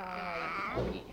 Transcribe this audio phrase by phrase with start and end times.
[0.00, 0.06] は
[0.80, 1.04] い。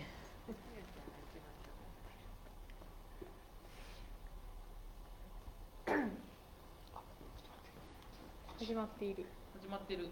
[8.58, 9.26] 始まっている。
[9.60, 10.08] 始まってる。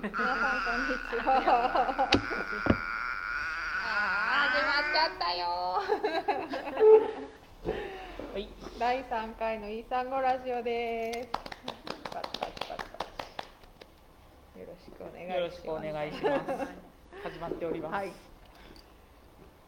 [0.00, 2.06] 皆さんこんにちは。
[2.06, 2.14] あー
[4.52, 5.44] 始まっちゃったよ
[8.32, 8.48] はい。
[8.78, 11.28] 第三回のイーサンゴラジオです。
[11.32, 13.04] パチパチパチパ
[14.54, 16.85] チよろしくお願いします。
[17.26, 17.92] 始まっております。
[17.92, 18.12] はい。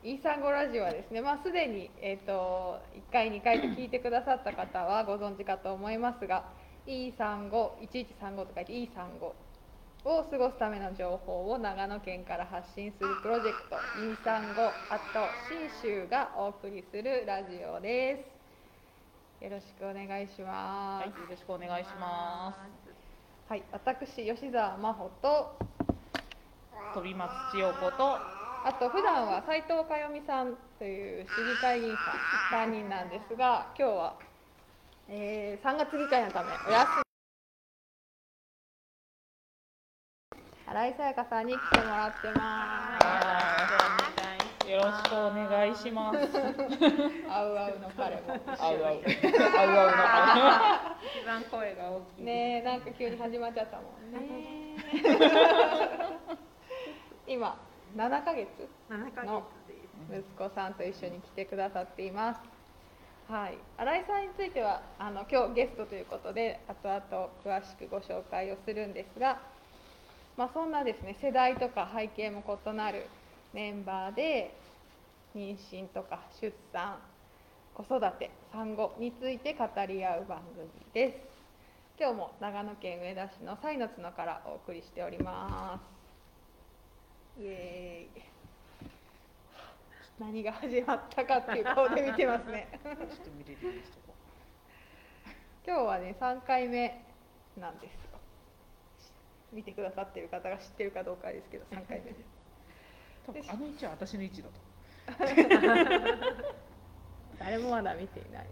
[0.05, 6.45] イーサンゴラジオはですね、まあすでにえっ、と一回二回と聞いてくださった方はご存知かと思いますが、
[6.87, 9.35] イーサンゴ一一三五と書いてイーサンゴ
[10.05, 18.25] を過ごすための情報を長野県から発信するプロジェクトイーサンゴあと信州がお送りするラジオで
[19.41, 19.45] す。
[19.45, 21.03] よろしくお願いします。
[21.03, 22.57] はい、よろしくお願いしま
[23.49, 25.78] はい、私吉澤真帆とす。
[26.95, 28.19] 飛松千代子と。
[28.65, 31.97] あと普段は斉藤かよみさんという市議会議員
[32.51, 34.15] さん3人なんですが今日は、
[35.09, 37.03] えー3月議会のためお休み
[40.67, 44.71] 新井さやかさんに来てもらってまはい。
[44.71, 46.27] よろしくお願いします。
[46.31, 46.37] す
[47.31, 49.03] あうあうの彼もあうあう。
[49.57, 52.25] あうあ一番声が大きい。
[52.25, 54.77] ねえなんか急に始まっちゃったもんね
[57.29, 57.57] 今
[57.97, 58.49] 7ヶ月
[59.25, 59.45] の。
[60.11, 62.41] 息子さんと一緒に来てくださっています。
[63.29, 69.39] はい、新井さんについてはあの今日ゲストということで後々詳しくご紹介をするんですが、
[70.39, 73.05] まあ、そんなですね世代とか背景も異なる
[73.53, 74.55] メンバーで
[75.37, 76.97] 妊娠とか出産
[77.75, 85.98] 子育て産後について語り合う番組です今日も長野県上田市の彩の角からお送りしております
[87.39, 88.23] イエーイ。
[90.19, 92.69] 何が始まったかっていう顔で見てますね。
[92.83, 94.15] ちょっと見れるようにしとこ
[95.65, 97.05] 今日はね3回目
[97.57, 98.19] なんですよ。
[99.53, 102.15] 見てくださってる方が知ってるかどうかですけど3回目で。
[102.15, 102.25] すう。
[103.27, 104.55] 多分あの位置は私の位置だと。
[107.39, 108.47] 誰もまだ見ていない。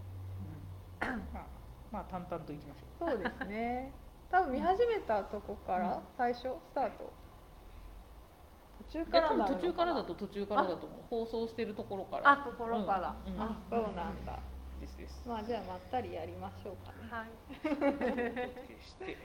[1.01, 1.07] うん。
[1.33, 1.45] まあ、
[1.91, 3.91] まあ淡々といきましょそうですね。
[4.31, 7.11] 多分見始めたとこから最初スタート
[8.91, 9.05] 途中う。
[9.05, 11.01] からなのいや多分途中からだと途中からだと思う。
[11.09, 12.31] 放送してるところから。
[12.31, 13.15] あ、ところから。
[13.25, 14.39] うんうんあそうなんだ
[14.79, 15.27] ですです。
[15.27, 18.67] まあじゃあまったりやりましょうかねはい。
[18.67, 19.17] 決して。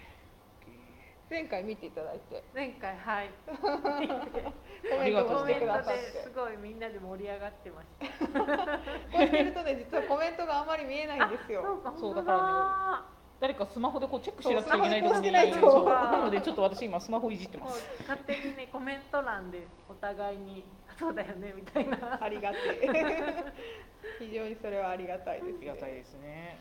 [1.30, 3.30] 前回見ていただいて前回はい。
[3.48, 8.06] コメントもしてくださってですごいみんなで盛り上がってました。
[8.36, 13.11] こうやってるとね実はコメントがあんまり見えないんですよかそうだから
[13.42, 17.82] 誰かスマホでこうチェックしなくちゃいけないところになのでちょっと私今スマホいじってます。
[18.02, 22.22] 勝手にねコメント欄でお互いにあそうだよねみたいな。
[22.22, 22.88] ありがてえ
[24.20, 26.56] 非常にそれはありがたいです、ありがたいですね。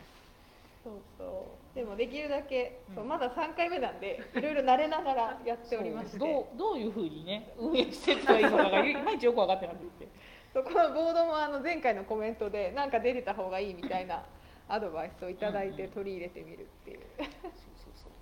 [0.82, 10.08] そうそうでもできるだけ、そううんまだ3回目なんでいろいろ慣れながらやっておりましてそうどうどういうふうにね運営していったらいいのかがいまいちよく分かってなくて。
[10.52, 14.24] そうこのボードもあの前回のコメントでなんか出てた方がいいみたいな
[14.72, 17.00] アドバイスをいただいて取り入れてみるっていう。
[17.18, 18.12] そうそうそう。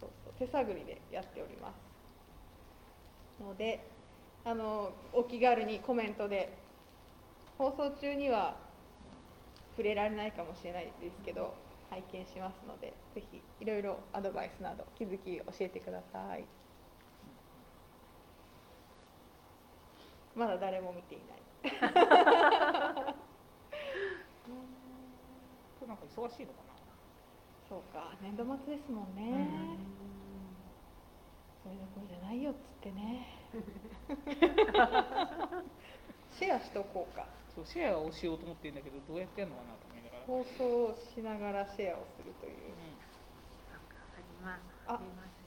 [0.00, 0.32] そうそう。
[0.38, 3.42] 手探りでやっております。
[3.42, 3.80] ので
[4.44, 6.56] あのお気軽にコメントで
[7.58, 8.56] 放送中には
[9.72, 11.52] 触れられないかもしれないですけど
[11.90, 16.44] 拝見しますのでぜひいろいろアドバイスなど気づき教えてください。
[20.36, 23.14] まだ誰も見ていない
[25.78, 26.60] これなんか忙しいのか
[27.68, 29.48] そうか年度末ですもんね、
[31.64, 33.26] それどころじゃないよっつってね
[36.38, 37.26] シェアしとこうかな。
[37.54, 40.22] そうシェアをしようと思ってるんだけどどうやってやるのかなと思いながら。
[40.26, 42.52] 放送をしながらシェアをするという。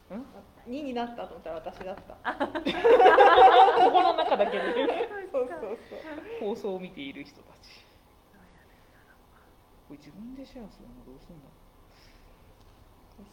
[0.10, 0.26] うん。
[0.74, 2.02] 2になったと思ったら私だった
[2.34, 2.40] こ
[3.92, 6.00] こ の中だけでそうそうそう
[6.40, 7.86] 放送を見ている人たち。
[9.90, 11.50] これ自分でシェアするのどうすんだ。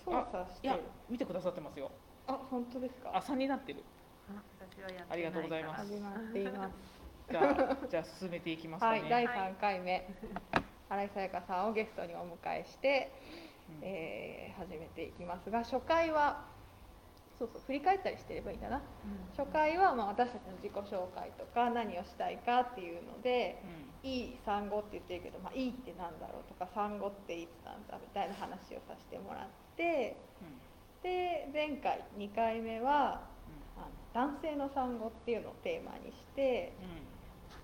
[0.04, 1.90] 操作しいや見てくださってますよ。
[2.26, 3.12] あ本当ですか？
[3.14, 3.84] あ三になってる。
[4.30, 6.74] あ私はやってないからありがとうございます始まっています
[7.30, 9.00] じゃあ じゃあ進めていきますかね。
[9.02, 10.08] はい第3回目
[10.88, 13.12] 新井さやかさんをゲストにお迎えして、
[13.68, 16.46] うんえー始めていきますが初回は
[17.38, 18.76] そうそう振り返ったりしてればいいんだな。
[18.76, 18.82] うん。
[19.36, 23.62] 初回はまあ私たちの自己紹介とか何をしたいかっていうので
[24.04, 30.16] うん「いい産後」って言ってるけど「まあ、いいってなんだろう」とか「産後っていつなんだ」みたいな話をさせてもらって
[31.02, 33.20] で前回2回目は
[33.76, 36.72] あの男性の産後っていうのをテーマにして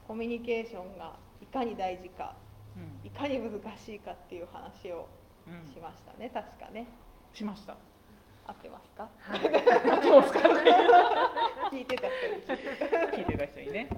[0.07, 2.37] コミュニケーションがいかに大事か
[2.77, 3.07] うん。
[3.07, 5.09] いかに難しいかっていう話を
[5.47, 5.67] うんうん。
[5.73, 6.87] しましたね確かね。
[7.33, 7.77] しました
[8.47, 9.09] 合ってますか？
[9.31, 10.39] 合ってますか
[11.71, 12.59] 聞いてた人に
[13.13, 13.89] 聞いてた人にね。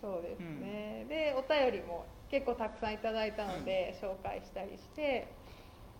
[0.00, 5.26] そうですね、でお便りも結構たくさんいただいたので、紹介したりして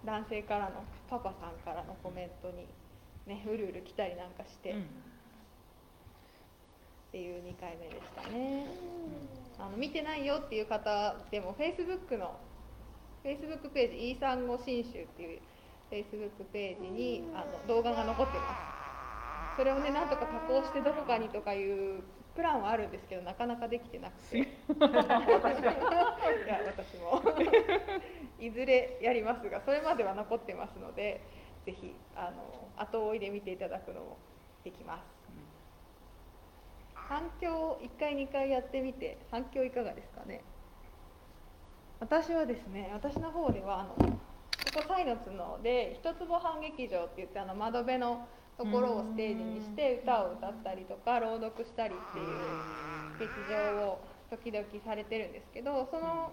[0.04, 2.68] 男性からのパパさんからのコメントに
[3.26, 4.86] ねうるうる来たりなんかして、っうん。
[7.12, 8.66] ていう2回目でしたね、
[9.58, 12.36] あの見てないよっていう方でも Facebook の
[13.24, 15.40] Facebook ページ E 産後新集っていう
[15.90, 18.44] Facebook ページにあの動画が残ってま
[19.54, 19.56] す。
[19.56, 22.02] それをねなんとか加工してどこかにとかいう
[22.34, 24.38] プランはあるんですけどなかなかできてなくて。
[24.38, 24.40] い。
[26.48, 27.22] や私も。
[28.38, 31.22] いずれやりますがそれまでは残ってますので
[31.64, 34.16] ぜひあの後追いで見ていただくのも
[34.64, 35.02] できます。
[36.94, 40.42] 反響1回2回やってみて反響いかがですかね？
[42.00, 43.96] 私はですね私の方ではあの
[44.76, 48.28] ここサイの角で一坪半劇場って言ってあの窓辺の
[48.58, 56.28] ところをステージにして歌を歌ったりとか朗読したりっていう劇場を時々されてるんですけどその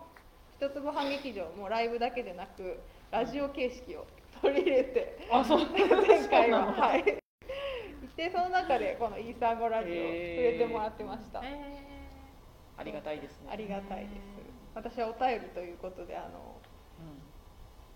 [0.60, 4.06] 一坪半劇場もライブだけでなくラジオ形式を
[4.42, 5.60] 取り入れてあそう。
[5.72, 7.04] 前回ははい。
[7.06, 11.80] でその中でこのイーサンゴラジオを触れてもらってました、え
[12.78, 13.50] ありがたいですね。
[13.52, 14.12] ありがたいです。
[14.76, 16.60] 私はお便りということであの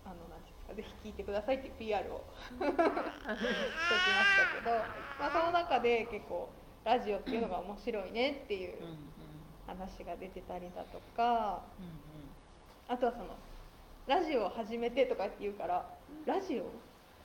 [0.08, 4.70] なんていうんですかぜひ聞いてくださいっていう PR を しておきましたけど、
[5.18, 6.48] まあ、その中で結構
[6.84, 8.74] ラジオっていうのが面白いねっていう
[9.66, 13.26] 話が出てたりだとかうんあとはその
[14.06, 15.86] ラジオを始めてとかって言うから
[16.24, 16.64] ラジオ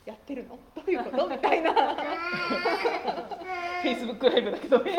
[0.06, 0.60] やってるの？
[0.76, 1.28] どういうこと？
[1.30, 1.72] みたいな。
[1.96, 4.92] フェイスブックライブだけどね。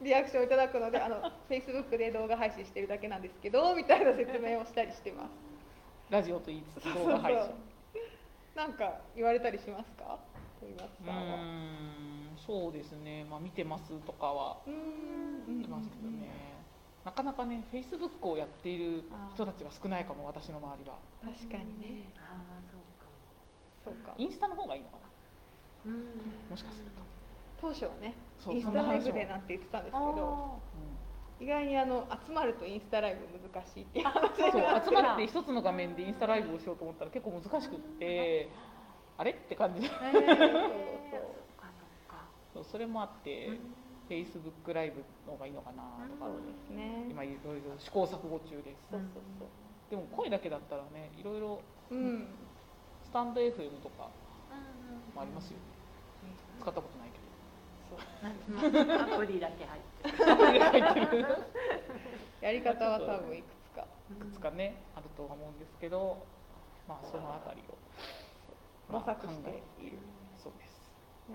[0.00, 5.30] リアクションをいただくのであの Facebook で動画配信してるだけなんですけどみたいな説明をしたりしてます
[6.08, 7.50] ラジオと言いつつ動画配信。
[8.54, 10.18] なんか言われたりしますか？
[10.60, 11.38] 小岩うさんは。
[12.46, 13.26] そうですね。
[13.28, 16.30] まあ見てますとかは言ってますけどね。
[17.04, 19.02] なかなかねフェイスブックをやっている
[19.34, 20.96] 人たちが少ないかも私の周りは。
[21.22, 22.08] 確かにね。
[22.18, 23.10] ああそうか。
[23.84, 24.14] そうか。
[24.16, 24.98] インスタの方がいいのか
[25.86, 25.90] な？
[25.90, 26.06] うん。
[26.50, 27.02] もしかすると、
[27.60, 30.62] 当初はねそうインスタライブでなんて言ってたんですけど
[31.40, 38.48] 意外にあの集まるとインスタライブ難しいっていう話そうが集まって一つの画面でインスタライブをしようと思ったら結構難しくって
[39.18, 41.36] あれって感じでえー。
[42.54, 43.50] そうそれもあって、
[44.08, 46.32] フェイスブックライブの方がいいのかなとか、
[46.72, 47.04] ね。
[47.10, 48.80] 今いろいろ試行錯誤中です。
[48.90, 49.48] そうそうそう。
[49.90, 51.60] でも声だけだったらねいろいろ
[51.90, 52.28] うん。
[53.04, 54.08] スタンド FM とか
[54.50, 55.64] うんもありますよね。
[56.60, 57.05] 使ったことない
[58.22, 60.26] アプリだけ入ってる。
[60.26, 61.26] ど入ってる
[62.40, 66.26] やり方は多分いくつかいくつかねあるとは思うんですけど
[66.88, 67.74] まあそのあたりを。
[68.88, 69.50] 模まあ索して
[69.82, 69.98] いる、
[70.38, 70.88] そうです
[71.28, 71.34] ね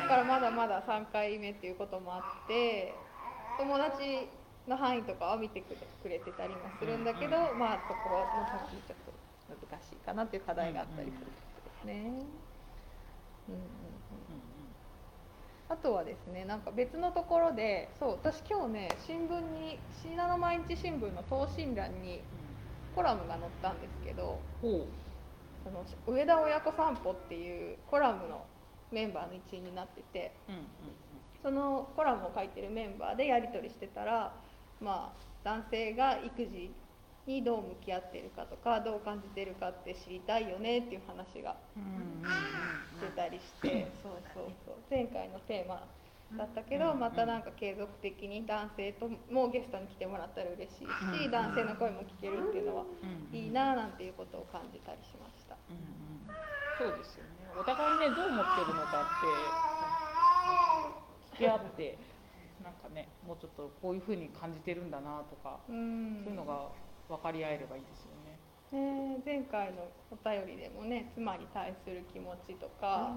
[0.00, 2.94] だからまだまだ3回目っていうこともあって
[3.58, 4.28] 友達
[4.66, 9.12] の範囲とかは見てくれくれてたりもするんだけど、うんまあそこの先ちょっと
[9.48, 12.26] 難しいかなっていう課題があったりするってことですね。
[13.48, 13.54] うん。
[13.54, 13.60] うんうん
[14.30, 14.53] うん
[15.68, 22.22] あとはですねなんか別のところでそう私今日ね新聞に信濃毎日新聞の等身欄に
[22.94, 24.38] コラムが載ったんですけど
[25.64, 28.44] その上田親子散歩っていうコラムの
[28.92, 30.62] メンバーの一員になっててうんうん。
[31.42, 34.32] そのコラムを書いてるメンバーでやり取りしてたら
[34.80, 36.70] まあ男性が育児
[37.26, 41.56] にどう向き合ってるかとかどう感じてるかって知りたいよねっていう話が
[43.00, 44.74] 出たりしてそうそうそう。
[44.90, 45.86] 前回のテーマ
[46.36, 55.56] だったけどうんまたなんか継続的に男性ともゲストに来てもらったら嬉しいしうん男性の声も聞けるっていうのはうんいいななんていうことを感じたりしました。
[55.70, 55.84] うんうん。
[56.78, 57.30] そうですよね。
[57.58, 59.04] お互いねどう思ってるのかっ
[61.32, 61.98] て聞き合って
[62.62, 66.22] なんかねもうちょっとこういうふうに感じてるんだなとかうん。
[66.24, 66.68] そういうのが
[67.08, 68.38] 分かり合えればいいですよね。
[68.72, 73.16] ね前回のお便りでもね妻に対する気持ちとか、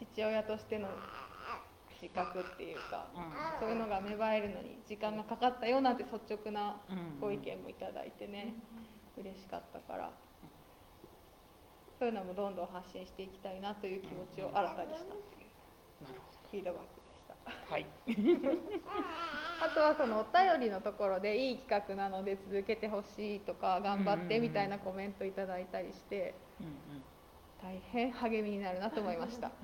[0.00, 0.88] う父親としての
[2.00, 3.60] 自覚っていうか、うん。
[3.60, 7.20] そういうのが芽生えるのに時間がかかったよなんて率直なうん。
[7.20, 8.54] ご意見もいただいてね、
[9.16, 10.10] 嬉しかったから
[12.02, 15.14] そういうのもどんどん発信していきたいなという気持ちを新たにした。
[15.14, 17.01] っていうなるほフィードバック
[17.44, 17.86] はい。
[19.60, 27.04] あとはそのお便りのところでいい企画なので続けてほしいとか頑張ってみたいなコメントいただいたりしてうんうん。
[27.62, 29.52] 大変励みになるなと思いました。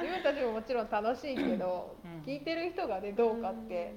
[0.00, 2.22] 自分たちももちろん楽しいけど、うん。
[2.22, 3.94] 聞いてる人がねどうかって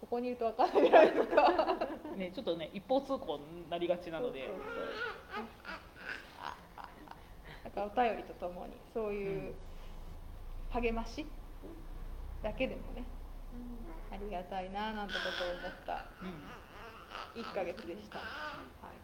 [0.00, 1.78] ここにいると分かんないじゃないですか。
[2.16, 4.50] ねちょっとね一方通行になりがちなので。
[7.64, 9.54] だからお便りとともにそういう
[10.72, 11.26] 励まし？
[12.42, 13.04] だけでもね。
[14.12, 16.06] ありがたいななんてことを思った。
[16.22, 16.26] う
[17.36, 17.42] ん。
[17.42, 18.96] 1ヶ月でした、はい、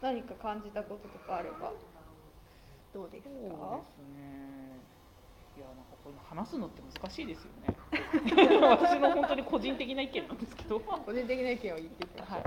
[0.00, 1.72] 何か感じたこととかあれば？
[2.92, 4.78] どうですそうでかすね。
[5.56, 7.74] いやなんかこれ話すのって難しいですよね。
[8.66, 10.76] 私の本当に個人的な意見なんですけど。
[10.86, 12.44] は個人的な意見を言っていきましょう、い。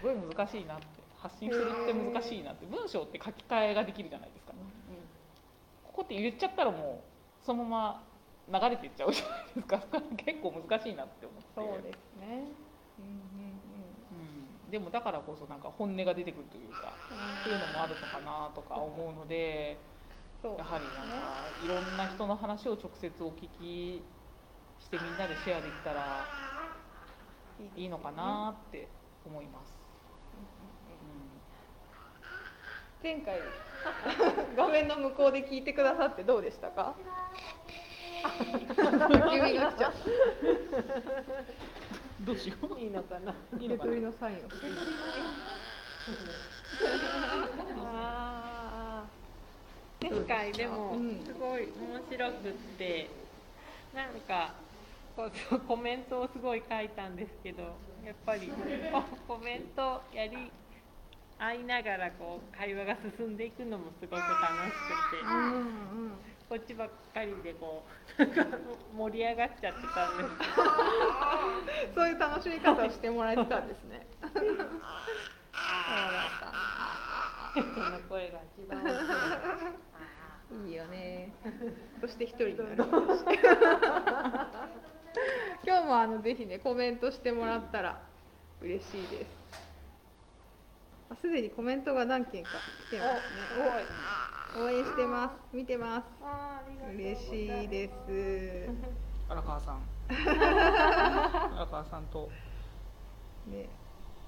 [0.00, 0.86] すごい難しいなって。
[1.18, 2.66] 発信するって難しいなって。
[2.66, 4.45] 文章って書き換えができるじゃないですか
[5.96, 7.02] ここって言っちゃったらも
[7.42, 8.04] うそのま
[8.46, 9.80] ま流れていっちゃうじゃないですか。
[10.16, 11.46] 結構難しいなって思って。
[11.54, 12.44] そうですね。
[12.98, 13.04] うん
[14.12, 16.92] うん、でもだからこそなんか本音が出てくるというか
[17.42, 19.78] そういうのもあるのかなとか思うので
[20.42, 21.04] そうやはりなんか
[21.64, 24.02] いろんな人の話を直接お聞き
[24.78, 26.24] してみんなでシェアできたら
[27.74, 28.88] いいのかなって
[29.24, 29.85] 思います。
[33.02, 33.40] 前回
[34.56, 36.94] 画面の向こうで聞いてくださってどうでしたか？
[39.32, 39.92] 指が来ちゃっ
[42.18, 42.22] う。
[42.22, 42.78] ん、どうしよう。
[42.80, 43.32] いいのかな？
[43.32, 44.40] た入れ取りのサインを。
[50.00, 53.08] 前回でもうんすごい面白くって、
[53.94, 54.54] なんか
[55.16, 57.62] こうそうコメントをすごい書いたんですけど
[58.04, 58.48] やっぱり
[58.92, 60.50] ココメントやり
[61.38, 64.30] 合いながらこう会話が進んでいくのもすごく楽し
[65.10, 65.22] くて。
[65.22, 65.56] うんう
[66.08, 66.12] ん。
[66.48, 67.82] こっちばっかりでこ
[68.16, 68.46] うなんか
[68.96, 71.94] 盛り上がっちゃってたんです。
[71.94, 74.06] そういう楽しみ方をしてもらえてたんですね。
[74.32, 74.66] そうだっ
[77.56, 78.82] この声が一番
[80.66, 81.32] いいよね
[82.00, 82.76] そして一人になる
[85.64, 88.02] 今日もあのぜひねコメントしてもらったら
[88.60, 89.35] 嬉しいです
[91.08, 92.50] あすでにコメントが何件か
[92.88, 94.64] 来てますね。
[94.64, 95.56] 応援してます。
[95.56, 96.04] 見てます。
[96.94, 98.68] 嬉しいです。
[99.28, 99.82] 荒川さん。
[100.08, 102.28] 荒川さんと。
[103.46, 103.68] ね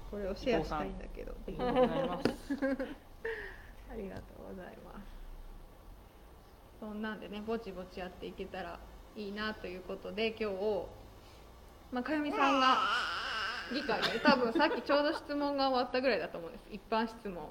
[0.09, 1.33] これをシェアしたいんだけど。
[1.33, 2.29] ありがとうございます。
[3.91, 5.19] ありがとうございます。
[6.79, 8.79] そんなんでねぼちぼちやっていけたら
[9.15, 10.85] いいなということで今日
[11.91, 12.77] まあかよみさんが
[13.73, 16.65] 議会で多分さっきちょうど質問が終わったぐらいだと思うんです。
[16.71, 17.49] 一般質問を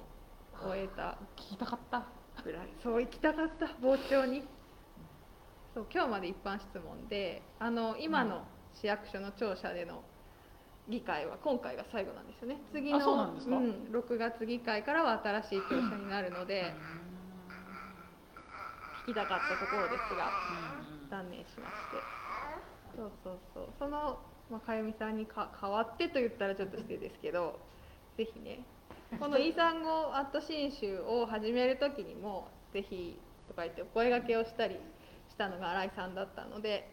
[0.61, 1.17] 終えた。
[1.35, 2.05] 聞きたかった。
[2.43, 2.67] ぐらい。
[2.83, 3.67] そう行きたかった。
[3.81, 4.43] 傍聴に。
[5.73, 10.03] そう今日まで一般質問であの今の市役所の庁舎での
[10.89, 12.57] 議会は今回が最後なんですよね。
[12.73, 16.73] 次のうん、6月議会からは新しい庁舎になるので
[19.05, 20.31] 聞きたかったところですが
[21.09, 22.19] 断念しまして。
[22.95, 23.69] そうそうそう。
[23.79, 24.19] その、
[24.49, 27.59] まあ、かゆみさんにか代わってと言ったらちょっと失礼ですけど
[28.17, 28.59] ぜひね
[29.19, 34.79] この「イーサンゴアット新州」を始める時にもぜひとか言ってお声掛けをしたり
[35.29, 36.89] したのが新井さんだったので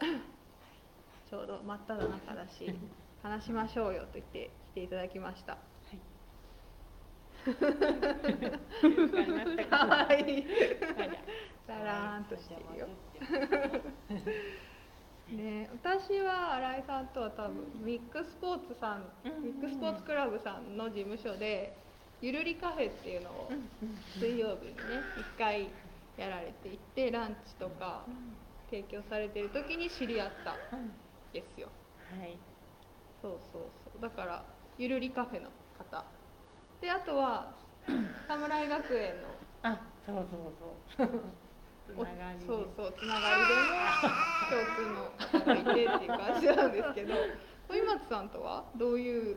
[1.31, 2.75] ちょうど真っ只中だし
[3.23, 5.59] 話しましょうよと言って来ていただきました。
[9.71, 10.47] かわいい。
[11.67, 12.89] だらーんとしてるよ。
[15.31, 21.85] ね、私は新井さんとは多分ミックスポーツさん、ミックスポーツクラブさんの事務所で
[22.21, 23.53] ゆるりカフェっていうのを
[24.19, 25.73] 水曜日にね1回
[26.17, 28.07] やられていてランチとか
[28.71, 30.59] 提供されてる時に知り合ったん
[31.33, 31.73] ですよ。
[32.11, 32.39] はい。
[33.21, 34.01] そうそうそう。
[34.01, 34.45] だから
[34.79, 36.05] ゆるりカフェの方。
[36.81, 37.59] であとは
[38.29, 39.29] 侍学園の
[39.63, 40.55] あ、そうそう
[40.97, 41.46] そう。
[41.87, 43.71] つおながりでそうそうつながりでも
[44.51, 44.99] 共通の
[45.41, 47.15] 方がいてっていう感じなんですけど。
[47.69, 49.37] 小松さんとはどういう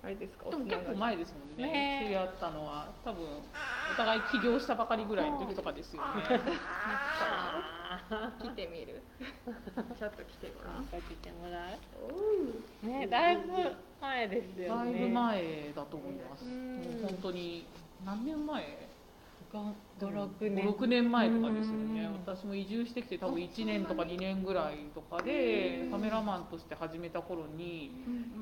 [0.00, 0.46] あれですか？
[0.46, 1.72] おでも結構前ですもんね。
[1.72, 2.02] ね。
[2.04, 6.06] 知り合ったのは多分お互い起業したばかりぐらいの時とかですよね。
[8.08, 9.02] あ来てみる。
[9.98, 10.84] ちょっと来てごらん。
[10.84, 10.90] ー。
[10.92, 12.88] かけてもらおう。
[12.88, 13.42] ね、だいぶ
[14.00, 14.92] 前ですよね。
[14.92, 16.44] だいぶ前だと思います。
[16.44, 16.76] うん。
[16.76, 17.66] もう本当に
[18.04, 18.62] 何年前
[20.00, 20.66] 五六年。
[20.66, 22.04] 56年前とかですよね。
[22.04, 22.12] うん。
[22.34, 27.92] 私も移住してきて多分1年とか2年ぐらいとかでカメラマンとして始めた頃に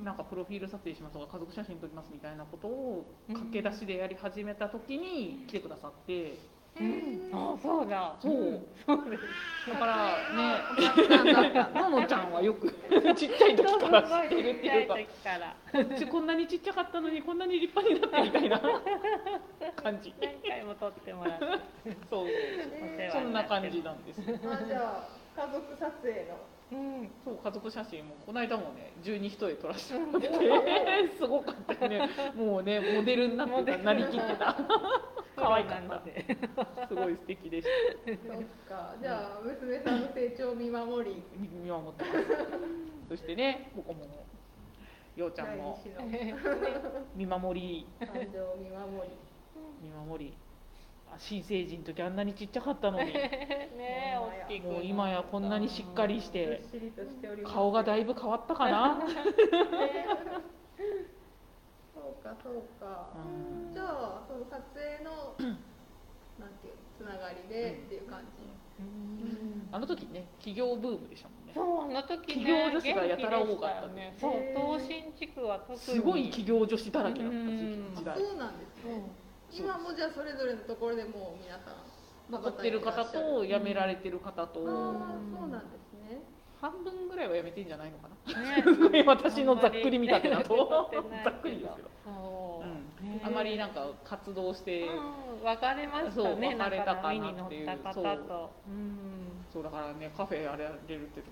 [0.04, 6.30] なんかプロフィール撮影しますとか家族写真撮りますみたいなことを駆け出しでやり始めた時に来てくださって。
[6.30, 6.53] うん
[7.32, 8.16] あそうだ。
[8.20, 8.60] そう。
[8.84, 9.70] そうです。
[9.70, 9.96] だから
[10.34, 11.80] ね。
[11.80, 12.68] のの ちゃんはよく
[13.14, 14.96] ちっちゃい時から知ってるっていうか
[16.10, 18.82] こんなにちっちゃかったのにこんなに立派になってみたいな
[19.82, 20.12] 感じ。
[20.20, 21.46] 何回も撮ってもらって。
[22.10, 22.26] そう。
[23.12, 24.20] そんな感じなんです。
[24.20, 26.36] あじゃあ家族撮影の
[26.72, 27.10] うん。
[27.24, 30.28] そう家族写真もこの間もね十二人で撮らせてもらって。
[31.18, 32.08] すごかったよね。
[32.34, 33.78] もうねモデルになってた。
[33.78, 34.56] なりきってた。
[35.36, 36.02] 可愛かった。
[36.88, 37.68] すごい素敵でし
[38.06, 38.94] そっか。
[39.00, 41.22] じゃあ娘さんの成長を見守り。
[41.22, 43.08] た見守ってます。
[43.08, 44.24] そしてねここも
[45.16, 45.80] ようちゃん第も
[47.14, 47.86] 見守り。
[48.00, 49.14] 誕生を見守り。
[49.82, 50.34] 見守り。
[50.34, 50.43] あ
[51.18, 53.12] 新成人の時あんなにちっちゃかったのに。
[53.14, 54.18] ねえ
[54.48, 56.62] 大きくもう今やこんなにしっかりして
[57.44, 59.00] 顔がだいぶ変わったかな、
[61.94, 63.74] そうかそうか、うん。
[63.74, 65.34] じゃあその撮影の
[66.38, 68.44] なんていうつながりでっていう感じ、
[69.72, 71.52] あの時ね企業ブームでしたもんね。
[71.54, 74.14] そうあの時ね企業女子がやたら多かったね。
[74.18, 75.78] そう東進地区は特に。
[75.78, 77.94] すごい企業女子だらけだった時うん。
[77.94, 78.16] 時代。
[78.18, 79.23] そうなんですね
[79.54, 81.94] 今もじゃあそれぞれのところでもう皆さん
[82.30, 82.70] 残って。
[82.70, 84.40] る方と辞められてる方と。
[84.40, 86.22] ああそうなんですね。
[86.60, 88.90] 半分ぐらいは辞めてんじゃないのかな。
[88.90, 90.90] ね 私のざっくり見立てだと。
[90.92, 93.10] あんまりざっくりですけどそう、うん。
[93.10, 94.88] ねあまりなんか活動して。
[94.88, 96.48] うん分かれましたね。
[96.48, 97.66] 分かれたかな波に乗っていう。
[99.52, 101.24] そうだからねカフェやれるって時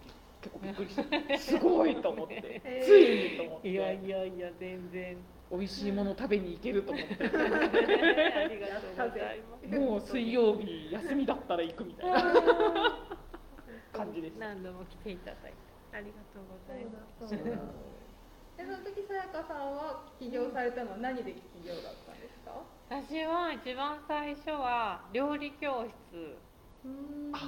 [0.43, 2.61] 結構びっくりして すごいと思って。
[2.85, 5.17] ついにと思っいやいてやいや全然
[5.53, 7.15] 美味しいもの食べに行けると思って。
[7.15, 7.19] あ
[8.49, 9.79] りがとうございます。
[9.79, 12.23] もう水曜日休みだったら行くみたいな。
[13.93, 15.53] 感じでした何度も来ていただいて
[15.93, 17.29] ありがとうございます。
[17.29, 17.63] そうだそうだ
[18.57, 22.63] えその時さやかさんは起業されたのは何で起業だったんですか？
[22.89, 26.37] 私は一番最初は料理教室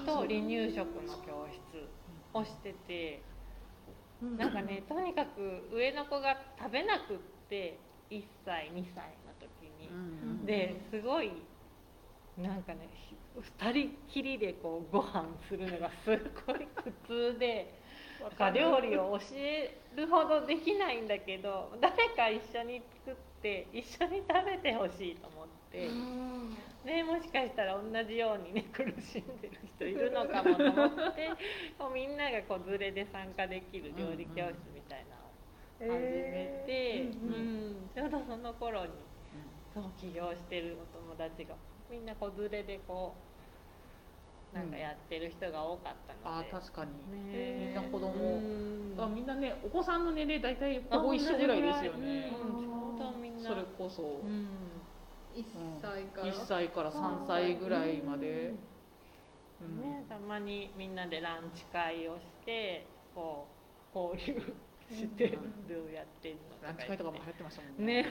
[0.05, 1.89] と離乳食の教室
[2.35, 3.23] をしてて。
[4.23, 7.19] なんかねとにかく上の子が食べなくっ
[7.51, 7.79] て
[8.15, 9.89] 1歳2歳の時に。
[9.89, 11.33] うんですごい
[12.39, 12.89] なんかね
[13.61, 16.11] 2人きりでこうご飯するのがす
[16.47, 17.75] ごい苦痛で
[18.55, 25.89] 料理を教えるほどできないんだけど誰か一緒に作って一緒に食べてほしいと思って。
[26.85, 31.31] ね、もしかしたら同じようにね苦しんでる人いるのかもと思って
[31.95, 34.74] みんながこう連れで参加できる料理教室
[35.79, 37.87] 始めて、えーううん。
[37.87, 38.93] んちょうどその頃に
[39.73, 41.57] そう起業してるお友達が
[41.91, 43.15] みんな子連れでこ
[44.53, 46.93] うなんかやってる人が多かったのあで、確かに。
[47.33, 47.67] ね。
[47.67, 48.13] みんな子供。
[48.15, 48.95] うん。
[48.97, 52.31] あみんなねお子さんの年齢大体ほぼ一緒ぐらいですよね。
[52.31, 53.51] うんちょうどみんな。
[53.51, 54.03] それこそ。
[54.03, 54.47] うん。
[55.35, 55.45] 1
[55.83, 58.55] 歳から、1歳から3歳ぐらいまで。
[59.61, 59.81] うん。
[59.83, 63.49] ね、たまにみんなでランチ会をしてこ
[63.93, 64.55] う交流
[64.95, 65.37] してど
[65.89, 68.07] うやってるのランチ会とかも流行ってましたもんね。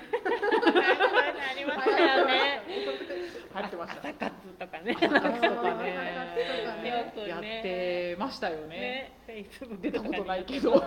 [1.50, 2.62] ありましたよね。
[2.68, 4.96] 流行ってました朝活とかね。
[5.00, 5.96] 朝活とかね。
[7.28, 8.78] やってましたよね。
[8.78, 10.74] ねフェイスブック出たことないけど。
[10.74, 10.84] 私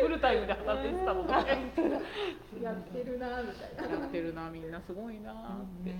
[0.00, 1.38] フルタイムで働いてたのでや
[2.62, 4.06] やってるなみたいな。
[4.08, 5.34] ってるなみんなすごいなっ
[5.84, 5.92] て。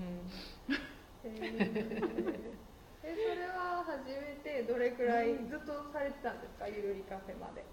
[3.07, 6.67] えそれは始めてどれくらいずっとされてたんですか？
[6.67, 7.63] ゆるりカフェまで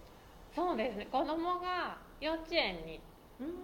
[0.55, 1.07] そうですね。
[1.11, 3.01] 子供が幼稚園に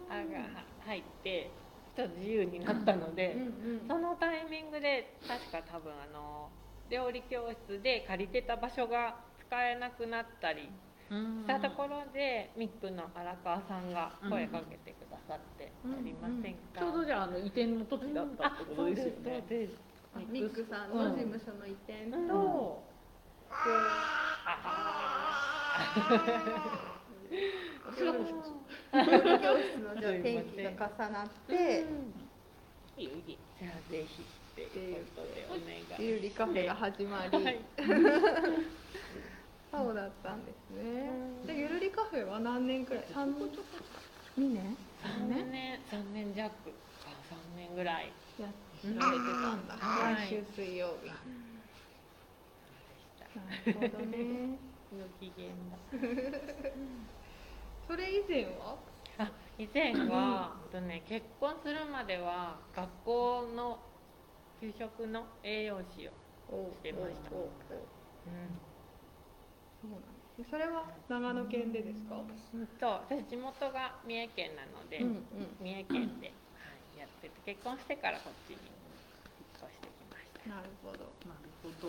[0.09, 1.51] あが入って
[1.97, 3.45] ちょっと自由になったので、うんう
[3.85, 6.49] んそのタイミングで確か多分あの
[6.91, 10.69] 料理教室で借りてた場所が使えなくなったり
[11.09, 15.93] したところで、ミックの荒川さんが声かけてくださって「うん。
[15.93, 19.13] やりませんか?」ちょうどじゃああの移転の時だったってことですよね。
[19.41, 19.75] そうです
[20.13, 22.29] そうあミックさんの事務所の移転と、うん。
[22.29, 22.85] こ
[23.49, 23.55] そ
[27.99, 28.13] 教
[29.59, 31.85] 室のじゃあ天気が重なって、
[32.97, 35.61] いいよいいよじゃあぜひっていうことでお願
[36.01, 37.59] いゆるりカフェが始まり、は い
[39.71, 41.11] そうだったんですね。
[41.47, 43.05] でゆるりカフェは何年くらい？
[43.13, 43.49] 三年？
[44.37, 46.57] 二年？3年3年弱か
[47.31, 48.11] 3年ぐらい
[48.41, 49.75] やられてたんだ。
[49.77, 51.09] はい毎週水曜日。
[53.37, 54.59] なるほどね。
[54.91, 55.79] ご機嫌だ
[57.87, 58.77] それ以前は？
[59.19, 63.79] あ以前は、とね、結婚するまでは学校の
[64.61, 66.13] 給食の栄養士を、
[66.77, 67.51] してましたおおお
[69.81, 70.03] そうなん
[70.37, 70.51] です。
[70.51, 72.17] それは長野県でですか？
[72.55, 75.57] うん、と私地元が三重県なので、うんうん。
[75.61, 78.57] 三重県で、はい、やってて結婚してからこっちに
[79.57, 80.49] 越してきました。
[80.49, 81.89] なるほどなるほど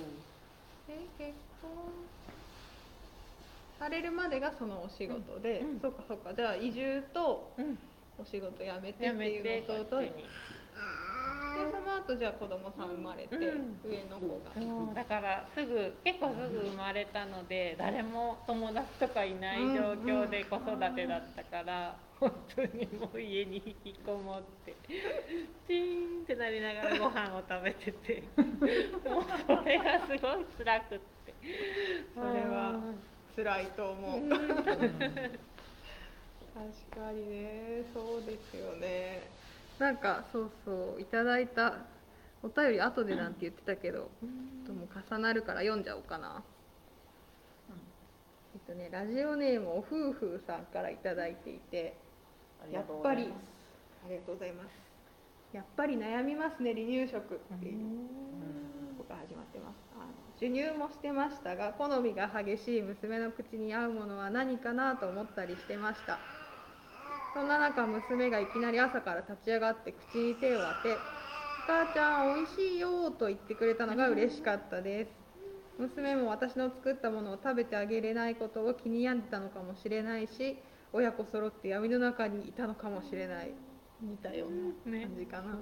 [0.88, 1.70] え結婚
[3.80, 5.80] されるまでがそのお仕事で、うんうん。
[5.80, 6.34] そうかそうか。
[6.34, 7.78] じゃあ移住とうん、
[8.20, 10.14] お仕事辞めてっていうてのとで
[11.72, 13.80] その後じゃあ子供さん生まれて、うん。
[13.84, 24.76] 上の方が、そうだからすぐ結構すぐ生まれたので誰も友達とかいない状況で子育てだったから、本当にもう家に引きこもって
[25.68, 28.24] チーンってなりながらご飯を食べてて
[29.10, 31.36] もうそれがすごい辛くって
[32.14, 32.80] それは
[33.44, 34.30] 辛いと思う、うん。
[34.30, 34.46] 確か
[37.14, 39.30] にねそうですよね。
[39.80, 41.78] なんかそうそういただいた
[42.44, 44.10] お便り後でなんて言ってたけど、
[44.68, 46.44] とも重なるから読んじゃおうかな、
[48.54, 51.96] えっとねラジオネームお夫婦さんからいただいていて
[52.74, 53.32] やっぱり
[54.06, 54.68] ありがとうございます。
[55.56, 57.78] やっぱり悩みますね離乳食っていう。
[58.98, 59.76] ここが始まってます
[60.40, 66.18] 授乳もしてましたが好みが激しい娘の口に合うものは何かなと思ったりしてました。
[67.34, 70.96] そんな中娘がいきなり朝から立ち上がって口に手を当て
[71.68, 75.12] 「母ちゃんおいしいよ」と言ってくれたのが嬉しかったです。
[75.78, 80.58] 娘も私の作ったものを食べてあげれないことを気に病んでたのかもしれないし
[80.94, 83.52] 親子揃って闇の中にいたのかもしれない。
[84.02, 85.60] 似たような感じかな、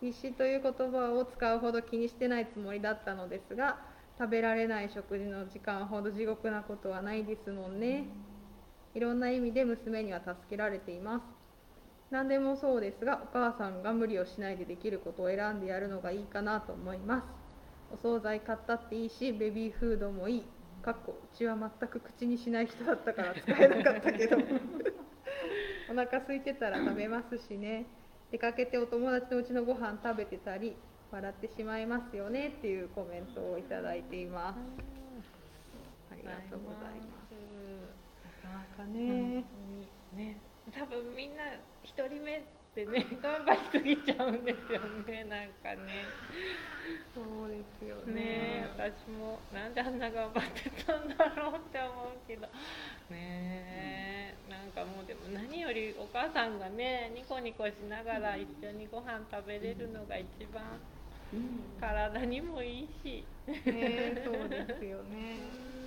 [0.00, 3.78] 必死という言葉を使うほど気にしてないつもりだったのですが
[4.18, 8.06] 食べられない食事の時間ほど地獄なことはないですもんね。
[8.94, 11.22] いろんな意味で娘には助けられています。
[12.10, 17.24] 何でもそうですがお母さんが無理をしないでできることを選んでやるのがいいかなと思います。
[17.92, 20.44] お惣菜買ったっていいしベビーフードもいい。
[20.82, 24.36] かっこうちは全く口にしない人だったから使えなかったけど。
[25.90, 27.86] お腹空いてたら食べますしね。
[28.30, 30.76] 出かけてお友達のうちのご飯食べてたり
[31.10, 34.56] 笑ってしまいますよねっていうコメントをいただいています。
[36.12, 37.32] ありがとうございます。
[38.44, 39.44] なかなかね、
[40.14, 40.36] ね。
[40.76, 41.44] 多分みんな
[41.82, 42.44] 一人目
[42.82, 46.06] ってね頑張りすぎちゃうんですよねなんかね。
[47.14, 48.14] そうですよね。
[48.14, 52.46] ね私もなんであんな頑張ってたんだろうって思うけど。
[53.10, 60.78] ねなんかもうでも何よりお母さんがねニコニコしながら一緒にご飯食べれるのが一番
[61.80, 63.24] 体にもいいし。
[63.64, 65.77] ねそうですよね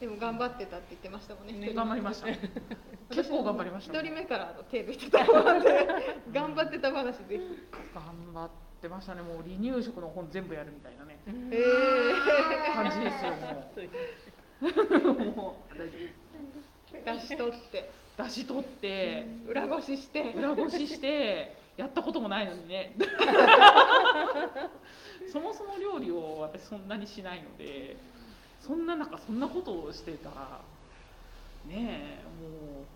[0.00, 2.28] でも頑張ってたって言ってましたもんねね頑張りました。
[3.14, 5.86] 結構頑張りました一人目からあの手抜いてたので
[6.32, 7.38] 頑張ってた話ぜひ
[7.94, 9.20] 頑張ってましたね。
[9.20, 11.18] もう離乳食の本全部やるみたいなね。
[11.26, 11.34] えー。
[12.74, 13.32] 感じですよ
[15.02, 15.16] もう。
[15.36, 15.74] もう。
[17.04, 17.90] 大丈出し取って。
[18.18, 19.26] 夫出し取って。
[19.46, 20.32] 裏ごしして。
[20.32, 21.60] 裏ごしして。
[21.76, 22.94] やったこともないのにね。
[25.32, 27.96] そもそも料理を私そんなにしないので
[28.60, 30.60] そんな中そんなことをしてたら
[31.66, 32.86] ねえもう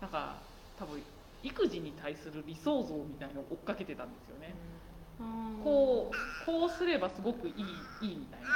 [0.00, 0.36] なんか
[0.78, 1.02] 多分
[1.42, 4.54] 育児に対する理想像みたいのを追っかけてたんですよね、
[5.62, 7.54] こうこうすればすごくいい
[8.02, 8.46] いいみたいな。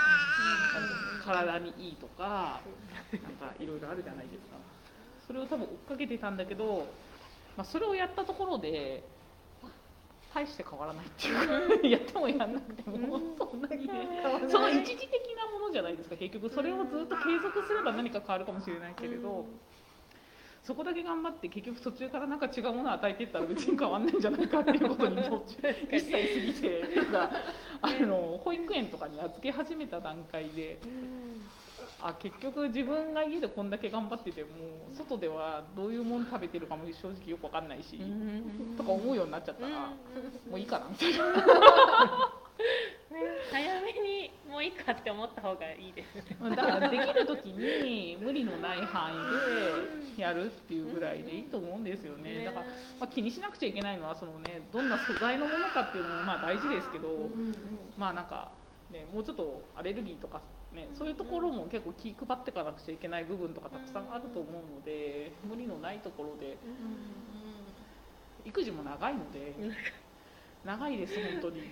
[1.25, 2.61] 体にいいとか
[3.13, 4.57] なんかいろいろあるじゃないですか。
[5.27, 6.87] それを多分追っかけてたんだけど、
[7.57, 9.05] まあ、それをやったところで
[10.33, 12.97] 大して変わらないっていうかやってもやんなくても
[13.39, 14.23] そんなにね。
[14.49, 19.47] その一時的なものじゃないですか結局それをずっと継続すれば何か変わるかもしれないけれど、
[20.63, 25.25] そこだけ頑張って結局途中からなんか違うものを与えていったら別に変わんないんじゃないかっていうことに一
[25.59, 27.31] 切過ぎてなんか
[27.83, 30.79] あの保育園とかに預け始めた段階で
[32.03, 34.49] あ結局自分が家でこんだけ頑張ってても
[34.95, 38.01] 外ではどういうもの食べてるかも正直よくわかんないし、
[38.77, 39.89] とか思うようになっちゃったら、
[40.51, 42.41] もういいかなみたいな。
[43.51, 46.57] 早めにもういいかって思った方がいいですね。
[46.57, 52.45] だからできる時に無理のない範囲でやるっていうぐらいでいいと思うんですよね。
[52.45, 52.67] だから、
[53.01, 57.09] まあ、気にしなくちゃいけないのはその、ね、どんな素材のものかっていうのもまあ大事ですけど、
[57.99, 58.53] まあなんか、
[58.93, 60.41] ね、もうちょっとアレルギーとか、
[60.75, 66.57] ね、そういうところも結構気配っていかなくちゃいけない部分とかたくさんあると思うので無理のないところで
[68.45, 69.55] 育児も長いので
[70.65, 71.63] 長いです本当に。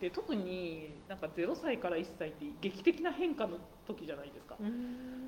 [0.00, 4.54] で特になんか0歳から1歳って劇的な変化の時じゃないですか、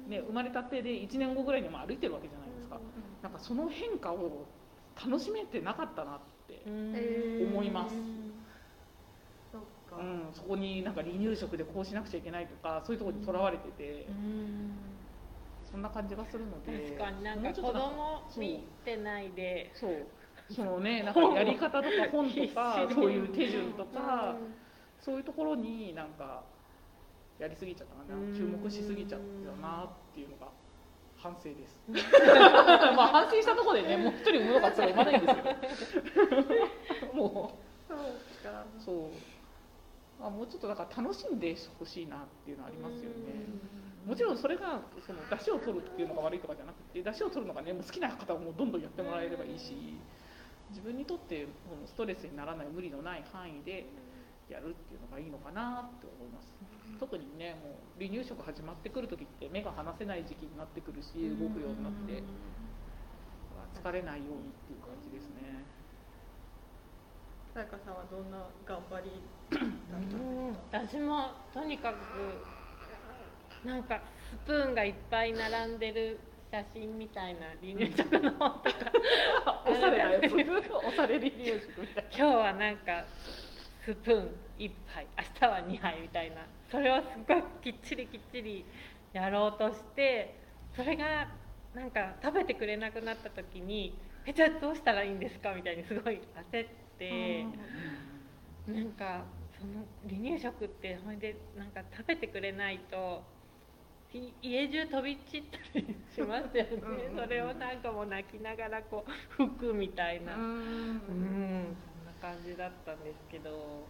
[0.09, 2.79] ね、生まれたてで1年後ぐらいにも歩いてるわけじゃないですか、
[3.21, 4.47] なんかその変化を
[4.95, 7.95] 楽しめてなかったなって、思います
[9.90, 14.07] かうん、そこになんか離乳食でこうしなくちゃいけないとかそういうところにとらわれてて、
[15.70, 17.96] そんな感じがするので確かになんか子もうちょっとなんか
[18.35, 19.70] 供見てないで。
[19.74, 20.07] そう。
[20.50, 24.35] そのねなんかやり方とか本とかそういう手順とか
[24.98, 26.42] そういうところになんか
[27.38, 28.16] やりすぎちゃったかな。
[28.16, 28.35] うん。
[28.35, 30.48] 注目しすぎちゃったなっていうのが
[31.16, 31.79] 反省です。
[32.96, 36.00] まあ反省したところでねもう一人産むのかったら産まないんですけ
[37.07, 37.14] ど。
[37.14, 37.98] もそう
[38.79, 38.96] そう。
[39.05, 39.39] ま
[40.22, 43.46] あもうちょっとだから楽しんでほしいなっていうのはありますよね。
[44.06, 49.98] もちろんそれがその出汁を取るっていうのが悪いとかじゃなくて出汁を取るのがねもう好きな方はもうどんどんやってもらえればいいし
[50.70, 53.87] 自分にとってこのストレスにならない無理のない範囲で
[54.48, 56.48] やるっていうのがいいのかなって思います。
[56.98, 62.22] 特にねもう離乳食始まってくる時って目が離せない時期になってくるし動くようになって
[63.74, 65.64] 疲れないようにっていう感じですね。
[67.54, 69.39] さやかさんはどんな頑張りうん
[70.73, 78.93] 私もとにかくなんかスプーンがいっぱい並んでる写真みたいな離乳食の本とか。
[79.67, 80.25] 押されなやつ。
[80.25, 83.05] 押され離乳食みたい今日はなんか
[83.85, 86.37] スプーン1杯明日は2杯みたいな。
[86.71, 88.65] それをすごくきっちりきっちり
[89.13, 90.39] やろうとして。
[90.77, 91.27] それが
[91.75, 96.21] なんか食べてくれなくなった時に「えじゃあどうしたらいいんですか?」みたいにすごい
[96.53, 97.45] 焦って。
[98.69, 99.25] なんか
[99.61, 103.23] その離乳食ってほいでなんか食べてくれないと
[104.12, 106.70] い家中飛び散ったりしますよね。
[107.12, 109.05] うんそれをなんかもう泣きながらこ
[109.38, 110.35] う拭くみたいな。
[110.35, 113.87] ううんんそんな感じだったんですけど、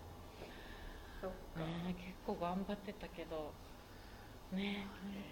[1.23, 1.61] そっか。
[1.61, 3.53] ね、結構頑張ってたけど。
[4.53, 4.85] ね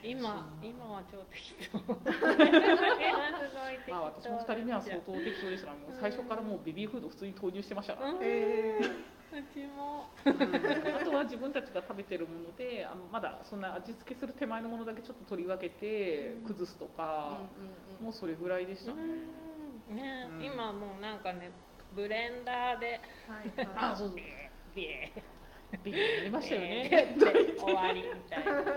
[0.04, 1.78] 今今は超適当。
[3.90, 8.18] まあ私も2人目は相当適当でしたもう最初からもうベビーフード普通に投入してましたから、うん。
[8.22, 8.82] えう
[9.52, 10.10] ちも。
[10.24, 17.40] あとは自分たちが食べてるものであのまだそんな味付けする手前のものだけちょっと取り分けて崩すとーか、
[18.00, 19.02] うんもうそれぐらいでしたね、
[19.90, 19.96] うん。
[19.96, 20.44] ね、うん。
[20.44, 21.50] 今もうなんかね
[21.94, 23.68] ブレンダーではいはい。
[23.92, 24.16] あそうそう
[24.74, 25.12] ビエ
[25.84, 28.52] ビビやりましたよーね、で 終わりみたいな。
[28.54, 28.76] 確か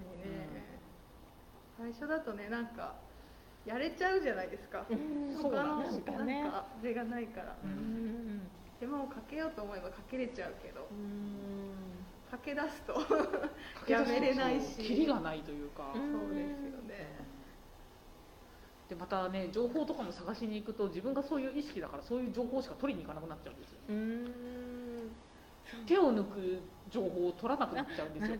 [0.00, 0.80] にね、
[1.78, 2.94] 最初だとねなんか
[3.64, 7.56] やれちゃうじゃないですか、そう他のなんですよねなんかあれがないから。
[7.64, 7.72] ううん。
[8.38, 12.04] ん手間をかけようと思えばかけれちゃうけどうん。
[12.30, 12.94] かけ出すと
[13.88, 14.76] やめれないし。
[14.82, 16.12] キリがないというか、うん。
[16.12, 17.24] そうですよね。
[18.88, 23.80] でまたね情報とかも探しに行くと自分がそういう意識だからそういう情報しか取りに行かなくなっちゃうんですよ。
[23.88, 24.83] うん
[25.86, 26.60] 手を抜く
[26.90, 28.36] 情報を取らなくなっちゃうんですよ。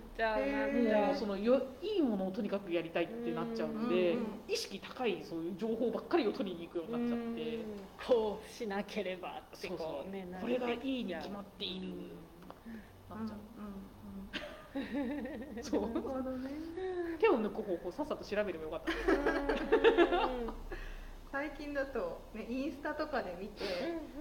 [1.07, 4.19] もうそのよいいものをとにかくやりたいってなっちゃうので、うん。
[4.19, 7.65] うん意識高いそういう情報ばっかりを取りに行くようになっちゃって、うん。
[8.07, 10.11] こうしなければってそうこう。
[10.11, 10.41] ねそう。
[10.43, 11.89] これがいいに決まっている。
[13.09, 13.39] なっちゃう、
[14.77, 15.63] うん。
[15.63, 15.91] そう。
[17.19, 18.93] 手を抜く方法さっさと調べればよかった。
[21.33, 23.65] 最近だと、ね、インスタとかで見て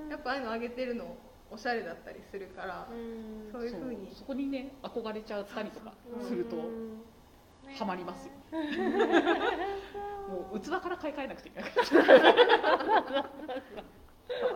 [0.05, 0.09] うん。
[0.09, 1.15] やっぱああいうの上げてるの
[1.53, 3.49] おしゃれだったりするからうん。
[3.51, 4.07] そういうふうに。
[4.07, 5.93] そうそこにね憧れちゃったりとか
[6.27, 7.03] するとうん
[7.77, 8.33] ハマりますよ。
[10.27, 11.71] もう器から買い替えなくていけない。
[11.71, 11.81] 可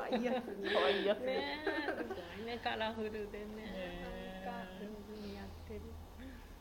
[0.04, 0.70] 愛いやつに。
[0.70, 1.20] 可愛いやつ
[2.48, 4.94] ねカラフルでねねなんか上手
[5.28, 5.82] にやってる。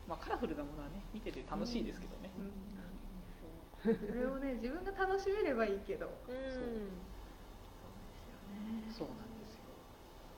[0.07, 2.29] まあカラフルなものはね見てて楽しいですけどね、
[3.83, 6.09] それをね自分が楽しめればいいけど。
[6.27, 6.89] うん。
[8.91, 9.07] そう。
[9.09, 9.36] なんですよ、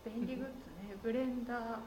[0.05, 0.95] 便利グッズね。
[1.03, 1.79] ブレンダー。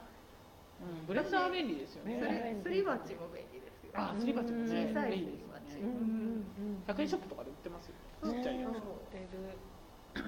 [0.83, 2.21] うん、ブレンダーは便利ですよね。
[2.21, 3.93] ねすりすり鉢も便利ですよ。
[3.95, 5.29] あすり鉢もね小さいすよ
[5.69, 5.89] すりね。
[5.89, 7.95] うん100円ショップとかで売ってますよ
[8.25, 10.25] ちっちゃいやつ、ね売ってる。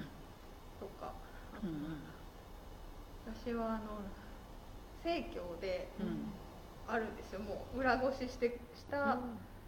[0.79, 1.13] とか。
[1.63, 2.01] うんうん。
[3.35, 4.01] 私はあの
[5.03, 6.31] 生協でうん。
[6.87, 7.39] あるんですよ。
[7.39, 9.17] もう裏ごししてした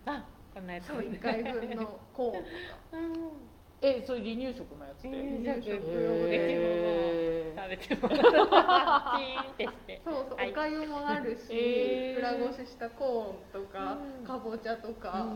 [0.06, 0.88] あこんなやつ。
[0.88, 2.48] そう1回分のコーンとか。
[2.94, 5.82] うんえそれ離乳食のやつで、離乳食
[6.30, 7.58] へー。
[7.58, 10.02] 食べてもチーンってして。
[10.06, 14.26] そうそう、はいおかゆもあるし、えー裏ごししたコーンとか、うん。
[14.26, 15.28] かぼちゃとか、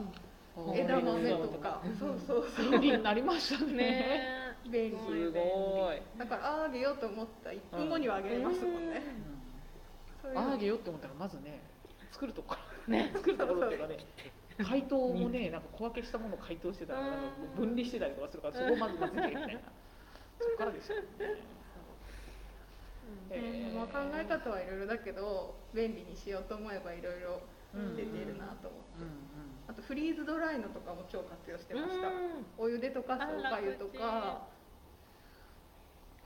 [0.58, 0.76] うん。
[0.76, 2.20] 枝豆とか、うんそう。
[2.26, 2.72] そうそう。
[2.80, 2.92] 便利。
[2.98, 4.98] になりましたねね便利。
[4.98, 9.02] すごい、だからああげようと思った1分後にはあげれますもんね、
[10.36, 11.60] ああげようって思ったらまずね
[12.12, 12.56] 作るとこ
[12.88, 12.94] ろ。
[12.94, 13.12] ね。
[13.14, 13.98] 作るところっていうかね
[14.64, 17.18] 解凍もねなんか小分けしたものを解凍してたらなんか
[17.58, 19.62] 分離してたりとかするからそこをまず混ぜてみたいな
[20.40, 21.06] そこからですよね。
[23.30, 27.42] ねまあ、考え方はいろいろだけど便利にしようと思えばいろいろ
[27.96, 32.44] 出てるなと思って、うんあとフリーズドライのとかも超活用してました、うん。
[32.58, 34.48] お湯で溶かすおかゆとか。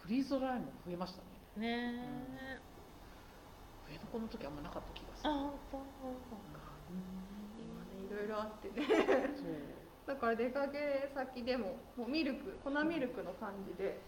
[0.02, 1.22] フリーズドライも増えました
[1.60, 1.94] ね。
[1.94, 2.60] ね
[3.90, 5.78] 上の子の時あんまなかった気がすある本当。
[6.90, 7.25] 今ねい
[8.16, 8.88] ろいろあってね。
[10.08, 14.00] だから出かけ先でももうミルク粉ミルクの感じで。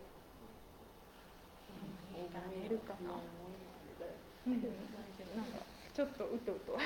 [2.17, 3.11] 見えるかな、
[4.47, 5.59] うん、なんか
[5.93, 6.79] ちょっとうとうと。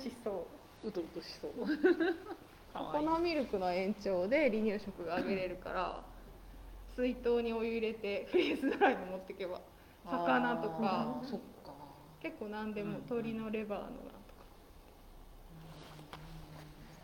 [0.00, 0.46] しそ
[0.84, 0.88] う。
[0.88, 1.52] うとうとしそう。
[2.72, 6.02] 粉ミルクの延長で離乳食があげれるから
[6.94, 9.60] 水筒にお湯入れてフリーズドライに持ってけば
[10.04, 11.20] 魚とか。
[12.20, 13.04] 結構何でもうん。
[13.04, 14.17] 鶏のレバーの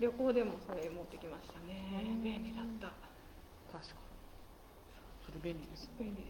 [0.00, 1.84] 旅行でもそれ持ってきましたね。
[2.02, 2.22] うん。
[2.22, 2.88] 便利だった。
[3.78, 4.00] 確かに。
[5.26, 5.90] それ便利ですね。
[5.98, 6.28] 便利でし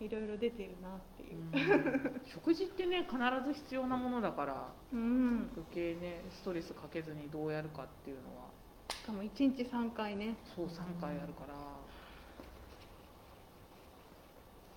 [0.00, 0.04] た。
[0.04, 1.38] いろいろ出てるなっていう。
[1.38, 2.20] うん。
[2.26, 3.16] 食事ってね必
[3.46, 5.50] ず必要なものだからうん。
[5.54, 8.50] 余計ねストレスかけずにどうやるかっていうのは。
[8.90, 10.36] しかも1日3回ね。
[10.54, 11.42] そう3回あるか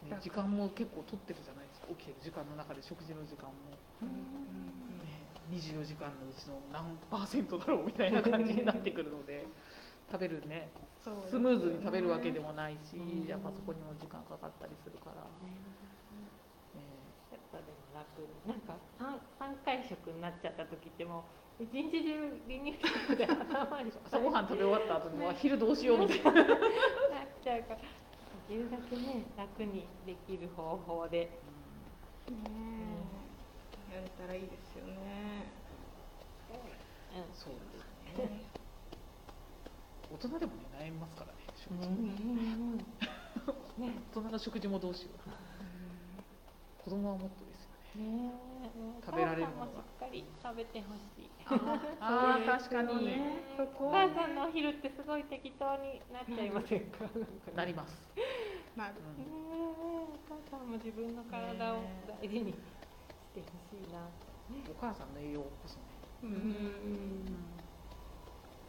[0.09, 1.87] ら、時間も結構取ってるじゃないですか。
[1.89, 3.53] 起きてる時間の中で食事の時間も、
[4.01, 4.09] うん。
[4.09, 4.84] ね、
[5.51, 9.45] 24時間のうちの何パーセントだろうみたいな感じになってくるので
[10.11, 10.69] 食べるね。
[11.29, 13.27] スムーズに食べるわけでもないし、うん。
[13.27, 15.53] やっぱそこにも時間かかったりするから、ね。
[17.31, 18.25] やっぱでも楽。
[18.47, 21.25] なんか三三回食になっちゃった時っても
[21.59, 26.31] う一日中離乳食で頭に朝ごはん食べ終わった後にもう昼どうしようみたいな。
[26.33, 26.45] なっ
[27.41, 27.85] ちゃうからで
[28.47, 31.19] きるだけね楽にできる方法で。
[32.29, 32.41] ね
[33.11, 33.14] え
[33.95, 35.51] やれたらいいですよね。
[36.49, 37.33] うん。
[37.33, 38.43] そうですね。
[40.11, 42.83] 大人でもね悩みますからね食事、うん ね。
[44.13, 45.19] 大人の食事もどうしよう。
[46.83, 48.29] 子供はもっとですよね。
[48.29, 48.31] ね
[49.05, 51.31] 食べられるものがしっかり食べてほしい。
[51.99, 53.17] あー確かに。
[53.79, 57.05] お母さんのお昼ってすごい適当になっちゃいませんか？
[57.05, 57.09] なん。
[57.09, 58.11] かねなります、
[58.75, 58.95] なる。
[58.99, 59.29] うねんえ
[60.03, 61.79] お母さんも自分の体を
[62.21, 62.51] 大事に。
[62.51, 62.55] し
[63.35, 63.99] てほしいな
[64.71, 65.85] お母さんの栄養こそね、
[66.23, 67.35] ううんん。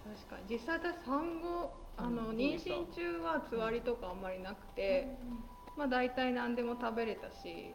[0.02, 0.50] 確かに。
[0.50, 5.06] 実際私産後あの妊娠中はつわりとかあんまりなくて、
[5.76, 7.74] まあ大体何でも食べれたし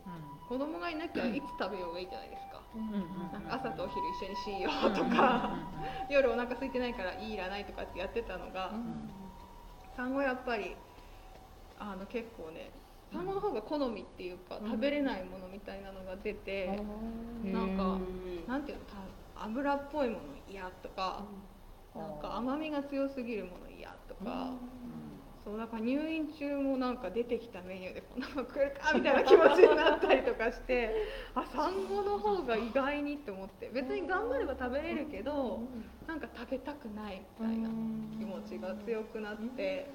[0.49, 5.57] 子供がいなきゃいつ食べようがいいじゃないですか、うんうんうんなんか朝とお昼一緒にしようとか、
[6.09, 8.73] 夜お腹空いてないからいいいらないとかってやってたのが、
[9.95, 10.75] 産後やっぱり
[11.77, 12.71] あの結構ね
[13.11, 16.79] 産後の方が好みっていうか、うん食べれないものみたいなのが出て、
[17.43, 18.47] うんなんかうん。
[18.47, 21.23] なんていうのた油っぽいもの嫌とか、
[21.95, 24.53] なんか甘みが強すぎるもの嫌とか、
[25.43, 30.93] そうだから入院中もなんか出てきたメニューでこんなの食えるかみたいな気持ちになったりとかして
[31.33, 35.61] あ産後の方が意外にって思って別に頑張れば食べれるけど
[36.07, 37.69] なんか食べたくないみたいな
[38.19, 39.87] 気持ちが強くなって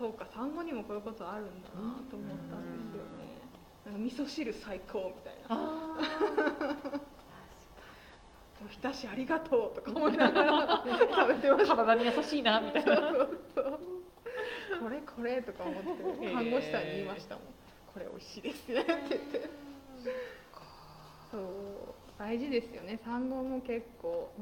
[0.00, 3.36] そうか産後にもこういうことあるんだなと思ったんですよね。
[3.84, 5.60] なんか味噌汁最高みたいな。
[8.64, 11.76] おひたしありがとうとか思いながら食べてました。
[11.76, 17.44] 体に優しいなみたいなこれこれとか思って看護師さんに言いましたもん、
[17.92, 19.50] これ美味しいですねって言って。
[21.30, 21.42] そう。
[22.18, 22.98] 大事ですよね。
[23.04, 24.32] 産後も結構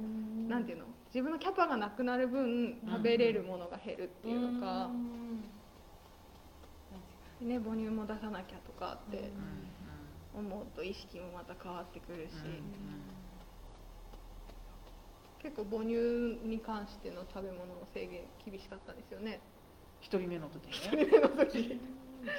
[0.49, 0.85] なんていうの？
[1.18, 4.88] 自分のキャパがなくなる分食べれるものが減るっていうのか、
[7.40, 9.33] ね、母乳も出さなきゃとかって
[10.33, 12.35] 思うと意識もまた変わってくるし、
[15.42, 15.90] 結構母乳
[16.46, 19.40] に関しての食べ物の制限厳しかったですよね。
[20.00, 20.70] 一人目の時ね。
[20.70, 21.81] 一人目の時。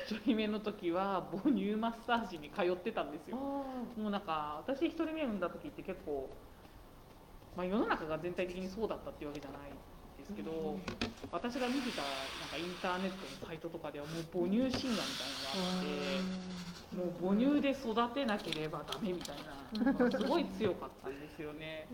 [0.07, 3.35] 一人目の時は母乳マッサージに通ってたんですよ。
[3.35, 6.29] もうなんか私一人目産んだ時って結構、
[7.55, 9.71] まあ、世の中が全体的にそうだったっていうわけじゃない
[10.17, 10.77] ですけど、
[11.31, 15.89] 私が見てたなんかインターネットのサイトとかではもう母乳診断みたいなのがあって
[16.95, 21.87] もう母乳で育てなければダメみたいなのがすごい強かったんですよね。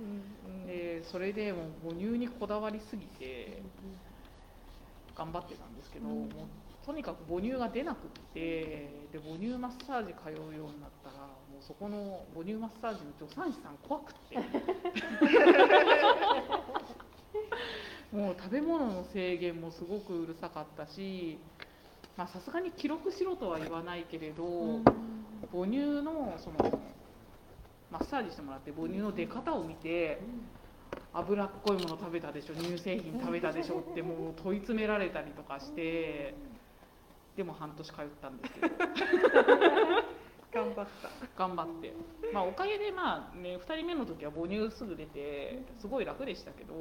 [0.67, 3.61] でそれでもう母乳にこだわりすぎて
[5.15, 6.27] 頑張ってたんですけど、もう
[6.85, 11.15] とにかく母乳が出なくってで母乳マッサージ通うようになったら
[11.55, 14.35] もうそこの母乳マッサージの助産師さん怖くって。
[18.11, 21.37] もう食べ物の制限もすごくうるさかったし
[22.17, 24.79] まあさすがに記録しろとは言わないけれど、
[25.51, 26.79] 母乳のその
[27.91, 30.21] マッサージしてもらって母乳の出方を見て
[31.13, 36.35] 脂っこいもの食べたでしょ乳製品食べたでしょってもう問い詰められたりとかして
[37.35, 38.67] でも半年通ったんですけど
[40.55, 41.09] 頑張った。
[41.37, 41.93] 頑張って。
[42.31, 46.73] まあおかげでまあね2人目の時は母乳すぐ出てすごい楽でしたけど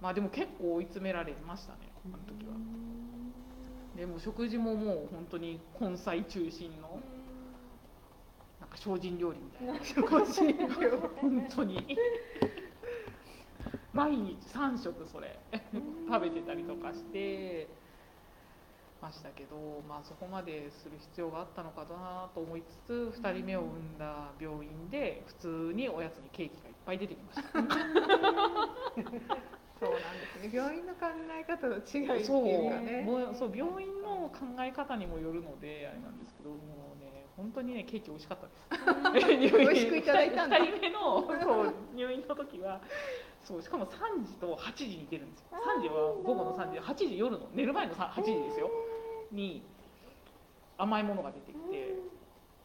[0.00, 2.52] まあでも結構追い詰められましたねあの時は。
[3.96, 7.00] でも食事ももう本当に根菜中心の
[8.60, 9.74] なんか精進料理みたいな。
[10.10, 11.98] 欲しいよ本当に。
[13.92, 15.40] 毎日3食それ
[16.08, 17.66] 食べてたりとかして
[19.00, 25.34] ましたけど、まあ、そこまでする必要があったのかなと思いつつ2人目を産んだ病院で普
[25.70, 27.48] 通におやつにケーキがいっぱい出てきました。
[29.78, 30.50] そうなんですね。
[30.52, 33.06] 病院の考え方の違いっていうかね。
[33.38, 33.56] そう。
[33.56, 36.56] 病院の考え方にもよるのであれなんですけども
[36.96, 38.46] うね本当にねケーキ美味しかった
[39.12, 39.26] です。
[39.56, 40.58] 美味しくいただいたんだ。
[40.58, 42.80] 2人目のそう入院の時は
[43.44, 45.46] そうしかも3時と8時に出るんですよ。
[45.78, 45.94] 3時は
[46.24, 48.68] 午後の3時8時夜の寝る前の8時ですよ
[49.32, 49.62] に
[50.76, 51.94] 甘いものが出てきて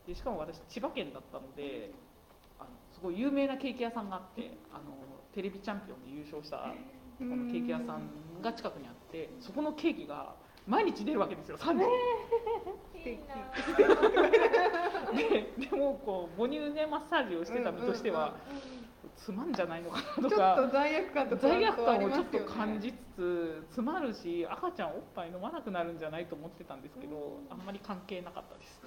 [0.07, 1.91] でしかも私千葉県だったので
[2.59, 4.83] あのすごい有名なケーキ屋さんがあってあの
[5.33, 6.73] テレビチャンピオンで優勝した
[7.19, 10.35] このケーキ屋さんが近くにあってそこのケーキが
[10.67, 11.83] 毎日出るわけですよ3時
[13.09, 18.35] いいなででもこう母乳ねマッサージをしてた身としては
[19.23, 28.81] つまんじゃないのかなとちょっとか罪悪感とか罪悪感をちょっと感じつつ詰まるし赤ちゃんおっぱい飲まなくなるんじゃないと思ってたんですけどあんまり関係なかったです。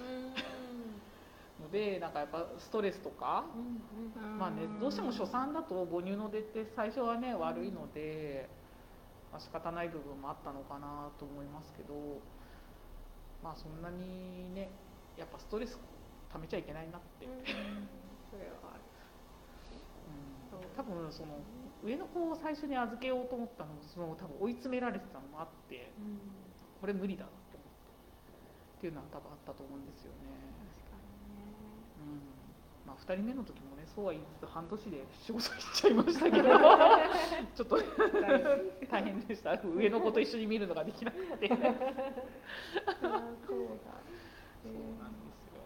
[1.63, 8.47] のでなんかやっぱストレスとかうんまあね、どうしても初産だと母乳の出って最初はね悪いので、
[9.33, 12.21] まあ、仕方ない部分もあったのかなと思いますけど
[13.43, 14.69] まあそんなにね
[15.17, 15.79] やっぱストレス
[16.31, 17.89] 溜めちゃいけないなって、うん。
[18.31, 18.66] それは
[20.77, 21.39] 多分その
[21.83, 25.91] 上の子を最初に預けようと思ったのもその多分追い詰められてたのもあって
[26.81, 27.69] これ無理だなと思っ
[28.29, 28.33] て
[28.79, 30.29] っていうのは多分あったと思うんですよね。
[32.01, 32.21] うん。
[32.87, 36.49] まあ、2人目の時もねそうは言いつつ半年で仕事行っちゃいましたけど
[37.57, 37.79] ちょっと
[38.91, 39.21] 大変。
[39.27, 39.59] でした。
[39.63, 41.49] 上の子と一緒に見るのができなくて。
[41.49, 41.67] そうなんで
[43.07, 44.03] あそうだ
[44.65, 44.73] えー
[45.33, 45.63] すよ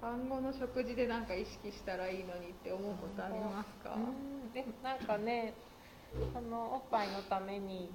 [0.00, 5.54] 産後の食事でなんか意識したらいいのにって思うことありますか、うんでなんかね
[6.34, 7.88] そのおっぱいのために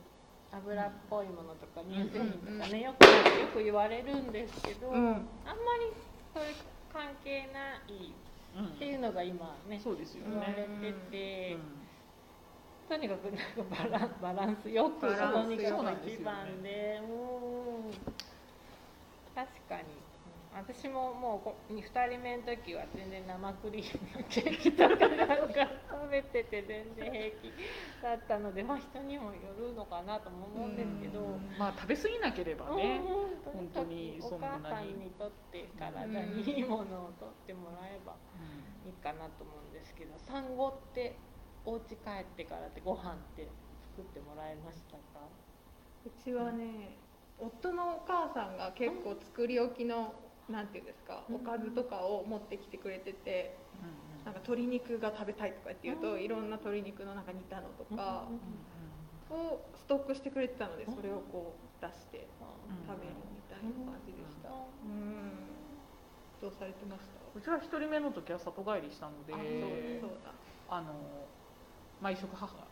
[0.53, 5.19] 油っぽいものとか乳製品とかねよくよく言われるんですけど、うんあんま
[5.83, 5.91] り
[6.33, 6.55] そういう
[6.93, 8.13] 関係ない
[8.75, 11.85] っていうのが今ねそうですよ言われ、てて、うん
[12.87, 16.17] とにかくなんかバランバランスよくバランスとにかそうんで
[16.63, 17.91] ねうん
[19.33, 20.04] 確かに
[20.55, 27.51] 私ももうこ2人目の時は全然生クリームのケーキとかなんか食べてて全然平気
[28.01, 31.19] だったのでまあ人にもよるのかなとも思うんですけど。
[31.19, 34.63] うんまあ食べ過ぎなければね、うんうん本当におそんなに。
[34.63, 38.15] 母さんにとって体にいいものをとってもらえば
[38.85, 41.15] いいかなと思うんですけど産後って
[41.65, 43.47] お家帰ってからってご飯って
[43.95, 45.23] 作ってもらえましたか？
[46.05, 46.97] うちはね
[47.39, 50.13] 夫のお母さんが結構作り置きの
[50.49, 51.35] なんていうんですかうん。
[51.35, 58.25] おかずとかを持ってきてくれててうんなんか鶏肉が食べたいとかって言うといろんな鶏肉のなんか煮たのとか
[59.29, 62.25] をストックしてくれてたのでそれをこう出して
[62.87, 64.49] 食べるみたいな感じでした。
[64.49, 64.53] う
[64.87, 65.31] ん。
[66.41, 67.21] どうされてました？
[67.37, 69.45] うちは1人目の時は里帰りしたのであそう
[70.01, 70.31] そうだ。
[70.69, 70.93] あの
[72.01, 72.65] 毎食母が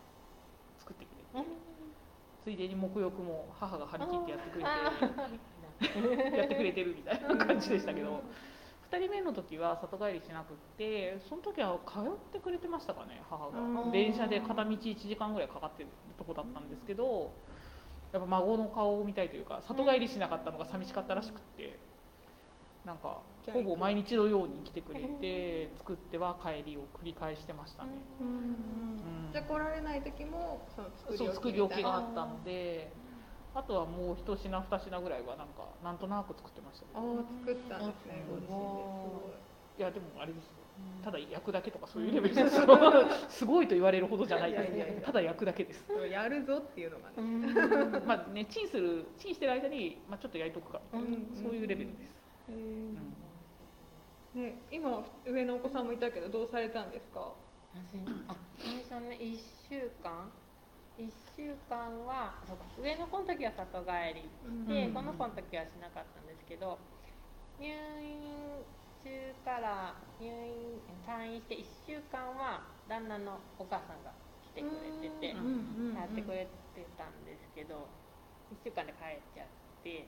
[0.80, 1.48] 作ってくれて
[2.44, 4.70] ついでに沐浴も母が張り切ってやってくれて
[6.38, 8.22] やってくれてるみたいな感じでしたけど。
[8.94, 13.86] 2人目の時は里帰りしなくってその時は通ってくれてましたかね母うん。
[13.86, 17.32] が電車で片道1時間ぐらいかかってるとこだったんですけど
[18.12, 21.80] やっぱ孫の顔を見たいというか里帰りしなかったのが寂しかったらしくって。
[22.86, 27.92] なんかほぼ毎日のように来てくれて作っては帰りを繰り返してましたね。
[28.20, 29.30] うん。
[29.32, 30.90] じゃあ来られない時もその
[31.34, 32.92] 作り置きがあみったので
[33.56, 38.58] あとはもう一品二品ぐらいはなんかなんとなく作ってましたああ作ったんですねご自身
[39.80, 39.82] い。
[39.82, 40.51] やでもあれですよ。
[41.04, 42.36] ただ焼くだけとかそういうレベル。
[42.36, 42.58] です
[43.41, 45.01] すごいと言われるほどじゃないです。
[45.06, 45.86] ただ焼くだけです。
[46.12, 47.99] やるぞっていうのがね。
[48.06, 52.12] まあねチンするチンしてる間に、まあ、ちょっと焼いとくかみたいな、うんそういうレベルです、
[52.49, 52.97] へうん。
[54.36, 57.34] えね今上のお子さんもいたけどどうされたんですか？
[57.74, 57.97] 私
[58.28, 59.38] あ最初ね1
[59.70, 60.32] 週間
[60.98, 62.36] 1週間は
[62.78, 64.30] 上の子の時は里帰り。
[64.68, 64.94] で、うん。
[64.94, 66.78] この子の時はしなかったんですけど
[67.60, 67.68] 入
[68.02, 68.66] 院
[69.04, 77.89] 中から入院退院して1週間は旦那のお母さんが来てくれててうんやってくれてたんですけど
[78.52, 79.48] 1週間で帰っちゃっ
[79.84, 80.08] て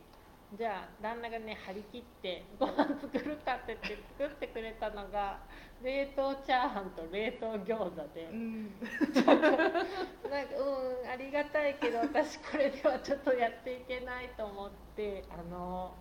[0.57, 5.39] じゃあ旦那がね張り切ってご飯作るかって言って作ってくれたのが
[5.81, 8.35] 冷凍チャーハンと冷凍餃子でう。
[8.35, 8.79] ん
[9.19, 15.97] なんかうんありがたいけど私これではちょっとやっていけないと思ってあの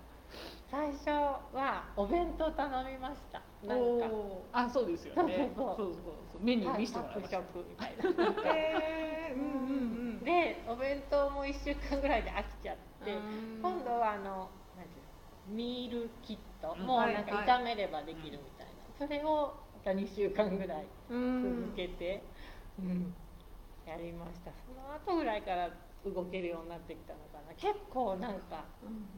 [0.70, 3.42] 最初はお弁当頼みました。
[3.66, 4.06] なんか。
[4.06, 5.52] おあそうですよね。
[5.56, 5.94] そうそう。
[5.94, 7.38] そうメニュー見せてもらいました。
[7.38, 7.44] み
[7.76, 7.96] たい。
[7.96, 8.56] なー。
[8.56, 10.18] へーうんうん。
[10.18, 13.60] うんでお弁当も1週間ぐらいで飽きちゃってうん。
[13.62, 16.86] 今度はあの何ていうのミールキット、うん。
[16.86, 22.24] もうなんかはい炒めればできるみたいな、それをまた2週間ぐらいうん続けて、
[22.78, 23.14] うん。
[23.86, 24.50] やりました。
[24.66, 25.70] その後ぐらいから
[26.04, 27.54] 動けるようになってきたのかな。
[27.56, 28.64] 結構なんか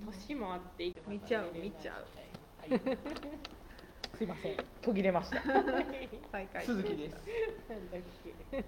[0.05, 2.07] 年もあって見ちゃう見ちゃう。
[2.70, 2.80] はい。
[4.16, 4.57] すいません。
[4.82, 5.43] 途切れました。
[6.32, 7.16] 再開鈴木です。
[7.68, 8.01] なんだっ
[8.51, 8.64] け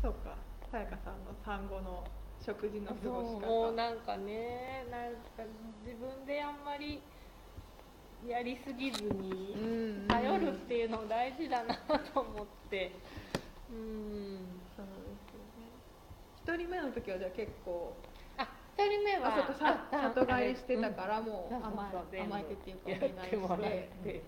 [0.00, 0.36] そうか。
[0.70, 2.04] さやかさんの産後の
[2.44, 5.44] 食事の過そごしうもう方なんかねなんか
[5.84, 7.00] 自分であんまり
[8.26, 11.74] やりすぎずにうん頼るっていうの大事だな
[12.14, 12.92] と思って。
[13.70, 14.61] うん
[16.46, 17.96] 1人目の時はじゃあ結構
[18.36, 23.88] あ2人目はあそこ里帰りしてたからもう甘え、てっていうかお願いし。
[24.02, 24.10] て。
[24.10, 24.22] て。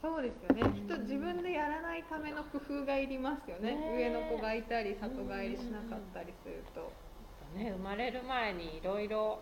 [0.00, 6.92] そうですよね、きっと自分でやらないための工夫がいりますよね、ね上の子がいたり里帰りしなかったりすると。
[7.56, 9.40] ね、生まれる前にいろいろ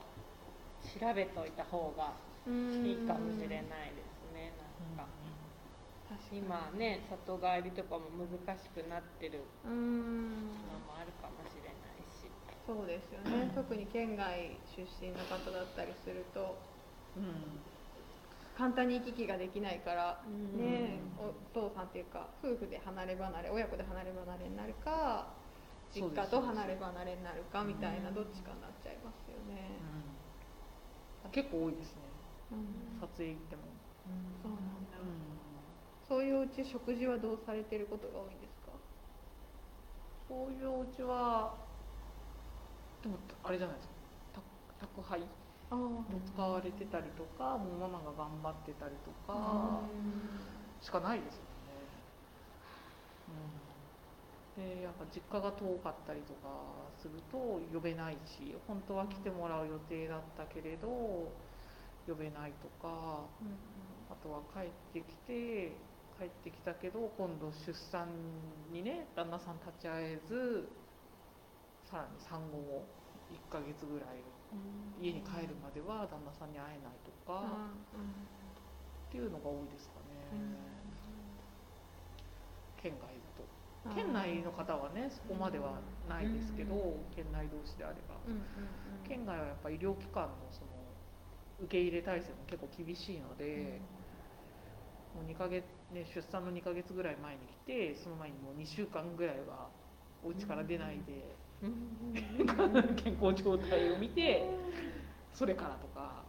[1.01, 2.12] 調べといた方が
[2.49, 4.53] いいかもしれないですね。
[4.97, 5.24] なんか。
[6.32, 10.48] 今ね里帰りとかも難しくなってるうん。
[10.48, 12.30] のもあるかもしれないし。
[12.66, 13.50] そうですよね。
[13.54, 16.58] 特に県外出身の方だったりすると
[17.16, 17.60] うん。
[18.56, 20.58] 簡単に行き来ができないから、うん。
[20.58, 25.26] ねお父さんっていうか夫婦で離れ離れ親子で離れ離れになるか
[25.94, 29.78] 実家と離れ離れになるかみたいなどっちかになっちゃいますよね。
[31.24, 31.30] うん。
[31.30, 32.02] 結構多いですね。
[32.52, 33.00] うん。
[33.00, 33.62] 撮影行っても。
[34.42, 34.60] そうなん
[34.90, 35.53] だ、うん
[36.09, 38.72] そういううち食事はどうされてることが多いんですか？
[40.28, 41.55] そういうお家は
[43.02, 43.94] でもあれじゃないですか。
[44.80, 45.20] 宅宅配
[45.70, 49.80] あも使われてたりとかもうママが頑張ってたりとか
[50.80, 51.48] しかないですよね、
[54.59, 56.48] うん、でやっぱ実家が遠かったりとか
[57.00, 60.86] すると呼べないし本当は来てもらう予定だったけれど
[62.07, 63.24] 呼べないとか
[64.11, 65.72] あとは帰ってきて
[66.18, 68.06] 帰ってきたけど今度出産
[68.72, 70.68] にね旦那さん立ち会えず
[71.90, 72.84] さらに産後も
[73.30, 74.22] 1ヶ月ぐらい
[75.00, 77.42] 家に帰るまでは旦那さんに会えないとか
[79.08, 80.26] っていうのが多いですかね、
[82.82, 83.44] 県外だと。
[83.94, 86.74] 県内の方はねそこまではないですけど、
[87.14, 88.16] 県内同士であれば、
[89.06, 90.70] 県外はやっぱ医療機関のその
[91.60, 93.80] 受け入れ体制も結構厳しいので、
[95.14, 99.68] もう2ヶ月、ね、出産の2ヶ月ぐらい前に来てその前にもう2週間ぐらいは
[100.24, 101.37] お家から出ないで、
[103.03, 104.49] 健康状態を見て
[105.32, 106.22] それからとか、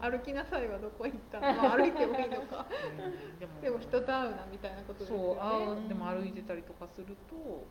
[0.00, 2.66] 歩きなさいはどこ行ったの、まあ、歩いてもいいのか。
[2.68, 3.38] うん。
[3.40, 5.24] でもでも人と会うなみたいなことですよね。
[5.24, 7.66] そうあーでも歩いてたりとかすると、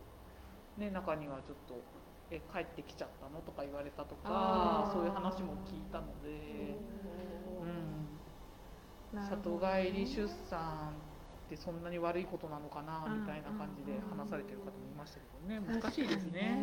[0.78, 1.80] ね、中にはちょっと
[2.32, 6.76] 「え帰ってきちゃったの?」とか言われたとかそういう話も聞いたので、
[9.14, 10.94] うん、里帰り出産
[11.50, 15.82] ってそんなに悪いことなのかなみたいな感じで話されてる方もいましたけどね。
[15.82, 16.62] 難しいですね。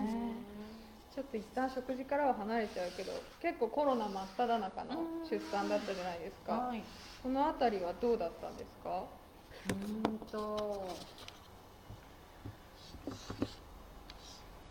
[1.13, 3.11] ちょっと一旦食事からは離れちゃうけど
[3.43, 6.53] 結構コロナ真っ只中の出産だったじゃないですか。
[6.53, 6.85] はい。
[7.23, 9.03] この辺りはどうだったんですか？
[9.71, 10.87] うんと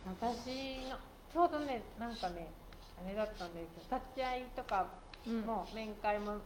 [0.07, 0.95] 私の
[1.33, 2.47] ちょうどねなんかね
[3.03, 4.87] あれだったんですけど立ち会いとか
[5.25, 6.37] も面会も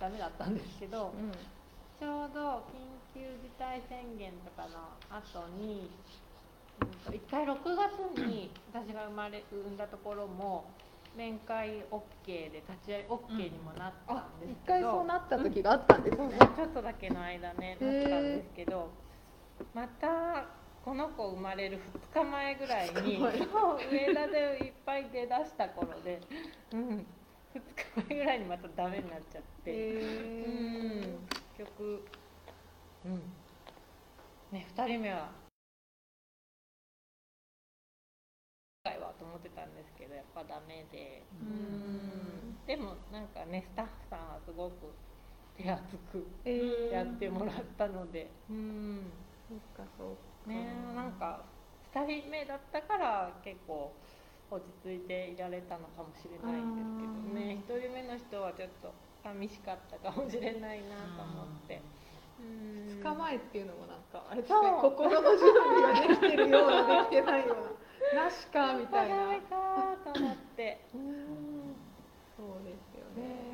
[0.00, 1.30] ダメだったんですけど、うん。
[2.00, 2.82] ちょうど緊
[3.14, 5.90] 急事態宣言とかの後に、
[6.80, 10.64] うんと、1回6月に私が生まれ産んだところも
[11.16, 18.90] 面会 OK で立ち会い OK にもなったんですけど、回そうなった時があったんですそうね、ちょっとだけの間ねなったんですけど
[19.74, 20.46] また
[20.82, 21.78] この子生まれる
[22.14, 26.20] 2日前ぐらいに上田でいっぱい出だした頃で、
[26.72, 29.70] うん、2日前ぐらいにまたダメになっちゃって。
[29.70, 32.04] へうん結局
[33.04, 33.22] うん。
[34.52, 35.30] ね2人目は
[38.84, 41.22] 今回はと思ってたんですけどやっぱダメで。
[41.40, 42.56] ううん。
[42.66, 44.92] でもなんかねスタッフさんはすごく
[45.56, 46.92] 手厚くえー。
[46.92, 48.30] やってもらったので。
[48.50, 49.12] うん。
[49.48, 50.50] そっかそうか。
[50.50, 51.44] ねなんか
[51.94, 53.92] 2人目だったから結構
[54.50, 57.12] 落ち着いていられたのかもしれないんですけど
[57.46, 57.62] ね。
[57.68, 58.92] 1人目の人はちょっと
[59.22, 61.80] 寂しかったかもしれないなと思って。
[62.42, 69.16] うん2日前っていうのもなんかあれですね心の準備ができてるようなできてないようななしかみたいな。
[70.12, 71.74] と思ってうん
[72.36, 73.52] そうですよね。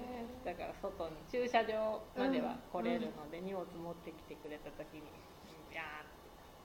[0.59, 5.07] から外に駐車場までは来れるので、荷物持ってきてくれた時に
[5.71, 6.03] 「いや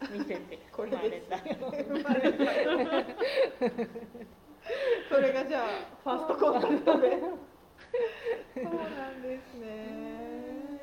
[0.01, 1.37] ー」って見せてこれれた
[5.09, 5.67] それがじゃあ
[6.03, 7.19] ファーストコンタクトで。
[8.55, 10.79] そうなんですね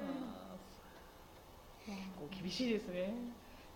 [1.84, 3.12] 結構厳しいですね。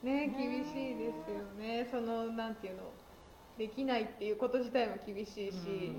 [0.02, 1.86] ね厳しいですよね。
[1.90, 2.82] そのなんていうの？
[3.58, 5.92] できないっていうこと自体も厳しいし、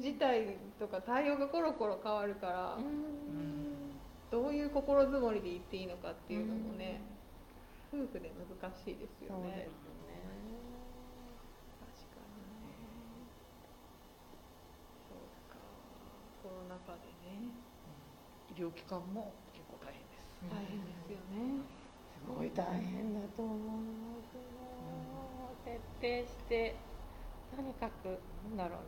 [0.00, 2.78] 事態とか対応がコロコロ変わるから、
[4.30, 7.02] どういう心づもりで言っていいのかっていうのもね、
[7.92, 9.68] 夫婦で難しいですよそうですね。
[16.42, 17.48] コロナ禍でね。
[18.56, 20.30] 医療機関も結構大変です。
[20.46, 21.73] 大変ですよね、す
[22.26, 24.34] ごい大変だと思います
[25.66, 26.76] ね、徹底して
[27.54, 28.18] とにかく？
[28.56, 28.78] なんだろう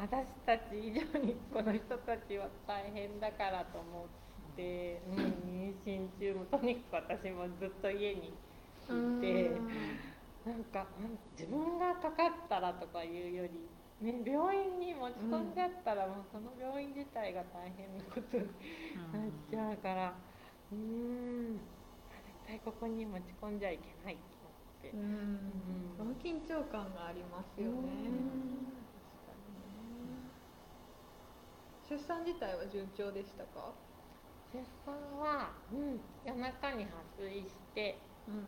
[0.00, 0.06] な。
[0.06, 5.16] 私たち以上にこの人たちは大変だからと思って、うん、
[5.48, 8.32] 妊娠中もとにかく私もずっと家にい
[9.22, 9.50] て
[10.44, 10.86] なんか
[11.38, 13.50] 自分がかかったらとかいうより、
[14.12, 20.14] ね、病院に持ち込んじゃったら、もうその病院自体が大変なことになっちゃうから
[20.72, 21.58] うーん。
[22.24, 23.58] 絶対ここに持ち込ん。
[23.58, 24.52] じゃいけないと思っ
[24.82, 24.96] てう。
[24.96, 25.96] ん。
[25.96, 28.86] その緊張感がありますよねうん。
[28.92, 30.32] 確かにね
[31.88, 33.74] 出産自体は順調でしたか
[34.52, 38.46] 出産は、うん、夜中に破水してうん。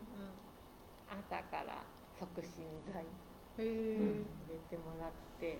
[1.07, 1.83] 朝から
[2.19, 3.03] 促進剤
[3.57, 5.59] 入れてもらって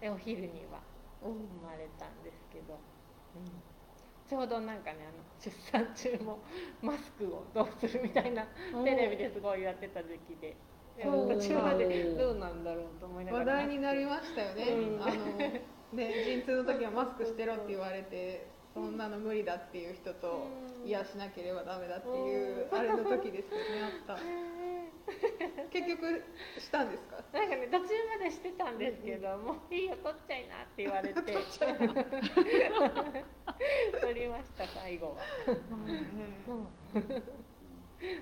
[0.00, 0.80] でお昼には
[1.20, 1.28] 生
[1.62, 2.22] まれたん。
[2.22, 2.74] ですけど、
[3.34, 3.67] うん、
[4.28, 6.38] ちょうどなんかねあの出産中も
[6.82, 8.44] マスクをどうするみたいな
[8.84, 10.56] テレビですごいやってた時期で。
[10.98, 13.54] 途中までどうなんだろうと思いながら。
[13.54, 15.02] 話題になりましたよね、うん。
[15.02, 20.48] あのね陣痛の時はマスクしてろって言われてそんなの無理だっていう人と
[20.82, 20.88] うん。
[20.88, 24.18] いやしなければダメだっていうあれの時ですよねあった
[25.70, 26.22] 結局
[26.58, 27.16] したんですか？
[27.32, 27.86] なんかね途中
[28.18, 31.20] までしてたんですけど、もういいよ取っちゃいなって言われて。
[34.00, 35.16] 取りました最後は、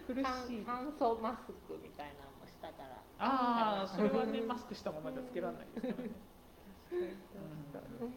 [0.07, 0.64] 苦しい。
[0.64, 3.03] 酸素マスクみたいなのもしたから。
[3.18, 8.12] ああそれはねマスクしたままじゃつけられないですからね。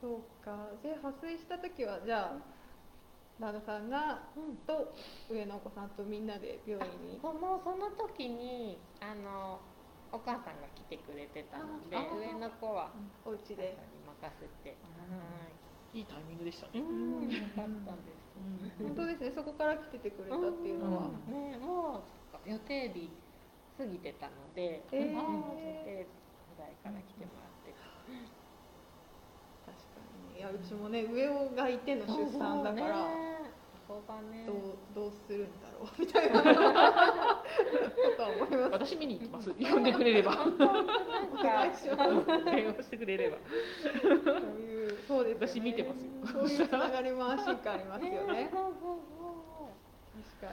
[0.00, 0.70] そうか。
[0.82, 2.38] で破水した時はじゃあ
[3.40, 4.56] 旦那さんがうん。
[4.66, 4.92] と
[5.28, 7.18] 上のお子さんとみんなで病院に。
[7.20, 9.60] そのその時にあの
[10.12, 12.90] お母さんが来てくれてたので上の子は
[13.24, 13.76] お家で。
[14.06, 14.76] 任せて。
[15.94, 19.32] いいタイミングでしたはい、ねうん、よかったです、本当ですね。
[19.34, 21.32] そこから来ててくれたっていうのは、うん。
[21.32, 22.04] ねも
[22.44, 23.08] う予定日
[23.78, 25.08] 過ぎてたので、えー。
[25.08, 25.24] うん予
[25.84, 26.20] 定日
[26.52, 27.45] ぐらいから来てもら
[30.36, 33.36] いやうちもね上尾がいての出産だから、ね。
[33.86, 34.44] そこがね。
[34.46, 34.56] どう
[34.94, 36.50] どうするんだろうみたいなこ
[38.16, 38.70] とは思います。
[38.72, 39.50] 私見に行きます。
[39.50, 40.32] 呼んでくれれば。
[40.32, 40.34] お
[41.42, 43.38] 願いかします電話してくれれば。
[44.02, 44.12] そう
[44.60, 45.46] いうそうですよね。
[45.48, 46.10] 私見てますよ。
[46.32, 48.50] そういうつながりも安心感ありますよね。
[48.50, 48.64] 確
[50.42, 50.52] か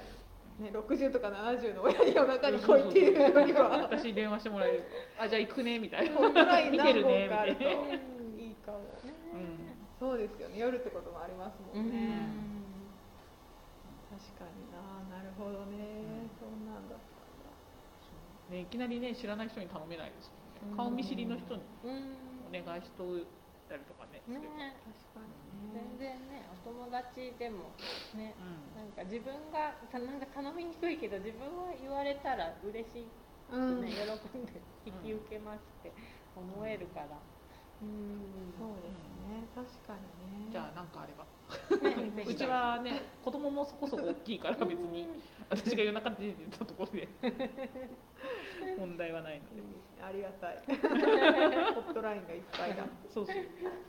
[0.59, 0.65] に。
[0.65, 3.69] ね60とか70の親に夜中に来いっていうよりは。
[3.91, 4.83] 私に電話してもらえる。
[5.19, 6.21] あじゃあ行くねみたいな。
[6.69, 7.63] 見てるねみたかあると。
[7.63, 7.71] いな
[10.03, 10.59] そうですよね。
[10.59, 11.87] 夜ってこともありますもうん。
[11.87, 12.27] んね、
[14.11, 14.83] 確かにな。
[15.07, 17.55] なるほどね、そんなんだったんだ。
[18.51, 20.75] ねいきなりね知らない人に頼めないですもんうん。
[20.75, 22.51] ね顔見知りの人にうん。
[22.51, 23.23] お願いしとい
[23.71, 24.19] たりとかね。
[24.27, 24.75] ね。
[24.83, 25.31] 確かに
[25.71, 27.71] 全然ねお友達でも
[28.11, 28.75] ねうん。
[28.75, 33.07] なんか自分がたなんか頼みにくいけど自分は言われたら嬉しい
[33.47, 35.95] うん、ね、喜んで引き受けますって
[36.35, 37.07] 思えるから。
[37.07, 37.32] うん
[38.57, 39.47] そうですね。
[39.55, 40.51] 確かにね。
[40.51, 41.23] じゃあなんかあれば。
[42.13, 45.07] ねうちはね子供もそこそこ大きいから別に。
[45.49, 47.07] 私が夜中に出てたところで。
[48.77, 49.61] 問題はないので。
[50.03, 50.57] ありがたい。
[51.73, 52.85] ホットラインがいっぱいだ。
[53.13, 53.35] そうそう。
[53.35, 53.39] い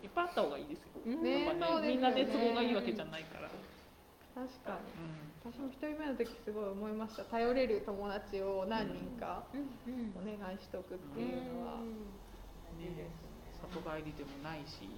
[0.07, 1.17] っぱいあった方がいいですよ。
[1.17, 1.53] ね。
[1.53, 3.49] ねみんなで都合がいいわけじゃないから、
[4.35, 4.79] 確か
[5.45, 5.51] に。
[5.51, 7.25] う私も一人目の時すごい思いました。
[7.25, 9.61] 頼れる友達を何人かうん。
[9.61, 10.37] うん。
[10.37, 11.81] お願いしとくっていうのは、
[12.81, 13.34] いいですね。
[13.71, 14.89] 里帰りでもないし、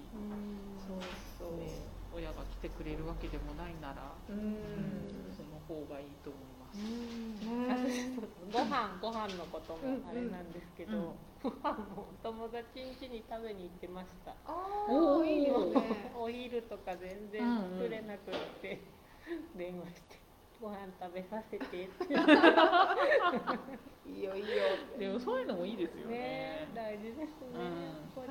[0.83, 0.99] そう
[1.37, 1.67] そう、ね、
[2.13, 4.57] 親が来てくれるわけでもないなら、うん。
[5.35, 8.17] その方がいいと思います、ね
[8.51, 11.13] ご飯ご飯のこともあれなんですけど、うん。
[11.43, 14.31] ご飯もお友達ん家に食べに行ってました。
[14.45, 14.53] あ
[14.89, 16.11] おいいですね。
[16.15, 17.41] お昼とか全然
[17.77, 18.81] 作れなくって
[19.55, 20.19] 電話して
[20.61, 21.83] ご飯食べさせてって。
[24.07, 24.35] いいよ。
[24.35, 24.47] いいよ。
[24.97, 26.17] でもそういうのもいいですよね。
[26.17, 28.11] ね大事ですね、うん。
[28.15, 28.23] こ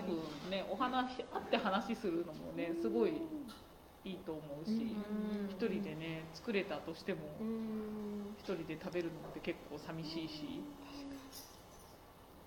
[0.00, 3.12] 多分ねお話会って話するのもねすごい
[4.04, 5.50] いいと思うし、うん。
[5.50, 8.36] 一人でね作れたとしてもうん。
[8.38, 10.60] 一人で食べるのって結構寂しいし、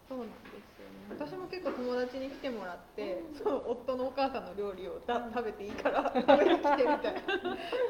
[0.07, 1.09] そうなんですよね。
[1.09, 7.19] 私も結構友達に来てもらって、そう夫のお母さんの料理をた食べていいから食べに来てみたいな。
[7.19, 7.19] で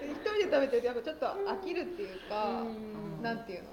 [0.10, 3.22] 一人で食べてるとやっぱちょっと飽きるっていうか、ん。
[3.22, 3.70] なんていうの。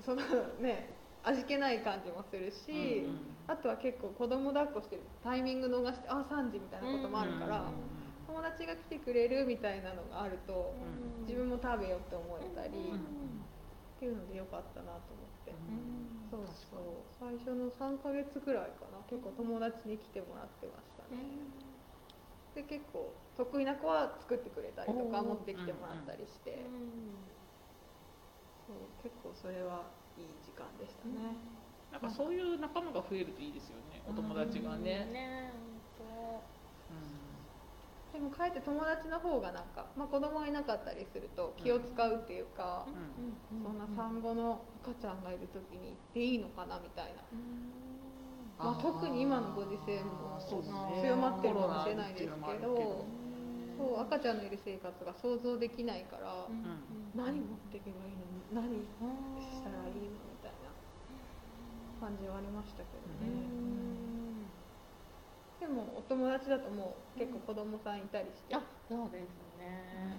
[0.00, 0.22] その
[0.60, 0.90] ね
[1.24, 7.94] 味気ない感じもするし、うんあとは結構子供抱っこしてるタイミング逃してあ3時みたいなこともあるから、うん
[8.24, 16.24] 友達が来てくれるみたいなのがあると、うん自分も食べようって思えたり、うんっていうのでよかったなと思って、うん。
[16.32, 17.04] そうそう。
[17.20, 18.98] 最初の3ヶ月ぐらいかな。
[19.08, 21.20] 結構友達に来てもらってましたね、
[22.54, 26.64] で結構得意な子は作ってくれたりとか持ってきてもらったりして、
[28.66, 29.84] そう結構それは
[30.18, 31.36] いい時間でしたね、
[31.90, 34.02] なんかそういう仲間が増えるといいですよね。
[34.06, 35.52] お友達がね、ね
[38.14, 43.58] でもかえって友達の方がなんか、まあ、子供がいなかったりすると気を使うっていうか、うん。
[43.58, 47.26] そんな産後の赤ちゃんがいる時に行っていいのかなみたいな、
[48.54, 50.38] まあ、特に今のご時世も
[51.02, 52.30] 強まってるかもしれないですけ
[52.62, 53.04] ど
[53.74, 57.18] そう赤ちゃんのいる生活が想像できないから、うん。
[57.18, 58.23] 何持っていけばいいの
[58.54, 58.62] 何？
[58.62, 60.22] したらいいの？
[60.30, 60.70] みたいな。
[62.00, 63.32] 感じはありましたけどね、
[65.60, 70.18] でもお友達だともう結構子供さんいたりして、あそうですね。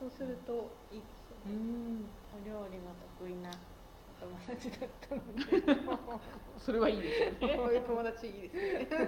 [0.00, 2.08] そうするといいですよね、うん。
[2.32, 5.44] お料理の得意なお 友達だったので。
[6.58, 7.56] それはいいですよね。
[7.56, 8.86] こういう友達いいですね。
[8.88, 9.04] 確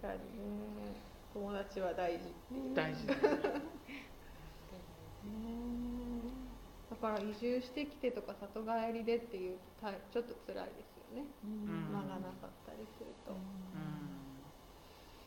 [0.00, 0.96] かにね。
[1.34, 2.34] 友達は大事
[2.74, 3.06] 大事
[6.90, 11.92] だから移住してきてとか里帰りでっていうたちょっと辛いですよね、ん。
[11.92, 13.40] 間がなかったりすると、うん。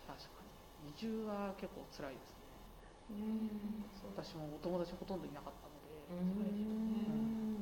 [0.06, 0.44] 確か
[0.84, 0.92] に。
[0.92, 2.36] 移住は結構辛いです
[3.16, 3.24] ね。
[3.24, 7.53] ね私もお友達ほとんどいなかったので、は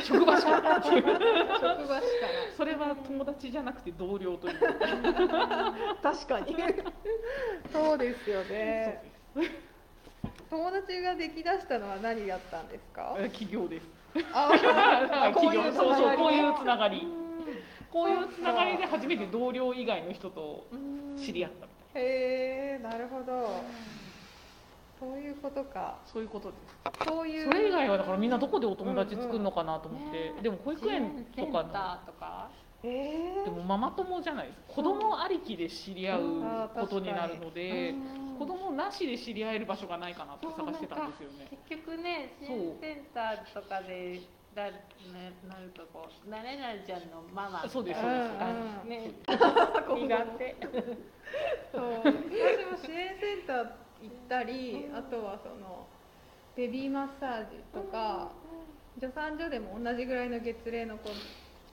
[0.00, 2.06] 職場しか職場しか
[2.56, 4.58] それは友達じゃなくて同僚という。
[6.02, 6.56] 確かに。
[7.72, 9.02] そうですよね。
[10.50, 13.14] 友達ができだしたのは何やったんですか？
[13.32, 13.86] 企業です。
[14.32, 17.06] あこういうつながりそうこういうつながり。
[17.90, 20.66] こういうつながりで初めて同僚以外の人と
[21.18, 22.08] 知り合ったみたいな。
[22.08, 23.62] へえなるほど
[25.02, 25.98] そういうことか。
[26.06, 27.04] そういうことです。
[27.04, 27.46] そういう。
[27.46, 30.42] それ以外はだからみんなどこでお友達作るのかなと思って、うんうん。
[30.44, 31.68] でも保育園とかの。
[32.06, 32.48] とか。
[32.84, 33.44] えー。
[33.44, 34.58] でもママ友じゃないです。
[34.60, 37.94] か子供ありきで知り合うことになるので
[38.38, 41.48] 子供なしで知り合える場所がないかなって探してたんですよね。
[41.68, 44.20] 結局ね支援センターとかで
[44.54, 44.70] だ、ね、
[45.48, 47.68] なるとこう誰々ちゃんのママ。
[47.68, 48.30] そうですそうです。
[48.38, 49.10] あね。
[49.88, 50.56] そう苦手。
[51.72, 51.82] そう。
[51.98, 52.06] 私
[52.70, 55.86] も支援センター行ったりあとはその
[56.56, 58.32] ベビーマッサージとか
[58.98, 61.08] 助産所でも同じぐらいの月齢の子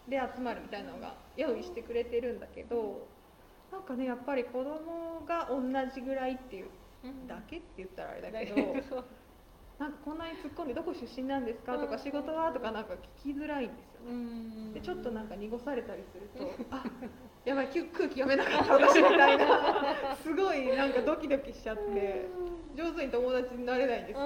[0.07, 3.07] で集まるみたいなのが用意してくれてるんだけど
[3.71, 5.61] なんかねやっぱり子供が同
[5.93, 6.69] じぐらいっていう
[7.27, 8.55] だけって言ったらあれだけど
[9.77, 13.88] なんかこんなに突っ込んで「どこ出身なんですか?」とか「仕事は?」とかなんか聞きづらいんで。
[14.73, 16.83] でちょっとなんか濁されたりすると「あ
[17.45, 20.15] やばい空気読めなかった 私」みたいな。
[20.23, 22.27] すごいなんかドキドキしちゃって
[22.75, 24.25] 上手に友達になれないんですよ。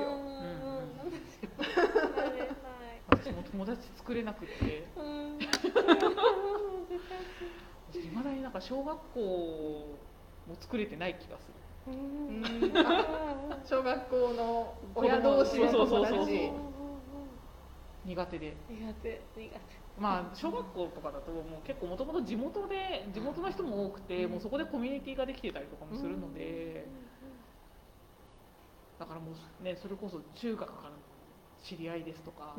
[3.10, 4.86] 私も友達作れなくって
[8.00, 8.52] いまだになん。
[8.52, 9.20] か小学校
[10.48, 11.54] も作れてない気がする
[13.66, 16.52] 小学校の親同士の友達
[18.06, 18.56] 苦手で。
[18.70, 19.60] 苦手苦手。
[19.98, 26.88] まあ小学校とかだともう結構もともと地元で地元の人も多くてもうそこでコミュニティができてたりとかもするので。
[29.00, 30.96] だからもうねそれこそ中学からの
[31.64, 32.56] 知り合いですとか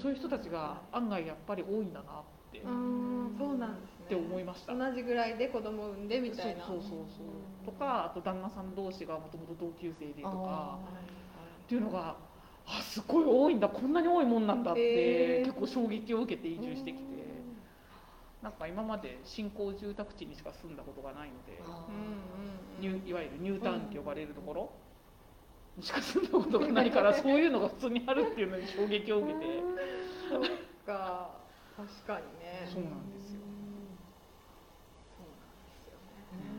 [0.00, 2.58] そういう人たちが案外やっぱり多いんだなって。
[2.58, 4.06] っうんそうなんですね。
[4.08, 4.74] て思いました。
[4.74, 6.66] 同じぐらいで子供産んでみたいな。
[6.66, 7.22] そうそうそうそ
[7.62, 7.64] う。
[7.64, 10.78] とかあと旦那さん同士がもともと同級生でとか
[11.64, 12.16] っていうのが
[12.72, 13.68] あすごい多いんだ。
[13.68, 17.02] こんなに多いもんなんだって、へー結構衝撃を受けて移住してきて、
[18.42, 21.60] なんか今まで新興住宅地にしか住んだことがないので、
[22.80, 24.70] うんいわゆるニュータウンって呼ばれるところ
[25.76, 29.46] にしか住んだことがないからそういうのが普通にあるっていうのに衝撃を受けて、
[30.30, 30.40] そっ
[30.86, 31.30] か。
[31.76, 32.68] 確かにね。
[32.72, 33.40] そうなんですよ。
[35.16, 35.98] そうなんですよ
[36.38, 36.50] ね。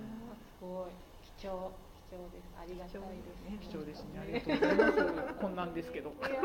[0.62, 0.92] ごい。
[1.40, 1.72] 貴重
[2.12, 3.56] 貴重ですありがたいですね。
[3.64, 4.04] 貴重です。
[4.12, 5.40] ねありがとうございます。
[5.40, 5.92] こんなんです。
[5.96, 6.44] けどそうなん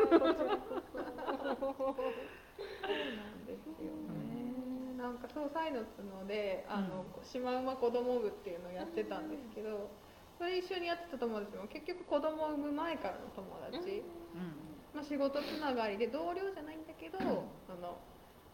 [3.43, 3.67] です。
[3.83, 9.43] よね、なんか総裁の角であの、シマウマ子供部っていうのをやってたんです。
[9.53, 9.91] けど
[10.39, 14.55] それ一緒にやってた友達も結局子供を産む前からの友達、うん
[14.95, 17.19] まあ、仕事つながりで同僚じゃないんだけど、
[17.67, 17.99] その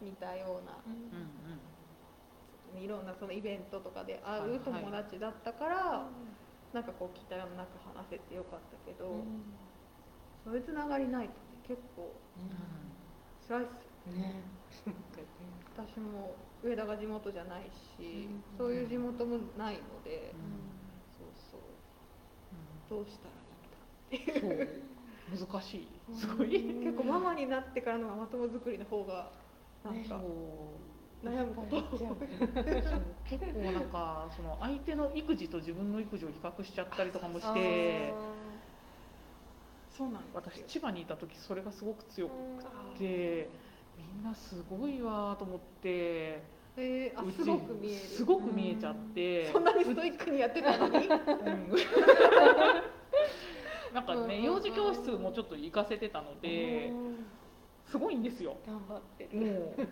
[0.02, 6.08] 似たようなうんいろんなそのイベントとかで会う友達だったから、
[6.74, 9.24] なんかこう期待もなく話せてよかったけど、
[10.44, 12.14] そういうつながりないとね結構
[13.48, 14.44] 辛いっすよね。
[15.76, 17.64] 私も上田が地元じゃない
[17.98, 18.44] し、うん。
[18.58, 20.74] そういう地元もないので、うん。
[21.18, 21.62] そうそう。
[22.90, 23.34] どうしたら
[24.12, 25.48] いいんだそう。
[25.48, 25.88] 難しい。
[26.14, 26.50] すごい。
[26.84, 29.32] 結構ママになってからのママ友作りの方が
[29.84, 30.22] なんそかう
[31.24, 31.82] 悩むこと。
[33.30, 38.14] 結構なんかその相手の育児と自分の育児を比較しちゃったりとかもして
[39.90, 42.34] そうなん私千葉にいた時それがすごく強く
[42.98, 43.50] て
[43.98, 46.42] みんなすごいわと思って
[46.76, 48.00] えー、すごく見える。
[48.00, 50.98] すごく見えちゃってそんなにストイックにやってたのに？
[50.98, 51.08] うん。
[53.94, 56.92] なんかね幼児教室もちょっと行かせてたので
[57.86, 58.58] すごいんですよ。
[58.66, 59.88] 頑張ってもるう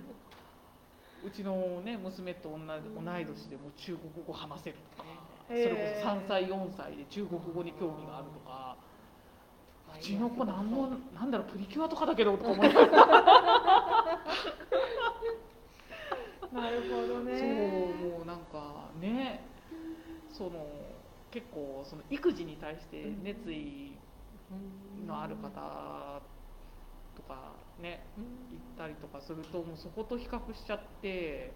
[1.26, 2.64] うちのね娘と同じ
[2.96, 5.10] 同い年でもう中国語話せるとか
[5.48, 8.76] それこそ3歳4歳で中国語に興味があるとか。
[9.94, 12.92] うちの子なんもなんだろうプリキュアとかだけどとか思いながら
[16.54, 17.38] なるほどね。
[17.38, 19.44] そうもうなんかね
[20.30, 20.66] その
[21.30, 23.98] 結構その育児に対して熱意
[25.06, 26.41] のある方と
[27.32, 28.04] かね
[28.52, 31.52] 行ったりとかするともうそこと比較しちゃって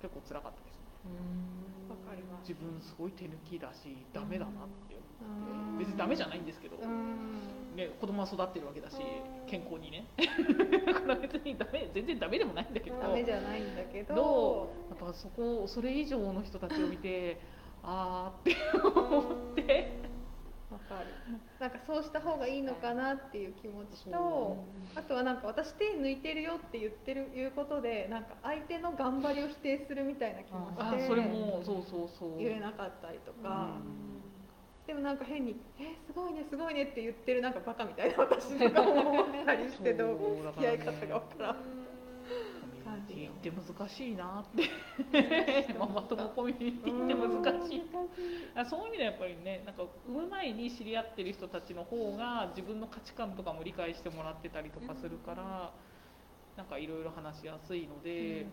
[0.00, 0.78] 結構辛かったです
[1.88, 2.48] わかります。
[2.50, 4.54] 自分すごい手抜きだしダメだなっ
[4.88, 5.42] てうん
[5.72, 5.84] 思って。
[5.84, 7.74] 別にダメじゃないんですけど、うん。
[7.74, 9.48] ね、子供は育ってるわけだしうん。
[9.48, 10.06] 健康にね。
[10.86, 14.14] だから別にダメ全然ダメでもないんだけどダメじゃないんだけど。
[14.14, 17.40] どやっぱそこそれ以上の人たちを見て
[17.82, 19.20] あーって思
[19.52, 19.92] って
[20.70, 21.06] わかる。
[21.58, 24.56] なんかそうした方がいいのかなっていう気持ちとそ
[24.94, 32.38] あとはなんか私手抜いてるよって言ってるいうことでなんか相手の頑張りを否定するみたいな気もしてあそれもそうそうそう。
[32.38, 34.18] 言えなかったりとか、うん。
[34.86, 41.87] でもなんか変に「えすごいねすごいね」って言ってるなんかバカみたいな私とかも思ったりしてどう付き合い方がわからん
[42.88, 45.74] コミュニティって難しいなって。
[45.78, 47.82] ママ友コミュニティって難しい。
[48.54, 55.72] あそういう意味ではやっぱりねなんか産む前に知り合ってる人たちの方が自分の価値観とかも理解してもらってたりとかするから
[56.56, 58.46] なんかいろいろ話しやすいので、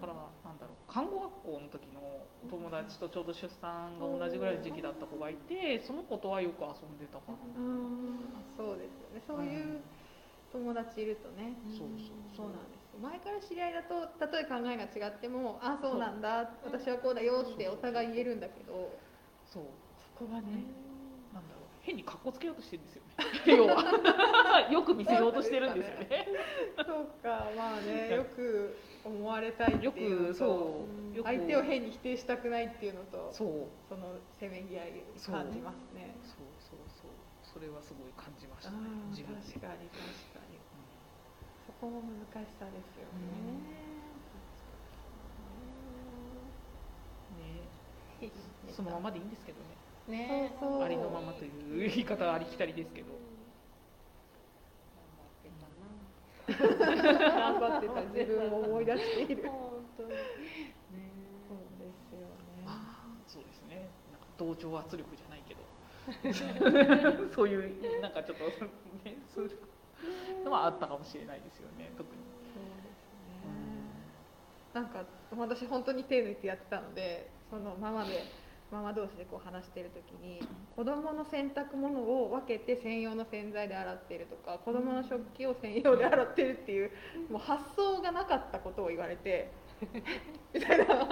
[0.00, 0.14] だから
[0.44, 2.00] なんだろう看護学校の時の
[2.44, 8.20] お友達とちょうど出産が同じぐらいの時期だった子がいてその子とはよく遊んでたかな、うん。
[8.58, 9.22] そうですよね。
[9.26, 9.80] そういう
[10.52, 12.16] 友達いるとね、そうそう。
[12.36, 18.98] そうなんですよ前から知り合いだとたとえ考えが違っても「あそうなんだ私はこうだよ」ってお互い言えるんだけど
[19.44, 19.64] そう。
[19.96, 20.64] そこがね
[21.32, 21.66] なんだろう。
[21.82, 23.12] 変に格好つけようとしてるんですよね。
[23.46, 24.70] 要は。
[24.72, 26.28] よく見せようとしてるんですよね。
[26.84, 27.50] そうか。
[27.56, 31.22] まあねよく思われたいってよいうそう。
[31.22, 34.92] 相手を変に否定したくないっていうのとそそうのせめぎ合い
[35.24, 36.16] 感じますね。
[36.22, 36.46] そう。
[36.58, 36.78] そう。
[36.88, 37.10] そう。
[37.42, 38.78] それはすごい感じましたあね
[39.16, 39.90] 確かに確かに。
[40.32, 40.35] そ
[41.86, 43.06] こも難しさですよ。
[43.14, 43.62] ね。
[48.26, 48.32] ね。
[48.74, 49.58] そのままでいいんですけど
[50.10, 50.18] ね。
[50.18, 50.52] ね。
[50.58, 51.48] そうそうありのままとい
[51.86, 53.14] う言い方はありきたりですけど。
[56.48, 56.58] 頑
[57.60, 58.02] 張ってた。
[58.02, 59.48] 自分を思い出している。
[59.48, 60.08] 本当に。
[60.10, 62.66] そうですよね。
[62.66, 63.90] ああそうですね。
[64.10, 65.60] なんか同調圧力じゃないけど。
[67.34, 68.44] そういうなんかちょっと
[69.04, 69.75] ねそういう
[70.44, 71.90] のはあったかもしれないですよね。
[71.96, 72.26] 特に。
[74.74, 75.04] なんか
[75.36, 78.24] 私本当に手抜いてやってたのでそのママで
[78.70, 86.90] ママ同士でこう話してる時に子供の洗濯物を分けて専用の洗剤で洗ってるとか子供の食器を専用で洗ってるっていう
[87.30, 89.50] もう発想がなかったことを言われて
[90.52, 90.84] みたいな。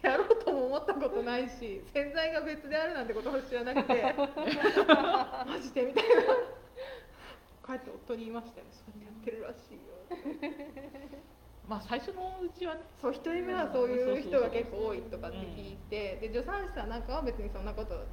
[0.00, 6.14] やろうとも思ったことないし洗剤が別であるなんてことも知らなくて マジでみたいな
[7.68, 8.66] 帰って夫に言いましたよ。
[8.72, 9.92] そうやってやってるらしいよ。
[11.68, 12.80] まあ最初のうちはね。
[12.96, 18.06] そう一人目はそういう人が結構多いとかって聞いてで助産師さんなんかは別にそんなこと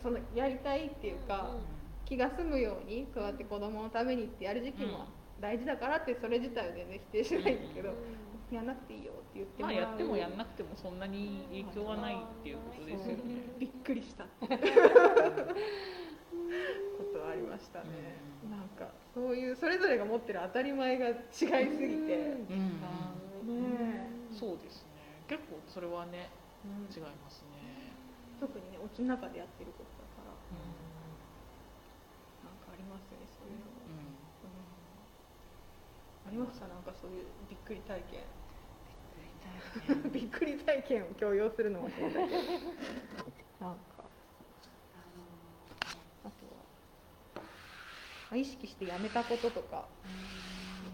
[0.00, 1.56] そのやりたいっていうか
[2.04, 5.06] 気が済むようにそうやって子供のためにってやる時期も
[5.40, 7.92] 大事だからってそれ自体は全然否定しないんだけど
[8.52, 13.22] やんなくていいよって言ってまあやってもやんなくてもそんなに影響はないっていうことですよね。
[13.58, 14.26] びっくりした
[17.22, 17.86] はありましたね、
[18.44, 21.54] うんなんかそういうそれぞれが持ってる当たり前が違いすぎ
[22.02, 22.80] て、うん。
[23.46, 25.22] ねそうですね。
[25.28, 26.28] 結構それはね
[26.90, 27.94] 違いますね。
[28.40, 30.34] 特にねお家の中でやってることだから。
[32.42, 33.94] なんかありますねそういうの、うん。
[34.42, 34.58] うん。
[36.26, 36.66] ありました？
[36.66, 38.20] なんかそういうびっくり体験。
[40.04, 42.42] うん びっくり体験を強要するのも変だけど。
[43.60, 44.04] なんか
[46.24, 46.62] あとは
[48.32, 49.84] まあ意識してやめたこととか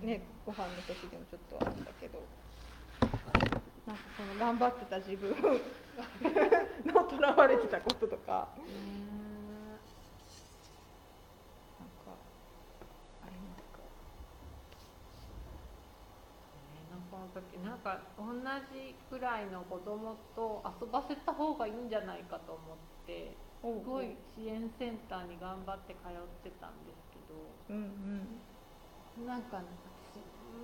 [0.03, 2.19] ねご飯の時でもちょっとあるんだけど
[3.87, 5.31] なんかその頑張ってた自分
[6.93, 8.49] のとらわれてたこととか
[11.79, 12.19] なんか
[13.23, 13.79] ありますか？
[17.65, 18.25] なんか同
[18.75, 22.77] じくらいの子供と遊ばせた方がいいんじゃないかと思っ
[23.07, 26.13] てすごい支援センターに頑張って通っ
[26.43, 27.08] てたんです
[27.71, 27.77] うん
[29.19, 29.27] うん。
[29.27, 29.65] なんかね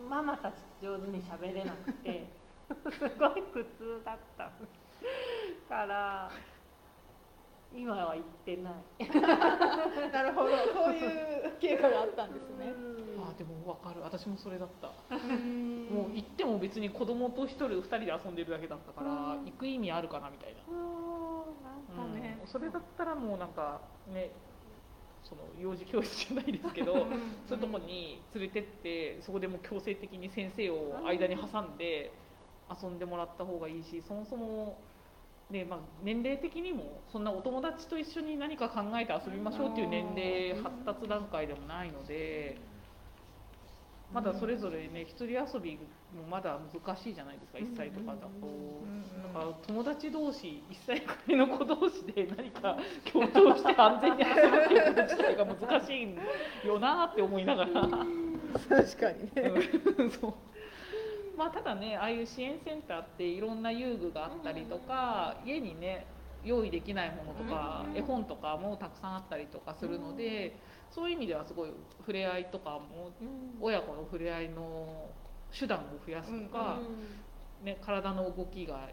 [0.09, 2.27] ママたち上手に喋れなくて
[2.67, 4.51] すごい苦痛だった。
[5.69, 6.31] から
[7.75, 8.75] 今は行ってない。
[10.13, 10.51] なるほど。
[10.73, 12.73] そういう経過があったんですね。
[13.19, 14.01] あでもわかる。
[14.03, 14.89] 私もそれだった。
[15.17, 19.45] ももう行っても別に子供と一人二人で遊んでるだけだったからうん。
[19.45, 20.63] 行く意味あるかなみたいな。
[21.99, 22.39] なんかね。
[22.41, 23.81] うん、それだったらもうなんか
[24.13, 24.31] ね
[25.29, 27.07] その幼児教室じゃないですけど
[27.49, 32.13] そういうとこに連れてってそこでもう強制的に先生を間に挟んで
[32.71, 34.79] 遊んでもらった方がいいしそもそも、
[35.51, 42.74] ねまあ、年齢的にもそんなお友達と一緒に何か考えて遊びましょうっていう年齢発達段階でもないので。
[44.15, 48.85] まだそれぞれね一人遊びもまだ難しいじゃないですか1歳とかだと。
[49.35, 56.03] だから友達同士1歳くらいの子同士で 何か協調して安全に遊ぶっていうこと自体が難し
[56.63, 57.73] いよなって思いながら。
[58.69, 59.53] 確かにね。
[59.99, 60.11] うん。
[60.11, 60.35] そう。
[61.37, 66.07] まあただねああいう支援センターっていろんな遊具があったりとか家にね
[66.45, 70.57] 用意できないものとか絵本とかもたくさんあったりとかするので
[70.91, 73.11] そういう意味ではすごい触れ合いとかも
[73.61, 75.11] 親子の触れ合いの
[75.59, 76.81] 手段を増やすとか、
[77.63, 78.89] ね、体の動きが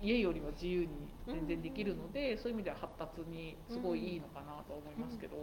[0.00, 0.88] 家よりは自由に
[1.26, 5.36] 全然できるので、そういう意味では発達にすごいいいのかなとは思いますけど、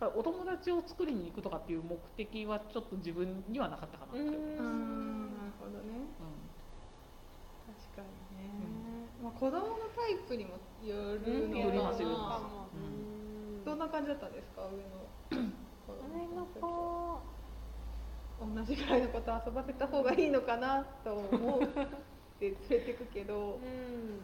[0.00, 4.60] ただお友達を作りに行くとかっていう目的はちょっと自分にはなかったかなって思います。
[4.60, 6.10] なるほどね。
[7.66, 10.52] 確かにね、まあ、子供のタイプにも
[10.84, 13.15] よるのよりますよりかますな
[13.66, 14.62] どんな感じだったんですか？
[14.62, 15.50] 上の
[15.86, 17.20] 子上の子
[18.38, 21.68] 同じぐらいの子と遊ばせた方がいいのかなと思っ
[22.38, 23.58] て連れてくけど。
[23.60, 24.20] うん。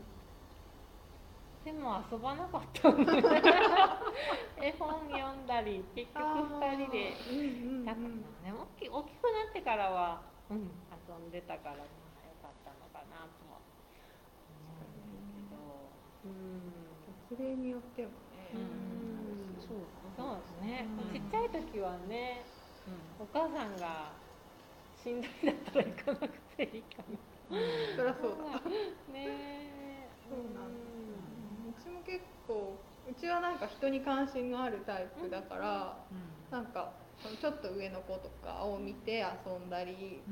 [1.64, 2.88] でも遊ばなかった
[4.64, 7.14] 絵本読んだり結局2人で。
[7.30, 7.45] うんうん
[7.78, 7.84] うん。
[7.84, 8.14] だからね
[8.53, 11.86] 大き大きくなってからは、うん、遊んでたからまあよ
[12.43, 13.59] かったのかなとは
[16.24, 18.14] 思うんそれによってもね、
[18.55, 18.91] うん
[20.22, 21.12] そうですね、うん。
[21.12, 22.46] ちっちゃい時はね
[23.18, 24.14] お母さんが
[25.02, 27.18] しんどいだったら行かなくていいかな。
[27.96, 28.60] そりゃそうだ。
[29.12, 29.18] ね。
[29.18, 30.70] えそうなん
[31.70, 36.06] うちも結構うちはなんか人に関心があるタイプだから、
[36.50, 36.92] なんか
[37.22, 40.22] そのちょっと上の子とかを見て遊んだり、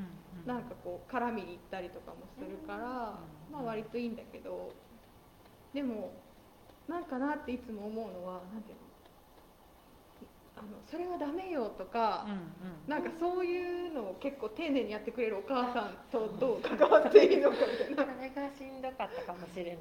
[0.47, 3.19] なんかこう絡みに行ったりとかもするから、
[3.51, 4.73] まあ割といいんだけど
[5.73, 6.23] でも
[6.87, 8.90] なんかなっていつも思うのはなんていうの？
[10.61, 12.27] あのそれはダメよとか、
[12.87, 18.13] なんかそういうのを結構丁寧にやってくれるお母さんとどう関わっていいのかみたいな。
[18.13, 19.77] それがしんどかったかもしれない。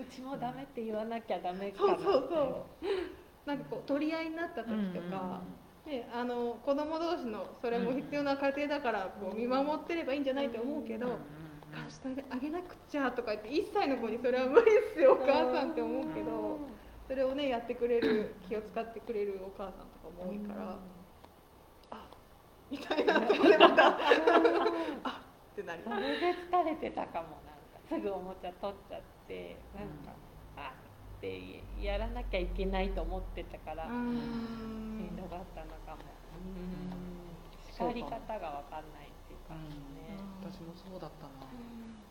[0.00, 3.48] うちもダメって言わなきゃダメかなそうそうそう。
[3.48, 5.40] なんかこう取り合いになった時とか、
[5.84, 11.18] であの子供同士のそれも必要な家庭だからこう見守ってればいいんじゃないと思うけど、
[11.72, 16.60] 貸してあげなくちゃとか言って1歳の子にそれは無理っすよお母さんって思うけど、
[17.10, 20.78] それをねやってくれる 気を使ってくれるお母さんとかも多いから、
[21.90, 22.06] あ
[22.70, 23.98] みたいなとこでまた
[25.02, 30.12] あってなりそれで疲れてたかもなんかすぐおもちゃ取っちゃってなんか、
[30.56, 30.72] あ
[31.18, 36.02] ってやらなきゃいけないと思ってたから、しんどかったのかも、
[37.72, 39.54] 叱り方が分かんないっていうか。
[39.54, 41.50] ね、私もそうだったな、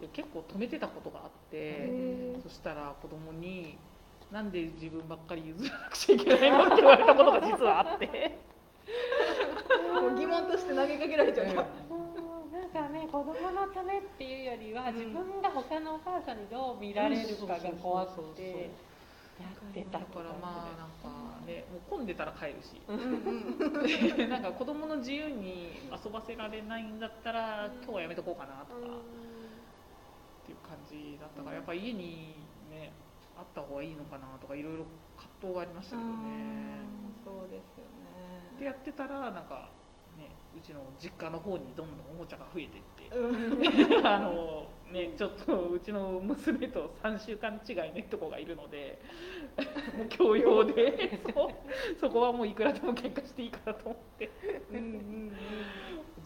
[0.02, 3.78] で結構止めてたことがあって、そしたら子供に
[4.32, 8.38] 「なんで自分ばっかり譲らなくちゃいけないの?」って言われたことが実はあって。
[10.02, 12.52] もう疑問として投げかけられちゃうから、うん。
[12.52, 18.70] なんかね子供のためっては自分が他のお母さんにどう見られるかが怖くて。
[19.40, 22.82] やってただからまあなんかねもう混んでたら帰るし。
[24.28, 32.36] なんか子供の自由に遊ばせられないんだったら今日はやめとこうかなとかっていう感じだったからやっぱ家に
[32.70, 32.92] ね
[33.40, 34.86] あった方がいいのかなとかいろいろ
[35.16, 36.84] 葛藤がありましたけどね。
[37.24, 37.88] そうですよ
[38.60, 39.72] でやってたらなんか
[40.18, 43.08] ねうちの実家の方にどんどんおもちゃが増えていって。
[43.08, 44.04] ねうん。
[44.06, 49.00] あのね、ちょっとうちの娘と3週間違いのとこがいるので
[49.96, 51.22] もう教養で。
[52.02, 54.30] そこはもういくらでも喧嘩していいかなと思って。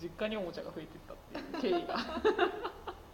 [0.01, 1.95] 実家におもちゃが増えてったっていう経緯が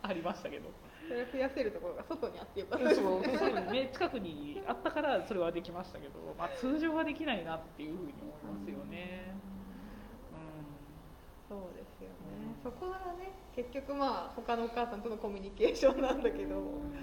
[0.01, 0.69] ありましたけど
[1.09, 9.33] それを増やせるところが外にあってよかったそうそうね近くにあったからそれはできましたけど、まあ、通常はできないなっていうふうに思いますよね。
[11.49, 12.53] そうですよね。
[12.61, 16.93] そこがね結局まあ他のお母さんとのコミュニケーションなんだけどうん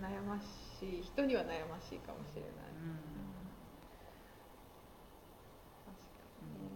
[0.00, 0.46] 悩まし
[0.86, 1.02] い。
[1.02, 2.50] 人には悩ましいかもしれない。
[5.84, 6.70] 確かにね。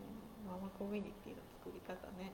[0.44, 2.32] ママコミュニティの作り方ね。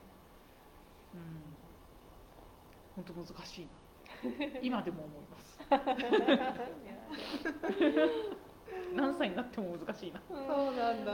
[1.15, 3.67] うん、本当難しい。
[3.67, 3.80] な
[4.63, 5.61] 今でも思います。
[8.95, 10.21] 何歳になっても難しいな。
[10.29, 10.39] そう
[10.77, 11.13] なんだ。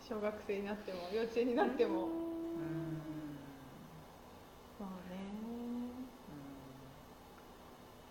[0.00, 2.04] 小学生になっても幼稚園になっても。
[2.04, 3.00] うん。
[4.78, 5.16] まあね。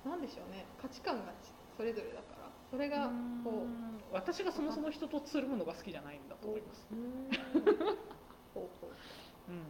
[0.06, 0.66] なんでしょうね。
[0.82, 2.50] 価値観がちそれぞれだから。
[2.70, 3.12] それが
[3.44, 3.96] こう。
[4.16, 6.88] 私がそもそも人とつるむのが好きじゃないんだと思います、
[8.56, 9.52] ほうほう。
[9.52, 9.62] うん、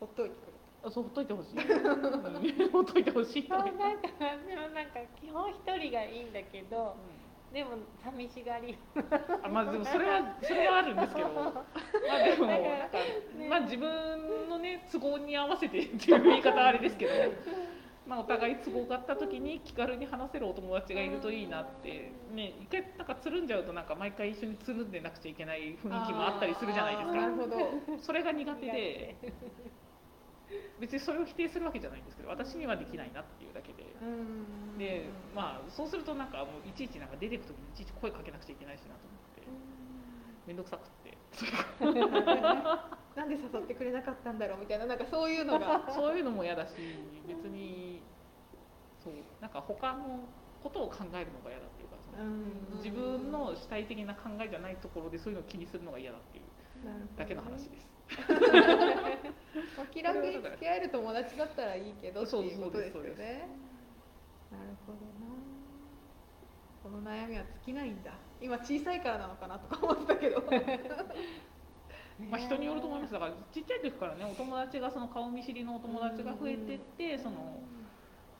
[0.00, 0.57] ほっといてくれ
[0.88, 3.42] あそうほっといてほしい、う んほっといてほしい。
[3.44, 4.08] とそうなんか
[4.46, 6.96] でもなんか基本一人がいいんだけど
[7.52, 7.70] でも
[8.02, 8.76] 寂しがり。
[9.42, 11.28] あまあでもそれは それはあるんですけど。
[11.28, 11.64] ま
[12.14, 12.98] あでもなんか、
[13.36, 13.48] ね。
[13.48, 17.12] まあ自分のね都合に合わせてっていう言い方はあれですけど
[18.06, 27.20] まあお互い都合があった時に気軽に話せるお友達がいるといいなってね一回なんかつるんじゃうとなんか毎回一緒につるんでなくちゃいけない雰囲気もあったりするじゃないですか。
[27.20, 27.56] なるほど。
[27.98, 29.16] それが苦手で
[30.80, 33.84] 別にそれを否定するわけじゃないんですけど私にはできないなっていうだけで。
[34.00, 34.78] うん。
[34.78, 39.78] でまあそうするとなんかもういちいちなんか出てく時にいちいち声かけなくちゃいけないしなと思って。
[40.46, 41.18] 面倒くさくって。
[43.18, 45.84] なんで誘ってくれなかったんだろうみたいななんかそういうのが。
[45.92, 46.72] そういうのも嫌だし
[47.26, 48.00] 別に
[49.02, 50.20] そうなんか他の
[50.62, 52.24] ことを考えるのが嫌だっていうかその
[52.76, 56.44] 自分の主体的な考えじゃないところでそういうのを気にするのが嫌だっていう
[57.16, 57.97] だけの話です。
[59.76, 62.22] まあ気楽に付き合える友達だったらいいけど。
[62.22, 63.48] っていうことですよそうそうですそうでね
[64.50, 64.98] なるほど。
[64.98, 65.28] な
[66.82, 70.42] この悩みは尽きないんだ今小さいからなのかなとか思ってたけど。
[72.30, 77.60] まあ人によると思いますだからちっちゃい時からねお友達がその顔見知りのお友達が増えてってその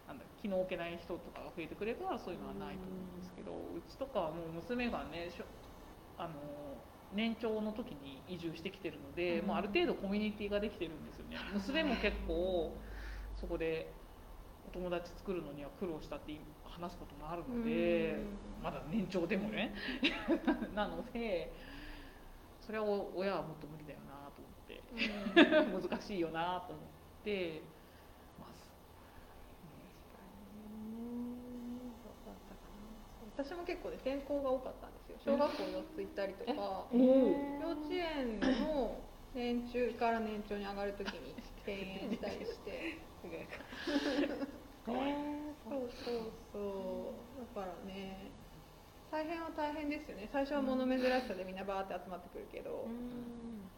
[0.09, 3.53] なんだ気の置けない人とかが増えてくればそういうのはないと思うんですけど。
[3.53, 5.45] うちとかはもう娘がねしょ
[6.19, 6.35] あの
[7.15, 9.47] 年長の時に移住してきてるので、うん。
[9.49, 11.37] もうある程度コミュニティができてるんですよね。
[11.55, 12.77] 娘も結構
[13.37, 13.93] そこで
[14.69, 18.19] お友達作るのには苦労したって話すこともあるので
[18.63, 19.75] まだ年長でもね。
[20.75, 21.53] なので
[22.61, 25.89] それはお親はもっと無理だよなと思って。
[25.89, 26.85] 難しいよなと思っ
[27.25, 27.63] て
[28.39, 28.75] ます。
[33.37, 35.19] 私も結構ね転校が多かったんよ。
[35.25, 36.53] 小学校4つ行ったりとか
[36.93, 39.01] 幼稚園の
[39.35, 42.99] 年中から年長に上がるときに転園したりして。
[44.89, 47.41] そうそうそう。
[47.55, 48.31] だからね
[49.11, 50.29] 大変は大変ですよね。
[50.33, 52.87] 最初は物珍しさでみんなバーって集まってくるけど、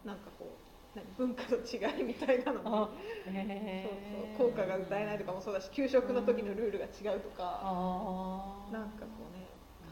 [0.05, 8.73] なんかこう何文化の違いみたいなのもあへそうそう校歌が歌えないとかもそうだし給食の時のルールが違うとか、あー。
[8.73, 9.30] なんかこうね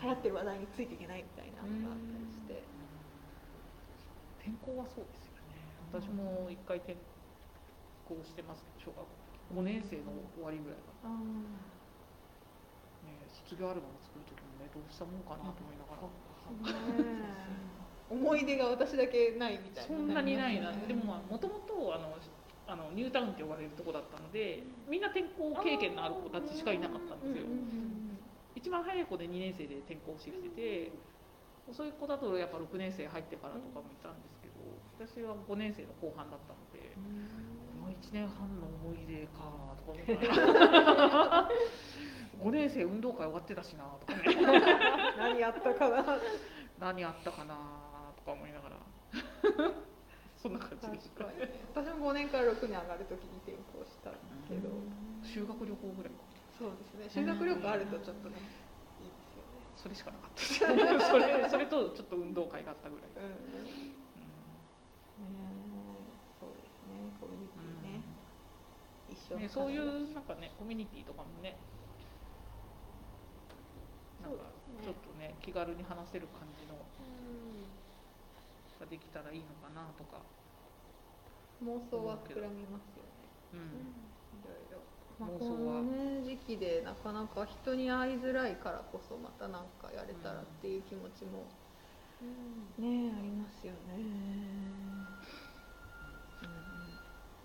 [0.02, 2.62] 流行ってる話題についていけないみたいなのがあったりして、
[4.38, 5.58] 転校はそうですよね。
[5.92, 6.96] 私も一回転
[8.08, 11.16] 校してますけど小学校5年生の終わりぐらいかな、
[13.04, 16.08] ね、卒業アルバム作る時もねどうしたもんかなと思いながら、
[18.08, 19.88] 思い出が私だけないみたいな。
[19.88, 22.16] そんなにないな、ねでももともとあの
[22.68, 27.48] あのニュータウンって呼ばれるとこだったのでみんな転校経験のある子たちしかいなかったんですよ、
[28.58, 30.90] 一番早い子で2年生で転校してきてて
[31.70, 34.58] そういう子だとやっぱ6年生入ってからとかもいたんですけど
[34.98, 39.46] 私は5年生の後半だったので、この1年半の思い出か
[39.78, 40.26] とか思った
[41.38, 41.48] ら
[42.42, 44.34] 5年生運動会終わってたしなとかね。
[45.16, 46.18] 何やったかな。
[46.80, 47.54] 何あったかな
[48.16, 48.76] とか思いながら
[50.42, 51.24] そんな感じ確でした。
[51.26, 54.18] ね私も5年から6年上がる時に転校したした
[54.48, 54.70] けど、
[55.22, 56.12] 修学旅行ぐらい
[56.58, 57.06] そうですね。
[57.08, 58.36] 修学旅行あるとちょっとね
[58.98, 59.62] いいですよね。
[59.76, 60.42] それしかなかった。
[60.42, 63.22] で すそれそれとちょっと運動会があったぐらい、うん。
[63.22, 63.78] うん
[65.22, 65.38] ね
[66.40, 67.14] そうですね。
[67.20, 68.02] コミュニティね、
[69.08, 71.54] 一緒ね、そういうなんかねコミュニティとかもね
[74.20, 74.50] なんか
[74.82, 76.74] ちょっとね気軽に話せる感じの
[78.78, 80.22] ができたらいいのかなとか、
[81.62, 83.26] 妄想は膨らみますよね。
[83.52, 83.98] うん。
[84.38, 91.46] いろいろ、まあ、妄想はこのね時期でなかなか人に会いづらいからこそまたなんかやれたらっていう気持ちも
[92.78, 93.78] ねありますよね、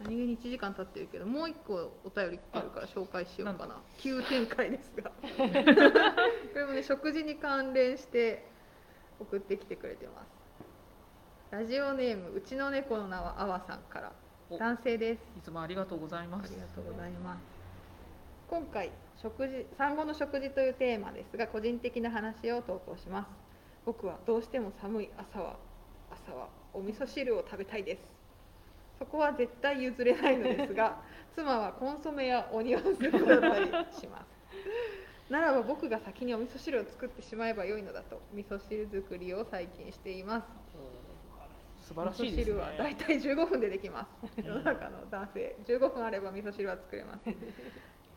[0.01, 3.81] うん、何気に1時間経ってるけどもう一個お便り来てるから紹介しようかな。
[3.99, 5.11] 急展開ですが。
[5.21, 8.45] これもね食事に関連して
[9.19, 10.27] 送ってきてくれてます。
[11.51, 14.11] ラジオネームうちの猫の名はあわさんから。
[14.49, 14.57] お。
[14.57, 15.19] 男性です。
[15.37, 16.51] いつもありがとうございます。
[16.51, 17.52] ありがとうございます
[18.49, 18.91] 今回
[19.21, 23.27] 食事産後の食事というテーマですが個人的な話を投稿します。
[23.85, 25.57] 僕はどうしても寒い朝は
[26.11, 28.01] 朝はお味噌汁を食べたいです。
[28.99, 31.01] そこは絶対譲れないのですが
[31.35, 35.31] 妻はコンソメやオニオンスープだったりします。
[35.31, 40.47] ならば僕が先にお味噌汁を作ってしまえばよいのだと味噌汁作りを最近しています。
[41.87, 42.43] 素晴らしいね。
[42.43, 44.27] 汁は大体15分でできます。
[44.41, 47.25] 世の中の男性15分あれば味噌汁は作れます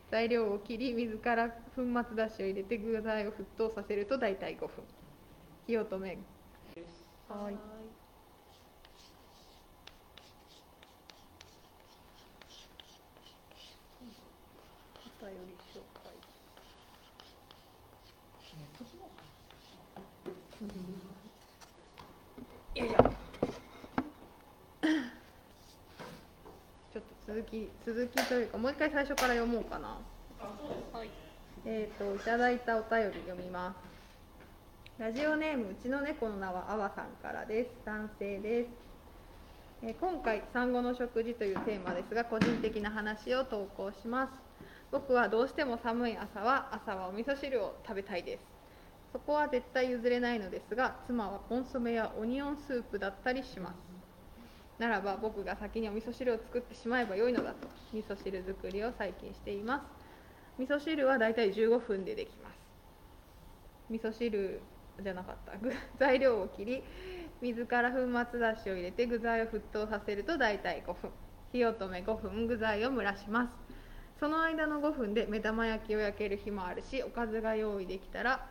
[0.09, 4.69] 材料を切り水から粉末だしを入れて具材を沸騰させると大体5分。
[5.67, 6.17] 火を止め
[7.27, 7.57] はい。
[15.21, 16.13] お便り紹介。
[22.75, 22.99] いやいや
[26.99, 29.99] っと続き続きというかもう一回最初から読もうかな。
[30.93, 31.09] はい。
[31.65, 33.75] えー、といただいたお便り読みま
[34.97, 35.01] す。
[35.01, 37.71] ラジオネームうちの猫の名はあわさんからです。
[37.85, 38.69] 男性です、
[39.83, 44.31] えー今回産後の食事というテーマですが個人的な話を投稿します。
[44.93, 48.57] 僕はどうしても寒い朝は朝はお味噌汁を食べたいです。
[49.11, 53.96] そこは絶対譲れないのですが妻はコンソメやオニオンスープだったりします
[54.79, 57.67] ならば僕が先にお味噌汁を作ってしまえばよいのだと。
[57.93, 60.61] 味噌汁作りを最近しています。
[60.61, 62.57] 味噌汁はだいたい15分でできます。
[63.89, 64.61] 味噌汁
[65.01, 65.57] じゃなかった。
[65.57, 66.83] 具 材料を切り
[67.41, 67.97] 水から粉
[68.31, 71.11] 末だしを入れて具材を沸騰させるとだいたい5分。
[71.51, 73.77] 火を止め5分具材を蒸らします。
[74.19, 78.49] その間の5分で目玉焼きを焼ける日もあるしおかずが用意できたら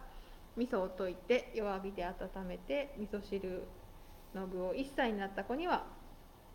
[0.56, 3.66] 味噌を溶いて弱火で温めて味噌汁
[4.32, 5.95] の具を1歳になった子には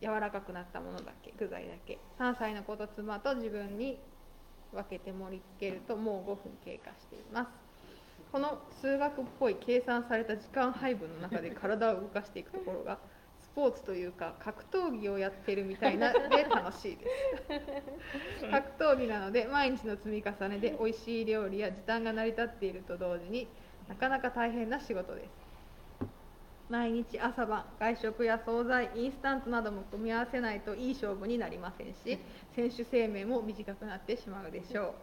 [0.02, 1.99] 柔らかくなったものだけ具材だけ。
[2.19, 3.99] 3歳の子と妻と自分に
[4.73, 7.49] 分けて盛り付けるともう5分経過しています。
[8.32, 12.98] この数学っぽい計算された時間配分の中で体を動かしていくところが
[13.41, 17.06] スポーツというか格闘技をやってるみたいなで楽しいで
[18.40, 18.49] す。
[18.49, 23.48] 格闘技なので毎日の積み重ねで美味しい料理や時短が成り立っていると同時に
[23.90, 25.40] なかなか大変な仕事です。
[26.72, 32.18] 毎日朝晩外食や惣菜インスタントなども組み合わせないといい勝負になりませんし
[32.56, 34.93] 選手生命も短くなってしまうでしょう。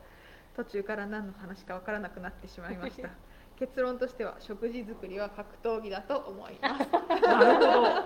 [0.57, 3.11] 途中から何の話かわからなくなってしまいました。
[3.59, 6.91] 結論としては食事作りは格闘技だと思います。
[7.21, 8.05] なるほど。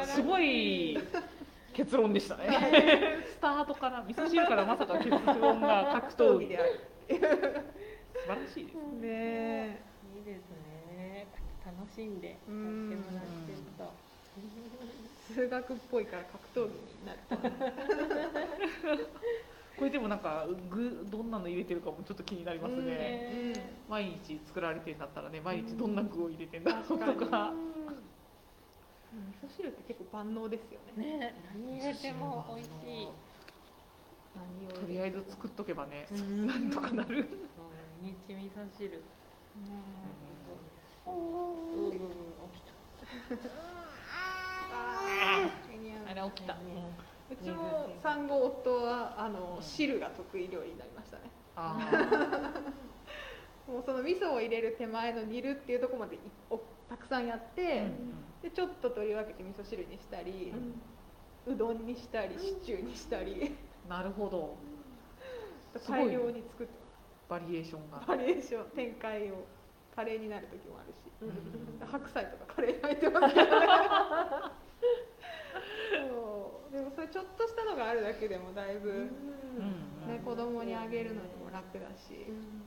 [0.06, 0.98] すごい。
[1.74, 3.24] 結論でしたね。
[3.26, 6.80] スタートから味噌汁からまさ か結論が格闘技である。
[7.08, 9.82] 素晴らしいですねえ。
[10.16, 10.63] いいですね
[11.64, 13.92] 楽しんでやってうんもらってると。
[15.34, 17.18] 数学っぽいから格闘技になる
[19.78, 23.26] これでもなんか具どんなの入れてるかもちょっと気になりますね、
[23.86, 23.90] うん。
[23.90, 27.52] 毎日作られてんだったらね毎日どんな具を入れてんだろうと確かか
[29.12, 30.92] 味噌汁って結構万能ですよね。
[30.96, 33.08] ね何入れても美味しい。
[34.34, 36.46] 何をとりあえず作っとけばねうん。
[36.46, 37.28] なんとかなる、
[38.02, 40.33] 日味噌汁う
[41.06, 41.10] あ
[46.14, 46.56] れ起きた、
[47.42, 51.24] ちも産後夫はあの汁が得意料理になりましたね。
[51.56, 51.78] あ
[53.66, 56.18] もうその味噌を入れる手前の煮るっていうところまで
[56.88, 57.86] たくさんやって、
[58.42, 60.52] でちょっと取り分けて味噌汁にしたり、
[61.46, 63.56] うどんにしたりシチューにしたり。
[63.86, 64.56] あなるほど。
[65.86, 66.72] 大量に作って。
[67.28, 68.02] バリエーションが。
[68.06, 69.44] バリエーション展開を
[69.94, 71.08] カレーになる時もあるし、
[71.90, 73.66] 白菜とかカレーに入ってますけどね。
[75.92, 76.72] そう。
[76.72, 80.08] でもそそういうちょっとしたのがあるだけでもだいぶ、うん。
[80.08, 82.64] ね、子供にあげるのにも楽だし、うん。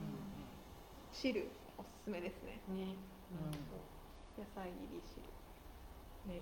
[1.12, 2.60] 汁おすすめですね。
[2.68, 2.94] ね。
[4.38, 5.22] 野菜入り汁。
[6.32, 6.40] ね、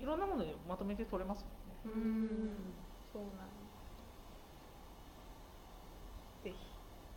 [0.00, 1.44] いろんなものでまとめて取れます
[1.84, 1.96] もんね。
[1.96, 2.74] うん。
[3.12, 3.52] そうなんで
[6.42, 6.56] すぜひ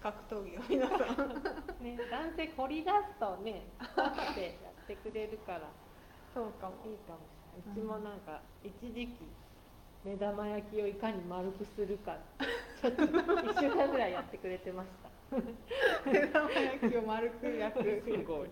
[0.07, 1.27] 格闘技を皆さん。
[1.83, 3.63] ね男性凝り出すとね
[3.95, 5.61] 凝ってやってくれるから。
[6.33, 6.75] そうかも。
[6.85, 7.35] いいかもし
[7.65, 9.13] れない、うちもなんか一時期
[10.05, 12.17] 目玉焼きをいかに丸くするか。
[12.81, 15.09] ちょっと1週間ぐらいやってくれてました。
[16.09, 17.83] 目玉焼きを丸く焼く。
[18.05, 18.49] すごい。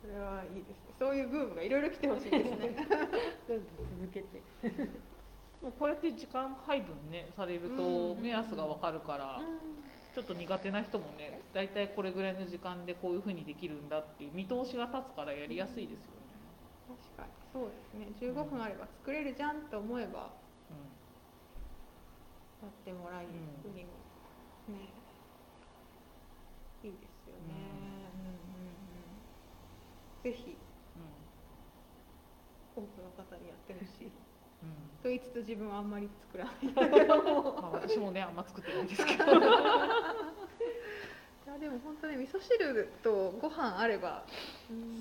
[0.00, 0.94] それはいいですね。
[0.98, 2.56] そういうブームがいろいろ来てほしいですね。
[2.58, 3.66] どんどん
[4.00, 4.40] 続けて。
[5.62, 8.22] もうこうやって時間配分ねされるとうん。
[8.22, 9.40] 目安がわかるから、
[10.16, 16.32] ちょっと苦手な人もね、だいたいこれぐらいの時間でこういう風にできるんだっていう見通しが立つからやりやすいですよね。
[16.88, 17.32] 確かに。
[17.52, 18.06] そうですね。
[18.18, 20.32] 15分あれば作れるじゃんと思えば
[22.62, 23.90] やってもらいうんにも
[24.68, 24.94] ね
[26.82, 28.36] いいですよね、うんうんうん
[30.22, 30.56] ぜひ
[32.74, 34.06] 多くの方にやってほしい。
[34.06, 34.25] うんうん
[35.02, 38.82] と言いつつ自分はあんまり作らないいまあ、 私もねあんま作ってない。
[38.84, 39.24] んですけど。
[41.46, 44.24] やでも本当ね味噌汁とご飯あれば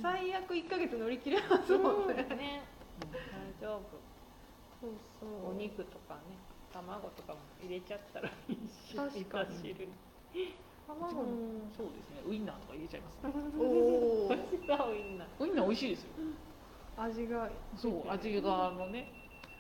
[0.02, 2.64] 最悪1ヶ月乗り切れますもんね、ね。
[3.60, 3.82] 大丈夫。
[4.82, 5.52] そうそう。
[5.52, 6.38] お肉とかね
[6.72, 9.88] 卵とかも入れちゃったらいいし味噌汁。
[10.88, 11.24] 卵。
[11.24, 11.26] も
[11.76, 12.22] そうですね。
[12.28, 13.16] ウインナーとか入れちゃいます。
[13.24, 13.34] ね。
[13.58, 13.64] お
[14.28, 16.10] お美味しそういんなウインナー美味しいですよ。
[16.98, 19.12] 味がそう味があのね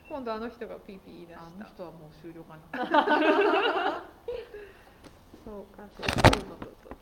[0.07, 4.03] 今度あの人がピーピー言い出しあのた人はもう終了かな。
[5.43, 6.95] そうかそうそうそうそう。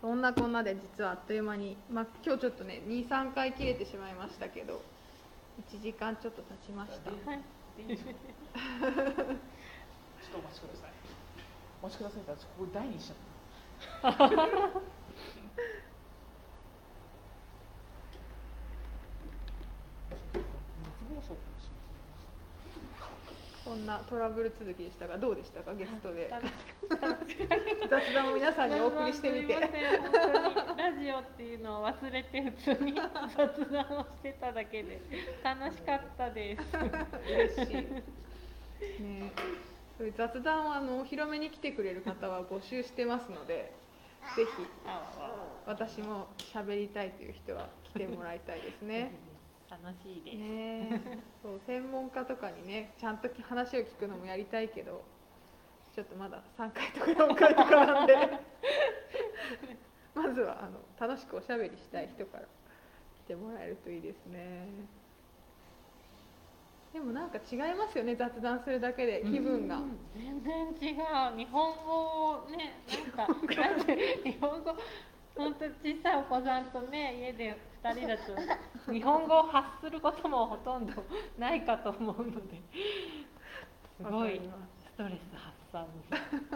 [0.00, 4.80] そんなこんなで実はあっという間に、まあ、今日ちょっとね23回切れてしまいましたけど
[5.70, 7.10] 1時間ちょっと経ちました。
[7.10, 7.40] はい。
[7.78, 7.98] ちょっ
[10.30, 10.92] とお待ちください。
[11.82, 12.20] お待ちください。
[12.20, 14.28] って私ここ台にしちゃった。
[21.18, 21.68] 熱暴走かもし
[23.64, 25.74] こんなトラブル続きでしたがどうでしたか？
[25.74, 26.28] ゲストで。
[26.30, 26.46] 楽
[27.90, 29.54] 雑談を皆さんにお送りしてみて。
[29.54, 29.60] ラ
[30.98, 32.94] ジオっていうのを忘れて普通に
[33.36, 35.00] 雑談をしてただけで。
[35.42, 36.62] 楽しかったです。
[37.56, 37.74] 嬉しい。
[39.02, 39.32] ね。
[39.98, 43.72] そういう雑談をあのお披露目に来てくれる方は募集してますので
[44.36, 44.50] ぜひ
[45.66, 49.10] 私も喋りたいという人は来てもらいたいですね。
[49.70, 51.18] 楽しいです、ねえ。
[51.42, 55.04] そう専門家とかにねちゃんと話を聞くのもやりたいけど
[55.94, 58.14] ちょっとまだ3回とか4回とかなんで。
[60.14, 62.44] まずはあの楽しくおしゃべりしたい人から
[63.24, 64.66] 来てもらえるといいですね。
[66.92, 69.80] でもなんか違いますよね雑談するだけで気分が、
[70.16, 70.94] 全然違
[71.34, 71.36] う。
[71.36, 72.82] 日本語をね
[73.16, 73.34] なんか
[74.24, 74.74] 日本語。
[75.36, 77.56] 本当小さいお子さんとね家で2
[77.94, 78.16] 人だ
[78.86, 80.92] と日本語を発することもほとんど
[81.38, 82.60] ないかと思うので
[83.96, 84.40] すごい
[84.78, 85.86] ストレス発散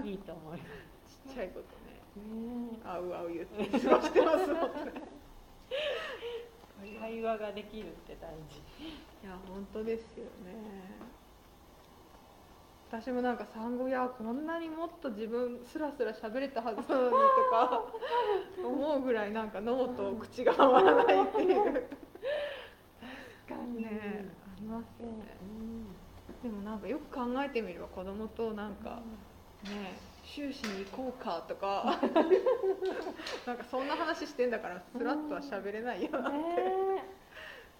[0.04, 1.20] にいいと思います。
[1.26, 2.36] ちっちゃいことね
[2.70, 4.92] ねあうあう言って過ごしてますもんね
[7.00, 8.58] 会話ができるって大事。
[8.58, 10.52] いや本当ですよね
[12.92, 17.16] 私もなんか産後いやこんなにもっと自分スラスラ喋れたはずなのにと
[17.50, 17.84] か
[18.62, 21.88] 思うぐらいなんか脳と口が回らないっていう。
[23.80, 24.28] ね。
[24.44, 25.42] ありますよね。
[26.42, 29.00] でもなんかよく考えてみれば子供となんか
[29.64, 31.98] ね修士に行こうかとか
[33.46, 37.04] なんかそんな話してんだからスラッとは喋れないよなってね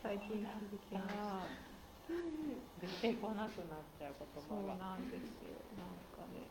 [0.02, 4.74] 最近気づきました出てこなくなっちゃう言葉が。
[4.74, 6.50] なんですよなんかね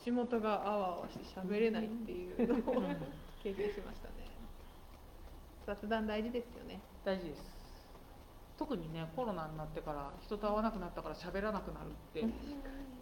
[0.00, 2.80] 口元があわあわして喋れないっていうのを
[3.42, 4.32] 経験しましたね
[5.66, 7.58] 雑談大事ですよね大事です。
[8.58, 12.24] 特にねコロナになってから人と会わなくなったから喋らなくなるって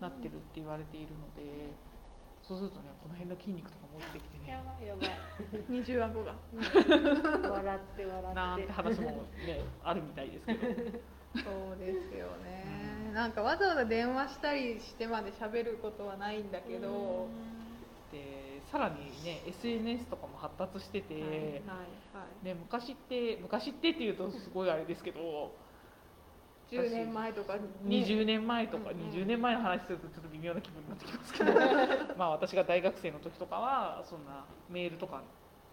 [0.01, 1.72] なってるって言われているので、
[2.43, 4.64] そうするとねこの辺の筋肉とかも落ちてきてやね。
[4.66, 5.10] ばいやばい。
[5.70, 8.72] 二重顎が笑って笑なんってて。
[8.72, 9.10] 話も
[9.47, 10.60] ねあるみたいですけど。
[11.44, 13.12] そうですよね。
[13.14, 17.28] なんかわざわざ電話したりしてまで喋ることはないんだけど。
[18.12, 21.46] でさらにね SNS とかも発達してて、はいはいは
[22.42, 22.44] い。
[22.44, 25.52] ね、昔って昔ってっていうとすごいあれですけど。
[26.70, 29.10] 10年前とか、ね、20年前とか、うんうん。
[29.10, 31.52] 20年前の話するとちょっと微妙な気分になってきますけど。
[32.18, 35.22] まあ私が大学生の時とかはそんなメールとか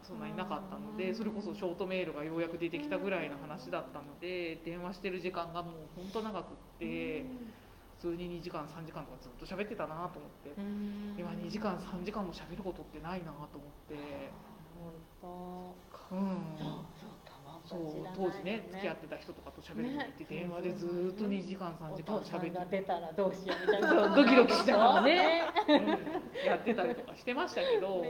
[0.04, 6.50] そんなになかったのでそれこそショートメールがようやく出てきたぐらいの話だったので電話してる時間がもう本当長くっ
[6.80, 7.26] て
[8.00, 10.52] 普通に2時間3時間とかずっと喋ってたなと思って。
[11.18, 13.96] 今2時間3時間も喋ることってないなと思って。
[15.22, 15.74] 本
[16.12, 16.38] うん。
[17.64, 17.82] 当そう
[18.14, 24.14] 当時ね付き合ってた人とかと喋るのって電話でずっと2時間3時間喋ってが出たらどうしようみたいな。
[24.14, 25.44] ドキドキしながらね。
[26.46, 28.04] やってたりとかしてましたけど、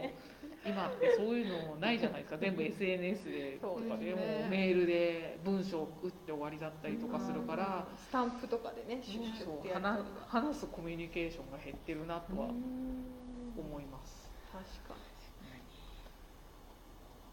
[0.65, 2.38] 今ってそういうのないじゃないですか。
[2.38, 4.40] 全部 SNS でとかでそうですね。
[4.40, 14.95] もうメールで文章を打って終わりだったりとかするから、スタンプとかでねシュッシュそうってやったり話話すコミュニケーションが減ってるなとは思います、確か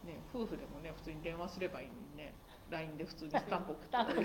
[0.03, 2.33] ね、夫婦でもね普通に電話すればいいのにね
[2.71, 4.07] LINE で普通にスタンプ送った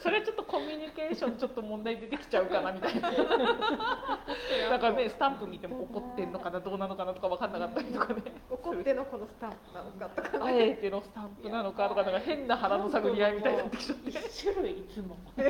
[0.00, 3.10] それちょっとコミュニケーションちょっと問題出てきちゃうかなみたいな。
[4.70, 8.22] だからねスタンプ見ても怒ってんのかなどうなのかなとか分かんなかったりとかね。
[8.50, 14.10] 怒ってのこのスタンプなのかとかあねえてのスタンプなのかとかなんか変な腹の探り合いみたいになってきちゃって。
[14.10, 15.16] 一種類いつも。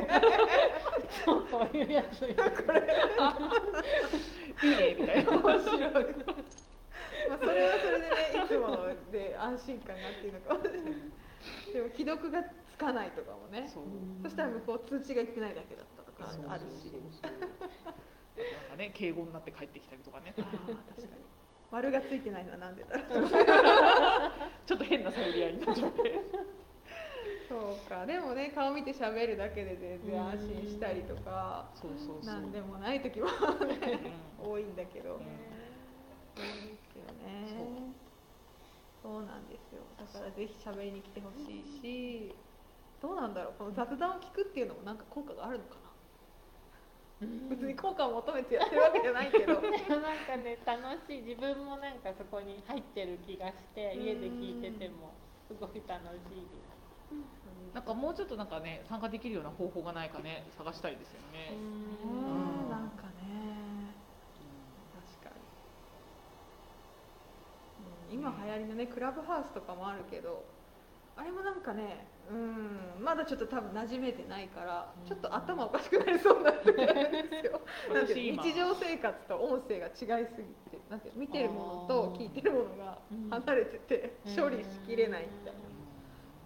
[1.25, 2.25] そうそういうやつ。
[2.25, 2.31] い
[4.67, 5.31] いねみたいな。
[5.31, 6.05] 面白い
[7.29, 8.15] まあそれはそれでね
[8.45, 10.93] いつもので安心感があっていうのかもしれない
[11.73, 13.67] でも既読がつかないとかもね。
[13.67, 13.83] そう。
[14.23, 20.33] そしたら向こう通知がいってないだけだったとかあるしなんかね敬語になって帰ってきたりとかね。
[20.37, 21.23] あー確かに。
[21.71, 22.83] 丸がついてないのはなんで。
[22.83, 23.29] だろう
[24.65, 26.21] ちょっと変な探り合いになっちゃって。
[27.47, 28.05] そうか。
[28.05, 31.69] でもね顔見て喋るだけで全然安心したりとか。
[31.75, 32.33] そうそうそう。
[32.33, 33.31] なんでもない時もね
[34.41, 35.19] 多いんだけど、
[37.01, 37.93] よね。
[39.01, 39.25] そう。
[39.25, 39.81] なんですよ。
[39.97, 42.35] だからぜひ喋りに来てほしいし
[43.01, 43.53] どうなんだろう。
[43.57, 45.91] この雑談を聞くっていうのもなんか効果があるのかな。
[47.49, 49.61] 別に効果を求めてやってるわけじゃないけど。
[49.61, 51.21] で もなんかね楽しい。
[51.21, 55.11] 自分もなんかそこに入ってる気がして家で聞いてても
[55.47, 56.71] すごい楽しいです。
[57.73, 61.51] なんかもうちょっとなんかね参加できるような方法がないかね探したいですよね、
[62.03, 63.95] うんなんかね
[64.91, 65.41] 確かに、
[67.79, 70.43] うん、今流行りのねクラブハウスとかもあるけど
[71.15, 77.61] あれもなんかねうんまだちょっと多分馴染めてないからちょっと頭おかしくなりそうになってるんですよ
[78.43, 82.97] 日常生活と音声が違いすぎてなんて見てるものと聞いてるものが
[83.29, 85.59] 離れてて処理しきれないみたいな。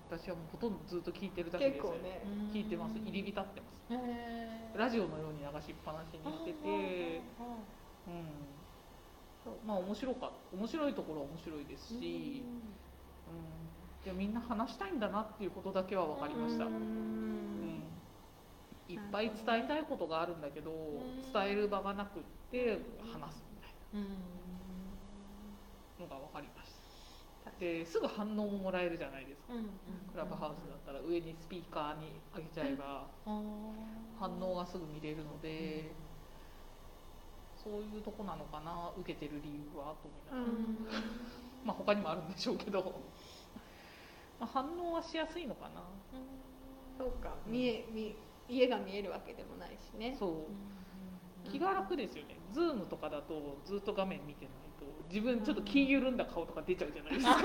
[0.07, 2.21] 私はもうほとんどずっと聞いてるだけです結構ね。
[2.53, 2.97] 聞いてます。
[2.99, 3.75] 入り浸ってます。
[3.89, 7.21] へラジオのように流しっぱなしにしてて、
[8.07, 8.54] うん、
[9.65, 12.43] まあ面白か面白いところは面白いですし、
[13.27, 16.75] うん、でもみんな話したいんだなっていうことだけは分かりました、ううん。
[16.75, 17.83] ん
[18.87, 20.71] いっぱい伝えたいことがあるんだけど
[21.33, 22.79] 伝える場がなくって
[23.11, 24.07] 話すみたいな。
[25.99, 26.71] のが分かりまし
[27.45, 27.51] た。
[27.59, 29.53] ですぐ反応ももらえるじゃないですか。
[30.11, 33.07] クラブハウスだったら上にスピーカーに上げちゃえば
[34.19, 35.95] 反応がすぐ見れるので、
[37.65, 41.03] そういうとこなのかな受けてる理由はと思いながら、
[41.65, 43.01] まあ他にもあるんでしょうけど、
[44.39, 45.81] まあ、反応はしやすいのかな。
[46.99, 47.33] そうか。
[47.47, 48.15] 見え見
[48.47, 50.15] 家が見えるわけでもないしね。
[50.19, 50.31] そう。
[51.49, 57.37] 気が楽ですよね、ズームとかだとずっと画面見てないと自分ちょっと気緩んだ顔とか出ちゃうじゃないですか。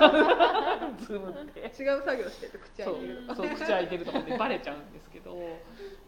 [1.07, 1.61] ズームって。
[1.61, 3.23] 違う作業してると口開いてる。
[3.23, 5.37] とかそう口開いてるとかでバレちゃうんですけど、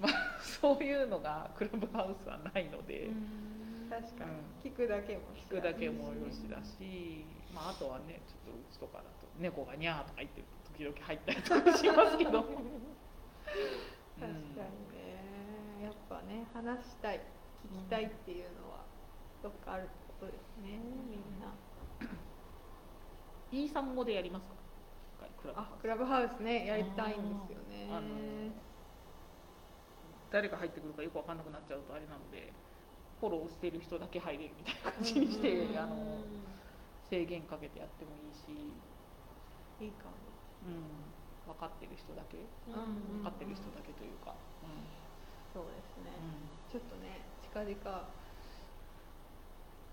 [0.01, 3.11] まあ、そういうのがクラブハウスはないので、
[3.93, 4.41] 確かうん。
[4.65, 12.41] に聞くだけも聞くだけもよしだし、まあ、あとはねちょっとうちとかだと猫がニャーとか言ってると時々入ったりとかしますけど。
[14.17, 15.85] 確かにね。
[15.85, 17.21] やっぱね話したい
[17.69, 18.85] 聞きたいっていうのは
[19.43, 19.89] どっかある
[20.21, 20.79] ことですね
[21.11, 21.53] みんな。
[23.51, 24.55] イーサン語でやりますか？
[25.43, 25.75] クラブハウス。
[25.75, 28.53] あクラブハウスねやりたいんですよね。
[30.31, 32.55] 誰が入ってくるかよく分かんなくなっちゃうとあれなので
[33.23, 36.27] フォローしてる人だけ入れるみたいな感じにして、あの
[37.07, 38.51] 制限かけてやってもいいし、
[39.79, 40.19] いいかも。
[40.67, 42.43] うん、分かってる人だけ。
[42.67, 44.35] うん分かってる人だけというか、
[45.55, 46.11] そうですね。
[46.19, 46.51] うん。
[46.67, 47.71] ちょっとね近々。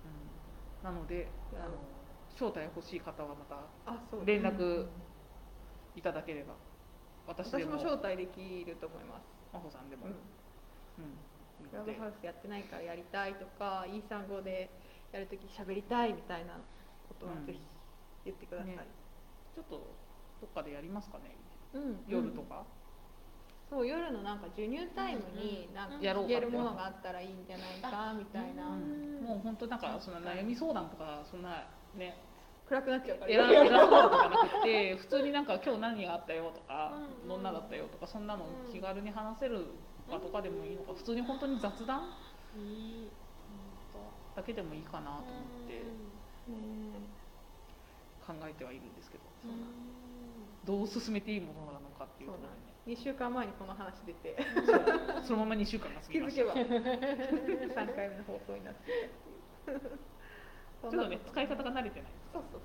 [0.02, 0.90] うん。
[0.90, 1.78] なのであの
[2.34, 3.62] 招待欲しい方はまた
[4.26, 4.88] 連絡
[5.96, 6.56] いただければ
[7.28, 9.30] 私でも招待できると思います。
[9.54, 10.12] 真帆さんでも、うん。
[11.04, 11.29] うん
[11.68, 14.70] クラブハウスやってないからやりたいとかイーサン語で
[15.12, 16.54] やるとき喋りたいみたいな
[17.08, 17.46] ことはうん。
[17.46, 17.60] ぜひ
[18.26, 18.88] 言ってください、ね。
[19.56, 19.96] ちょっと
[20.42, 21.36] どっかでやりますかね
[21.74, 22.66] うん夜とか、
[23.70, 28.66] そう夜のなんか授乳タイムになんか聞けるものがあったらいいんじゃないかみたいな。
[28.70, 29.22] うん。
[29.22, 32.18] もう本当なんかそんな悩み相談とかそんなね。
[32.68, 33.32] 暗くなっちゃうから。
[33.32, 37.30] 偉偉そうとじゃなくて普通になんか今日何があったよとかうん。
[37.30, 39.68] どんなだったよとかそんなの気軽に話せる
[40.10, 42.02] 場とかでもいいのか普通に本当に雑談
[44.36, 45.84] だけでもいいかなと思ってね
[48.26, 49.64] 考えてはいるんですけどうん。
[50.66, 52.50] どう進めていいものなのかっていうところ
[52.92, 54.36] 2週間前にこの話出て。
[55.24, 56.44] そのまま2週間が過ぎました。
[56.44, 56.72] 気づけ
[57.68, 58.94] ば3回目の放送になってい
[59.66, 60.92] たっていう。
[60.92, 62.12] ちょっとね使い方が慣れてない。
[62.34, 62.62] そうそう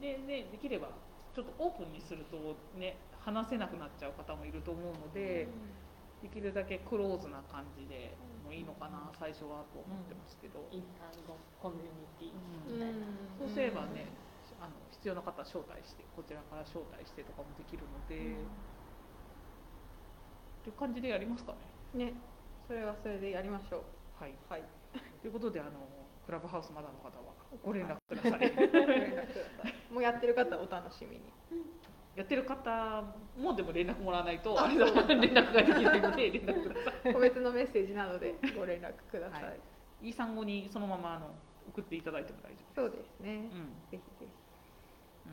[0.00, 0.88] ででできれば
[1.34, 2.36] ちょっとオープンにすると
[2.78, 5.48] ね話せなくなっちゃう方もいると思うので、
[6.20, 8.12] できるだけクローズな感じで
[8.44, 11.24] もいいのかな最初はと思ってますけど、インターン
[11.60, 12.36] コミュニティ。
[12.68, 12.80] うん。
[12.80, 13.48] うん。
[13.48, 14.12] そうすればね
[14.60, 18.18] あの必要な方招待してこちらから招待してとかもできるので、っ
[20.64, 21.52] ていう感じでやりますか
[21.94, 22.12] ね。
[22.12, 22.12] ね。
[22.68, 23.84] それはそれでやりましょ
[24.20, 24.22] う。
[24.22, 24.62] はい、はい。
[25.20, 25.70] ということであの
[26.24, 28.32] クラブハウスまだの方はご連絡ください。
[28.32, 29.92] ご連絡ください。
[29.92, 31.22] もうやってる方はお楽しみに
[32.16, 33.02] やってる方
[33.36, 34.58] もでも連絡もらわないと。
[34.58, 34.94] ああれだ連
[35.34, 37.12] 絡ができないので連絡ください。
[37.12, 39.60] 個別のメッセージなどでご連絡ください、はい。
[40.02, 41.34] いい産後にそのままあの
[41.68, 43.56] 送っていただいても大丈そうですね、夫。
[43.56, 43.64] うん。
[43.64, 44.02] ぜひぜ
[45.26, 45.32] うん。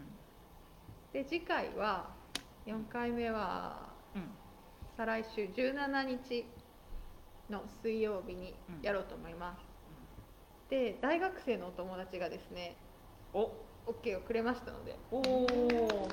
[1.12, 2.10] ひで次回は
[2.66, 4.24] 4回目はうん。
[4.98, 6.46] 再来週17日
[7.50, 12.76] の水曜日にやろうと思います、で大学生のお友達がですね
[13.34, 13.52] お。
[13.88, 14.96] OK をくれましたので。
[15.10, 16.08] おお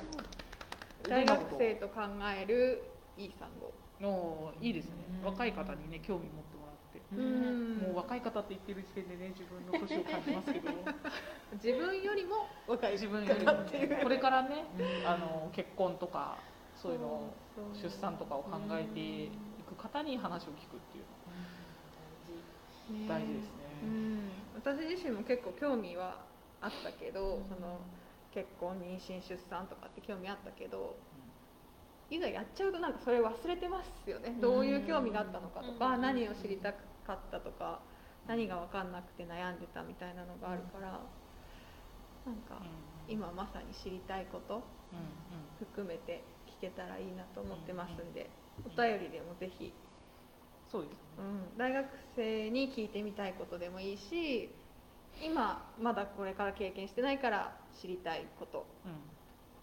[1.07, 2.01] 大学生と考
[2.35, 2.83] える
[3.17, 4.91] いい産後のいいですね。
[5.21, 5.25] うん。
[5.27, 7.77] 若い方にね興味持ってもらって、うん。
[7.77, 10.71] もう若い方って言ってる時点でね自分の年を感じますけど。
[11.61, 14.03] 自分よりも若い自分よりも方っていう。
[14.03, 14.65] これからね
[15.05, 16.37] あの結婚とか
[16.75, 17.33] そういうの
[17.73, 19.31] 出産とかを考えてい
[19.67, 21.09] く方に話を聞くっていうね
[22.89, 23.51] の大事ですね。
[23.83, 26.15] うん、私自身も結構興味は
[26.61, 27.79] あったけど、その
[28.33, 30.95] 結婚妊娠出産とかって興味あったけど
[32.09, 34.35] いざやっちゃうとなんかそれ忘れてますよね。
[34.41, 36.01] どういう興味があったのかとか、うん。
[36.01, 37.79] 何を知りたかったとか
[38.27, 41.01] 何が分かんなくて悩んでたみたいなのがあるから、
[42.25, 43.13] なんかうん。
[43.13, 48.29] 今まさに知りたいことうん含めて聞けたらいいなと思ってますんで、
[48.65, 49.71] お便りでもぜひ。
[50.71, 50.97] そうですね。
[51.17, 51.21] う
[51.55, 51.85] ん、大学
[52.15, 54.49] 生に聞いてみたいことでもいいし
[55.21, 58.65] 今まだこれから経験してないから知りたいこと。
[58.85, 58.91] うん。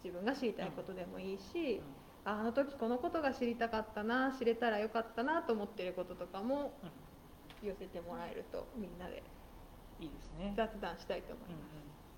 [0.04, 1.80] 自分が知りたいことでもいいし、
[2.24, 7.68] ああの時このことが知りたかったな知れたらよかったなと思ってることとかもうん。
[7.68, 9.22] 寄せてもらえるとみんなで
[9.98, 10.52] いいですね。
[10.56, 11.64] 雑談したいと思いうんま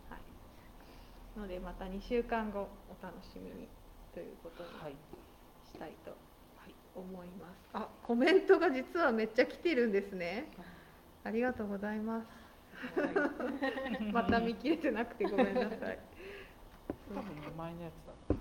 [0.08, 3.68] す、はい、のでまた2週間後お楽しみに
[4.12, 4.94] ということにうんはい。
[5.72, 6.16] したいとは
[6.66, 7.58] い思います。
[7.72, 10.50] あコメントが実はめっちゃ来てるんですね。
[11.24, 12.26] ありがとうございます
[14.12, 15.98] また見切れてなくてごめんなさい。
[17.14, 18.36] 多分ね前のやつだ。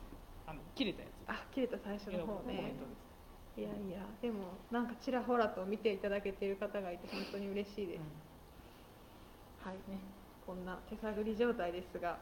[0.47, 1.11] あの切れたやつ。
[1.29, 2.73] あ、切れた最初の方ね
[3.55, 3.61] ト。
[3.61, 8.01] いやいや、でもなんかちらほらと見ていただけている方がいて本当に嬉しいです。
[9.65, 9.99] はいね、
[10.45, 12.19] こんな手探り状態ですが、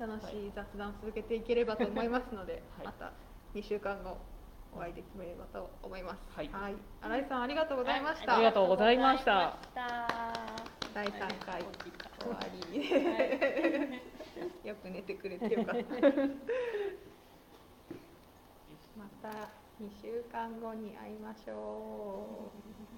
[0.00, 3.12] 楽しい雑談を続けていければと思いますので、はいまた
[3.54, 4.16] 2週間後
[4.74, 6.20] お会いできればと思います。
[6.34, 6.50] はい
[7.02, 8.34] 新井さんありがとうございました。
[8.36, 9.56] ありがとうございました
[10.94, 11.12] 第3
[11.44, 12.38] 回終わ
[12.72, 12.90] り。
[14.68, 15.82] よく寝てくれてよかった。
[18.98, 19.28] また
[19.80, 22.50] 2週間後に会いましょ
[22.86, 22.89] う。